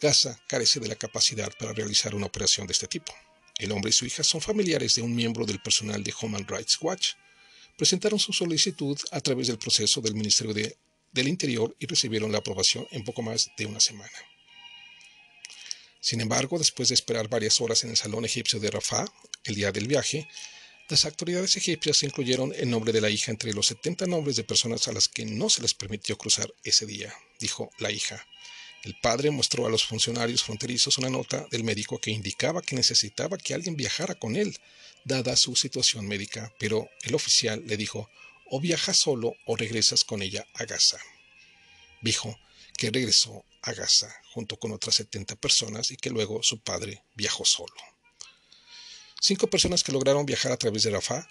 Gaza 0.00 0.40
carece 0.48 0.80
de 0.80 0.88
la 0.88 0.96
capacidad 0.96 1.52
para 1.56 1.72
realizar 1.72 2.16
una 2.16 2.26
operación 2.26 2.66
de 2.66 2.72
este 2.72 2.88
tipo. 2.88 3.14
El 3.58 3.70
hombre 3.70 3.90
y 3.90 3.92
su 3.92 4.06
hija 4.06 4.24
son 4.24 4.40
familiares 4.40 4.96
de 4.96 5.02
un 5.02 5.14
miembro 5.14 5.46
del 5.46 5.62
personal 5.62 6.02
de 6.02 6.12
Human 6.20 6.48
Rights 6.48 6.78
Watch. 6.80 7.12
Presentaron 7.78 8.18
su 8.18 8.32
solicitud 8.32 8.98
a 9.12 9.20
través 9.20 9.46
del 9.46 9.58
proceso 9.58 10.00
del 10.00 10.14
Ministerio 10.14 10.52
del 11.12 11.28
Interior 11.28 11.76
y 11.78 11.86
recibieron 11.86 12.32
la 12.32 12.38
aprobación 12.38 12.88
en 12.90 13.04
poco 13.04 13.22
más 13.22 13.52
de 13.56 13.66
una 13.66 13.78
semana. 13.78 14.33
Sin 16.04 16.20
embargo, 16.20 16.58
después 16.58 16.90
de 16.90 16.96
esperar 16.96 17.28
varias 17.28 17.62
horas 17.62 17.82
en 17.82 17.88
el 17.88 17.96
salón 17.96 18.26
egipcio 18.26 18.60
de 18.60 18.70
Rafah, 18.70 19.06
el 19.44 19.54
día 19.54 19.72
del 19.72 19.88
viaje, 19.88 20.28
las 20.90 21.06
autoridades 21.06 21.56
egipcias 21.56 22.02
incluyeron 22.02 22.52
el 22.54 22.68
nombre 22.68 22.92
de 22.92 23.00
la 23.00 23.08
hija 23.08 23.30
entre 23.30 23.54
los 23.54 23.68
70 23.68 24.06
nombres 24.06 24.36
de 24.36 24.44
personas 24.44 24.86
a 24.86 24.92
las 24.92 25.08
que 25.08 25.24
no 25.24 25.48
se 25.48 25.62
les 25.62 25.72
permitió 25.72 26.18
cruzar 26.18 26.52
ese 26.62 26.84
día, 26.84 27.10
dijo 27.40 27.70
la 27.78 27.90
hija. 27.90 28.26
El 28.82 28.94
padre 29.00 29.30
mostró 29.30 29.64
a 29.64 29.70
los 29.70 29.86
funcionarios 29.86 30.42
fronterizos 30.42 30.98
una 30.98 31.08
nota 31.08 31.46
del 31.50 31.64
médico 31.64 31.98
que 31.98 32.10
indicaba 32.10 32.60
que 32.60 32.76
necesitaba 32.76 33.38
que 33.38 33.54
alguien 33.54 33.74
viajara 33.74 34.14
con 34.14 34.36
él, 34.36 34.58
dada 35.04 35.34
su 35.36 35.56
situación 35.56 36.06
médica, 36.06 36.52
pero 36.58 36.86
el 37.04 37.14
oficial 37.14 37.62
le 37.66 37.78
dijo, 37.78 38.10
o 38.50 38.60
viajas 38.60 38.98
solo 38.98 39.36
o 39.46 39.56
regresas 39.56 40.04
con 40.04 40.20
ella 40.20 40.46
a 40.52 40.66
Gaza. 40.66 40.98
Dijo 42.02 42.38
que 42.76 42.90
regresó 42.90 43.46
a 43.64 43.72
Gaza 43.72 44.14
junto 44.32 44.58
con 44.58 44.72
otras 44.72 44.94
70 44.96 45.36
personas 45.36 45.90
y 45.90 45.96
que 45.96 46.10
luego 46.10 46.42
su 46.42 46.60
padre 46.60 47.02
viajó 47.14 47.44
solo. 47.44 47.74
Cinco 49.20 49.48
personas 49.48 49.82
que 49.82 49.92
lograron 49.92 50.26
viajar 50.26 50.52
a 50.52 50.58
través 50.58 50.82
de 50.82 50.90
Rafah 50.90 51.26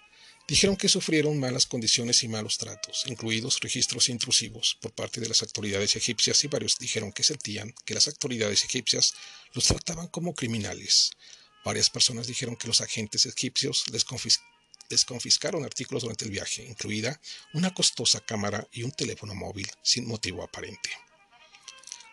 dijeron 0.47 0.75
que 0.75 0.89
sufrieron 0.89 1.39
malas 1.39 1.67
condiciones 1.67 2.23
y 2.23 2.27
malos 2.27 2.57
tratos, 2.57 3.03
incluidos 3.05 3.59
registros 3.59 4.09
intrusivos 4.09 4.77
por 4.81 4.93
parte 4.93 5.21
de 5.21 5.29
las 5.29 5.41
autoridades 5.43 5.95
egipcias 5.95 6.43
y 6.43 6.47
varios 6.47 6.77
dijeron 6.79 7.11
que 7.11 7.23
sentían 7.23 7.73
que 7.85 7.93
las 7.93 8.07
autoridades 8.07 8.63
egipcias 8.63 9.13
los 9.53 9.67
trataban 9.67 10.07
como 10.07 10.33
criminales. 10.33 11.11
Varias 11.63 11.89
personas 11.89 12.27
dijeron 12.27 12.55
que 12.55 12.67
los 12.67 12.81
agentes 12.81 13.25
egipcios 13.25 13.85
les, 13.91 14.03
confiscaron 15.05 15.63
artículos 15.63 16.03
durante 16.03 16.25
el 16.25 16.31
viaje, 16.31 16.65
incluida 16.65 17.21
una 17.53 17.73
costosa 17.73 18.19
cámara 18.19 18.67
y 18.71 18.83
un 18.83 18.91
teléfono 18.91 19.33
móvil 19.33 19.69
sin 19.81 20.07
motivo 20.07 20.43
aparente. 20.43 20.89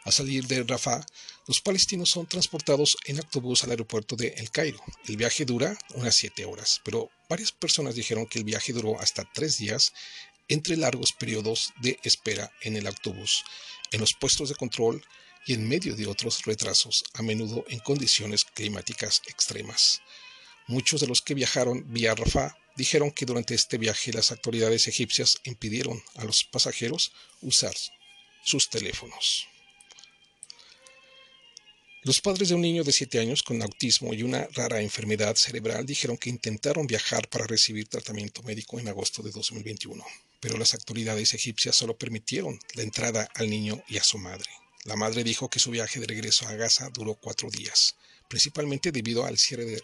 Al 0.05 0.13
salir 0.13 0.47
de 0.47 0.63
Rafah, 0.63 1.05
los 1.47 1.61
palestinos 1.61 2.11
son 2.11 2.27
transportados 2.27 2.97
en 3.05 3.19
autobús 3.19 3.65
al 3.65 3.71
aeropuerto 3.71 4.17
de 4.17 4.29
El 4.29 4.51
Cairo. 4.51 4.81
El 5.07 5.17
viaje 5.17 5.45
dura 5.45 5.77
unas 5.95 6.17
siete 6.17 6.45
horas, 6.47 6.81
pero 6.85 7.11
varias 7.29 7.53
personas 7.53 7.95
dijeron 7.95 8.27
que 8.27 8.39
el 8.39 8.45
viaje 8.45 8.73
duró 8.73 8.99
hasta 8.99 9.29
tres 9.33 9.59
días 9.59 9.93
entre 10.49 10.77
largos 10.77 11.13
periodos 11.13 11.73
de 11.81 11.99
espera 12.03 12.51
en 12.63 12.77
el 12.77 12.87
autobús, 12.87 13.45
en 13.93 14.01
los 14.01 14.15
puestos 14.19 14.49
de 14.49 14.55
control 14.55 15.05
y 15.47 15.55
en 15.55 15.69
medio 15.69 15.95
de 15.95 16.07
otros 16.07 16.45
retrasos, 16.45 17.05
a 17.15 17.23
menudo 17.23 17.65
en 17.69 17.79
condiciones 17.81 18.45
climáticas 18.45 19.23
extremas. 19.29 20.01
Muchos 20.67 21.01
de 21.01 21.07
los 21.07 21.21
que 21.21 21.35
viajaron 21.35 21.85
vía 21.93 22.15
Rafah 22.15 22.57
dijeron 22.77 23.11
que 23.11 23.27
durante 23.27 23.55
este 23.55 23.77
viaje 23.77 24.13
las 24.13 24.31
autoridades 24.31 24.89
egipcias 24.89 25.39
impidieron 25.45 26.03
a 26.17 26.25
los 26.25 26.45
pasajeros 26.45 27.13
usar 27.43 27.75
sus 28.43 28.71
teléfonos. 28.71 29.50
Los 32.03 32.23
padres 32.23 32.49
de 32.49 32.55
un 32.55 32.63
niño 32.63 32.83
de 32.83 32.93
7 32.93 33.21
años 33.21 33.43
con 33.43 33.61
autismo 33.61 34.15
y 34.15 34.23
una 34.23 34.49
rara 34.55 34.81
enfermedad 34.81 35.37
cerebral 35.37 35.85
dijeron 35.85 36.17
que 36.17 36.31
intentaron 36.31 36.87
viajar 36.87 37.29
para 37.29 37.47
recibir 37.47 37.89
tratamiento 37.89 38.43
médico 38.43 38.81
en 38.81 38.89
agosto 38.89 39.23
de 39.23 39.31
2021, 39.31 40.03
pero 40.41 40.57
las 40.57 40.73
autoridades 40.73 41.35
egipcias 41.35 41.77
solo 41.77 41.99
permitieron 41.99 42.59
la 42.73 42.85
entrada 42.85 43.29
al 43.35 43.51
niño 43.51 43.85
y 43.87 43.99
a 43.99 44.03
su 44.03 44.17
madre. 44.17 44.49
La 44.85 44.97
madre 44.97 45.25
dijo 45.25 45.51
que 45.51 45.59
su 45.59 45.71
viaje 45.71 46.01
de 46.01 46.07
regreso 46.07 46.49
a 46.49 46.55
Gaza 46.55 46.89
duró 46.89 47.17
cuatro 47.17 47.51
días, 47.51 47.97
principalmente 48.29 48.93
debido 48.93 49.27
al 49.27 49.37
cierre 49.37 49.67
de, 49.67 49.83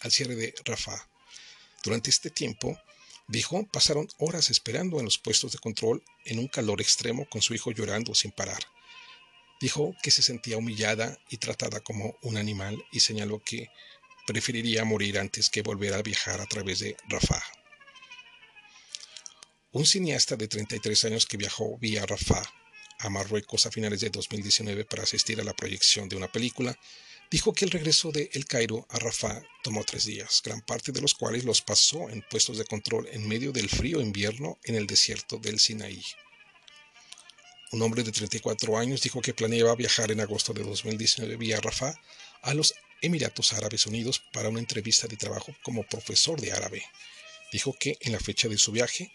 al 0.00 0.10
cierre 0.10 0.36
de 0.36 0.54
Rafah. 0.64 1.06
Durante 1.84 2.08
este 2.08 2.30
tiempo, 2.30 2.80
dijo, 3.26 3.66
pasaron 3.70 4.08
horas 4.16 4.48
esperando 4.48 5.00
en 5.00 5.04
los 5.04 5.18
puestos 5.18 5.52
de 5.52 5.58
control 5.58 6.02
en 6.24 6.38
un 6.38 6.48
calor 6.48 6.80
extremo 6.80 7.28
con 7.28 7.42
su 7.42 7.52
hijo 7.52 7.72
llorando 7.72 8.14
sin 8.14 8.32
parar. 8.32 8.64
Dijo 9.60 9.94
que 10.02 10.10
se 10.10 10.22
sentía 10.22 10.56
humillada 10.56 11.18
y 11.30 11.38
tratada 11.38 11.80
como 11.80 12.16
un 12.22 12.36
animal 12.36 12.76
y 12.92 13.00
señaló 13.00 13.40
que 13.40 13.68
preferiría 14.26 14.84
morir 14.84 15.18
antes 15.18 15.50
que 15.50 15.62
volver 15.62 15.94
a 15.94 16.02
viajar 16.02 16.40
a 16.40 16.46
través 16.46 16.80
de 16.80 16.96
Rafah. 17.08 17.42
Un 19.72 19.86
cineasta 19.86 20.36
de 20.36 20.48
33 20.48 21.04
años 21.06 21.26
que 21.26 21.36
viajó 21.36 21.76
vía 21.78 22.06
Rafah 22.06 22.42
a 23.00 23.10
Marruecos 23.10 23.66
a 23.66 23.70
finales 23.70 24.00
de 24.00 24.10
2019 24.10 24.84
para 24.84 25.04
asistir 25.04 25.40
a 25.40 25.44
la 25.44 25.54
proyección 25.54 26.08
de 26.08 26.16
una 26.16 26.30
película, 26.30 26.78
dijo 27.30 27.52
que 27.52 27.64
el 27.64 27.70
regreso 27.70 28.10
de 28.10 28.30
El 28.32 28.46
Cairo 28.46 28.86
a 28.90 28.98
Rafah 28.98 29.42
tomó 29.62 29.84
tres 29.84 30.04
días, 30.04 30.42
gran 30.44 30.60
parte 30.62 30.92
de 30.92 31.00
los 31.00 31.14
cuales 31.14 31.44
los 31.44 31.62
pasó 31.62 32.08
en 32.10 32.24
puestos 32.28 32.58
de 32.58 32.64
control 32.64 33.08
en 33.12 33.28
medio 33.28 33.52
del 33.52 33.68
frío 33.68 34.00
invierno 34.00 34.58
en 34.64 34.74
el 34.74 34.86
desierto 34.86 35.38
del 35.38 35.60
Sinaí. 35.60 36.02
Un 37.70 37.82
hombre 37.82 38.02
de 38.02 38.12
34 38.12 38.78
años 38.78 39.02
dijo 39.02 39.20
que 39.20 39.34
planeaba 39.34 39.74
viajar 39.74 40.10
en 40.10 40.20
agosto 40.20 40.54
de 40.54 40.64
2019 40.64 41.36
vía 41.36 41.60
Rafah 41.60 41.94
a 42.40 42.54
los 42.54 42.72
Emiratos 43.02 43.52
Árabes 43.52 43.84
Unidos 43.84 44.22
para 44.32 44.48
una 44.48 44.58
entrevista 44.58 45.06
de 45.06 45.18
trabajo 45.18 45.54
como 45.62 45.82
profesor 45.82 46.40
de 46.40 46.50
árabe. 46.50 46.82
Dijo 47.52 47.76
que 47.78 47.98
en 48.00 48.12
la 48.12 48.20
fecha 48.20 48.48
de 48.48 48.56
su 48.56 48.72
viaje, 48.72 49.12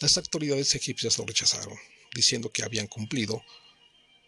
las 0.00 0.16
autoridades 0.16 0.74
egipcias 0.74 1.18
lo 1.18 1.26
rechazaron, 1.26 1.78
diciendo 2.14 2.50
que 2.50 2.62
habían 2.62 2.86
cumplido 2.86 3.44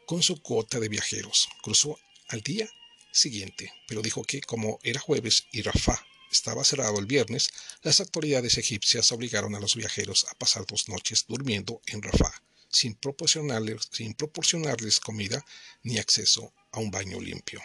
con 0.05 0.23
su 0.23 0.43
cuota 0.43 0.79
de 0.79 0.91
viajeros. 0.91 1.49
Cruzó 1.63 1.99
al 2.29 2.43
día 2.43 2.69
siguiente, 3.11 3.73
pero 3.89 4.03
dijo 4.03 4.23
que 4.23 4.43
como 4.43 4.81
era 4.83 5.01
jueves 5.01 5.47
y 5.51 5.63
Rafah 5.63 6.05
estaba 6.31 6.63
cerrado 6.65 6.99
el 6.99 7.07
viernes, 7.07 7.49
las 7.81 8.01
autoridades 8.01 8.59
egipcias 8.59 9.13
obligaron 9.13 9.55
a 9.55 9.61
los 9.61 9.77
viajeros 9.77 10.27
a 10.29 10.35
pasar 10.35 10.67
dos 10.67 10.91
noches 10.91 11.25
durmiendo 11.27 11.81
en 11.87 12.03
Rafah 12.03 12.43
sin 12.73 12.95
proporcionarles, 12.95 15.01
comida 15.01 15.45
ni 15.83 15.99
acceso 15.99 16.53
a 16.73 16.81
un 16.81 16.91
baño 16.91 17.21
limpio. 17.21 17.61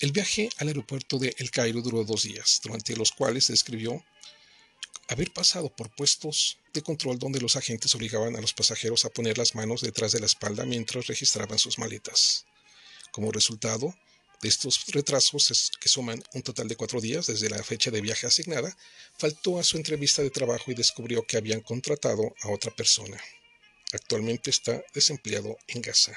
El 0.00 0.12
viaje 0.12 0.48
al 0.58 0.68
aeropuerto 0.68 1.18
de 1.18 1.34
El 1.38 1.50
Cairo 1.50 1.82
duró 1.82 2.04
dos 2.04 2.22
días, 2.22 2.60
durante 2.64 2.96
los 2.96 3.12
cuales 3.12 3.48
describió 3.48 4.02
haber 5.08 5.32
pasado 5.32 5.68
por 5.68 5.94
puestos 5.94 6.58
de 6.72 6.82
control 6.82 7.18
donde 7.18 7.40
los 7.40 7.56
agentes 7.56 7.94
obligaban 7.94 8.36
a 8.36 8.40
los 8.40 8.54
pasajeros 8.54 9.04
a 9.04 9.10
poner 9.10 9.38
las 9.38 9.54
manos 9.54 9.82
detrás 9.82 10.12
de 10.12 10.20
la 10.20 10.26
espalda 10.26 10.64
mientras 10.64 11.06
registraban 11.06 11.58
sus 11.58 11.78
maletas. 11.78 12.46
Como 13.10 13.32
resultado, 13.32 13.94
de 14.40 14.48
estos 14.48 14.86
retrasos, 14.88 15.70
que 15.80 15.88
suman 15.88 16.22
un 16.34 16.42
total 16.42 16.68
de 16.68 16.76
cuatro 16.76 17.00
días 17.00 17.26
desde 17.26 17.50
la 17.50 17.62
fecha 17.62 17.90
de 17.90 18.00
viaje 18.00 18.26
asignada, 18.26 18.76
faltó 19.18 19.58
a 19.58 19.64
su 19.64 19.76
entrevista 19.76 20.22
de 20.22 20.30
trabajo 20.30 20.70
y 20.70 20.74
descubrió 20.74 21.22
que 21.22 21.36
habían 21.36 21.60
contratado 21.60 22.34
a 22.42 22.48
otra 22.48 22.74
persona. 22.74 23.20
Actualmente 23.92 24.50
está 24.50 24.82
desempleado 24.94 25.58
en 25.68 25.82
Gaza. 25.82 26.12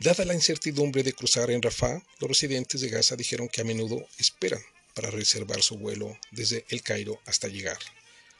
Dada 0.00 0.24
la 0.24 0.34
incertidumbre 0.34 1.02
de 1.02 1.12
cruzar 1.12 1.50
en 1.50 1.60
Rafah, 1.60 2.02
los 2.20 2.28
residentes 2.28 2.80
de 2.80 2.88
Gaza 2.88 3.16
dijeron 3.16 3.48
que 3.48 3.60
a 3.60 3.64
menudo 3.64 4.08
esperan 4.18 4.62
para 4.94 5.10
reservar 5.10 5.62
su 5.62 5.76
vuelo 5.76 6.18
desde 6.30 6.64
El 6.70 6.82
Cairo 6.82 7.20
hasta 7.26 7.48
llegar. 7.48 7.78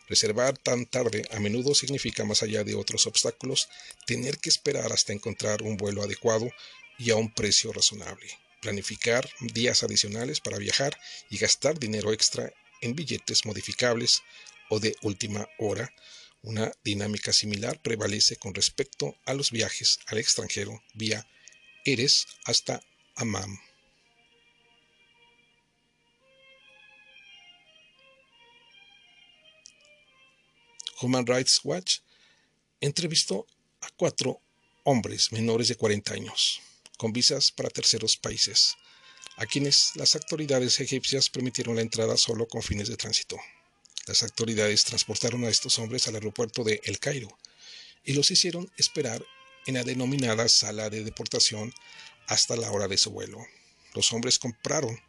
Reservar 0.09 0.59
tan 0.59 0.87
tarde 0.87 1.23
a 1.31 1.39
menudo 1.39 1.75
significa, 1.75 2.25
más 2.25 2.43
allá 2.43 2.65
de 2.65 2.75
otros 2.75 3.07
obstáculos, 3.07 3.69
tener 4.07 4.39
que 4.39 4.49
esperar 4.49 4.93
hasta 4.93 5.13
encontrar 5.13 5.63
un 5.63 5.77
vuelo 5.77 6.03
adecuado 6.03 6.51
y 7.01 7.11
a 7.11 7.17
un 7.17 7.33
precio 7.33 7.73
razonable, 7.73 8.29
planificar 8.61 9.29
días 9.41 9.83
adicionales 9.83 10.41
para 10.41 10.59
viajar 10.59 11.01
y 11.31 11.39
gastar 11.39 11.79
dinero 11.79 12.13
extra 12.13 12.53
en 12.83 12.95
billetes 12.95 13.47
modificables 13.47 14.23
o 14.69 14.81
de 14.81 14.95
última 15.01 15.49
hora. 15.59 15.93
Una 16.43 16.71
dinámica 16.85 17.33
similar 17.33 17.81
prevalece 17.81 18.37
con 18.37 18.55
respecto 18.55 19.17
a 19.25 19.33
los 19.33 19.51
viajes 19.51 19.99
al 20.07 20.19
extranjero 20.19 20.83
vía 20.93 21.27
Eres 21.87 22.27
hasta 22.45 22.83
Amman. 23.17 23.59
Human 31.01 31.27
Rights 31.27 31.61
Watch 31.65 32.01
entrevistó 32.83 33.47
a 33.81 33.89
cuatro 33.97 34.43
hombres 34.85 35.33
menores 35.33 35.69
de 35.69 35.77
40 35.77 36.13
años 36.13 36.61
con 37.01 37.15
visas 37.15 37.51
para 37.51 37.71
terceros 37.71 38.19
países, 38.19 38.77
a 39.37 39.47
quienes 39.47 39.93
las 39.95 40.17
autoridades 40.17 40.81
egipcias 40.81 41.31
permitieron 41.31 41.77
la 41.77 41.81
entrada 41.81 42.19
solo 42.19 42.47
con 42.47 42.61
fines 42.61 42.91
de 42.91 42.99
tránsito. 42.99 43.41
Las 44.07 44.23
autoridades 44.23 44.85
transportaron 44.85 45.45
a 45.45 45.49
estos 45.49 45.79
hombres 45.79 46.07
al 46.09 46.17
aeropuerto 46.17 46.63
de 46.63 46.79
El 46.85 46.99
Cairo 46.99 47.39
y 48.05 48.13
los 48.13 48.31
hicieron 48.31 48.71
esperar 48.77 49.25
en 49.65 49.77
la 49.77 49.83
denominada 49.83 50.47
sala 50.51 50.91
de 50.91 51.03
deportación 51.03 51.73
hasta 52.27 52.55
la 52.55 52.71
hora 52.71 52.87
de 52.87 52.99
su 52.99 53.11
vuelo. 53.11 53.39
Los 53.95 54.13
hombres 54.13 54.39
compraron, 54.39 55.01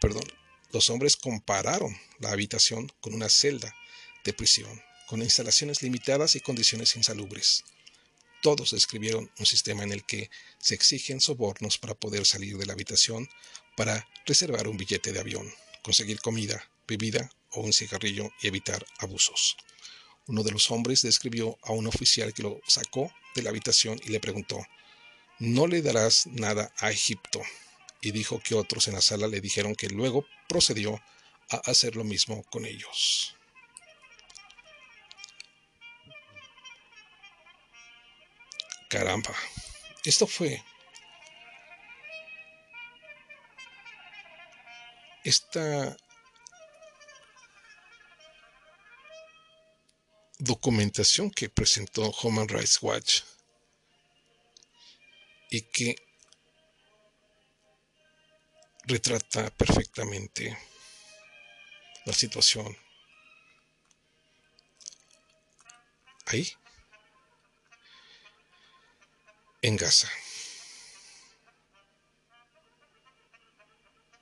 perdón, 0.00 0.32
los 0.70 0.90
hombres 0.90 1.16
compararon 1.16 1.92
la 2.20 2.30
habitación 2.30 2.92
con 3.00 3.14
una 3.14 3.28
celda 3.28 3.74
de 4.22 4.32
prisión 4.32 4.80
con 5.08 5.22
instalaciones 5.22 5.82
limitadas 5.82 6.36
y 6.36 6.40
condiciones 6.40 6.94
insalubres. 6.94 7.64
Todos 8.42 8.70
describieron 8.70 9.30
un 9.38 9.46
sistema 9.46 9.82
en 9.82 9.92
el 9.92 10.04
que 10.04 10.30
se 10.58 10.74
exigen 10.74 11.20
sobornos 11.20 11.78
para 11.78 11.94
poder 11.94 12.24
salir 12.24 12.56
de 12.56 12.66
la 12.66 12.72
habitación, 12.72 13.28
para 13.76 14.08
reservar 14.26 14.66
un 14.68 14.76
billete 14.76 15.12
de 15.12 15.20
avión, 15.20 15.52
conseguir 15.82 16.20
comida, 16.20 16.70
bebida 16.86 17.30
o 17.52 17.60
un 17.60 17.72
cigarrillo 17.72 18.30
y 18.40 18.46
evitar 18.46 18.84
abusos. 18.98 19.56
Uno 20.26 20.42
de 20.42 20.52
los 20.52 20.70
hombres 20.70 21.02
describió 21.02 21.58
a 21.62 21.72
un 21.72 21.86
oficial 21.86 22.32
que 22.32 22.42
lo 22.42 22.60
sacó 22.66 23.12
de 23.34 23.42
la 23.42 23.50
habitación 23.50 24.00
y 24.04 24.10
le 24.10 24.20
preguntó, 24.20 24.64
¿no 25.38 25.66
le 25.66 25.82
darás 25.82 26.26
nada 26.26 26.72
a 26.78 26.90
Egipto? 26.90 27.42
Y 28.00 28.12
dijo 28.12 28.40
que 28.40 28.54
otros 28.54 28.88
en 28.88 28.94
la 28.94 29.00
sala 29.00 29.26
le 29.26 29.40
dijeron 29.40 29.74
que 29.74 29.88
luego 29.88 30.24
procedió 30.48 31.00
a 31.50 31.56
hacer 31.70 31.96
lo 31.96 32.04
mismo 32.04 32.44
con 32.44 32.64
ellos. 32.64 33.36
Caramba, 38.90 39.32
esto 40.04 40.26
fue 40.26 40.64
esta 45.22 45.96
documentación 50.38 51.30
que 51.30 51.48
presentó 51.48 52.10
Human 52.22 52.48
Rights 52.48 52.82
Watch 52.82 53.22
y 55.50 55.60
que 55.60 55.94
retrata 58.86 59.50
perfectamente 59.50 60.58
la 62.06 62.12
situación. 62.12 62.76
Ahí 66.26 66.56
en 69.62 69.76
Gaza. 69.76 70.08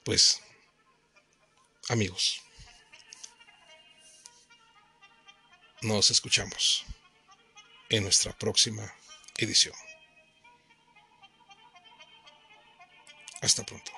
Pues, 0.04 0.40
amigos, 1.88 2.40
nos 5.82 6.10
escuchamos 6.10 6.84
en 7.90 8.04
nuestra 8.04 8.32
próxima 8.32 8.94
edición. 9.36 9.74
Hasta 13.40 13.64
pronto. 13.64 13.97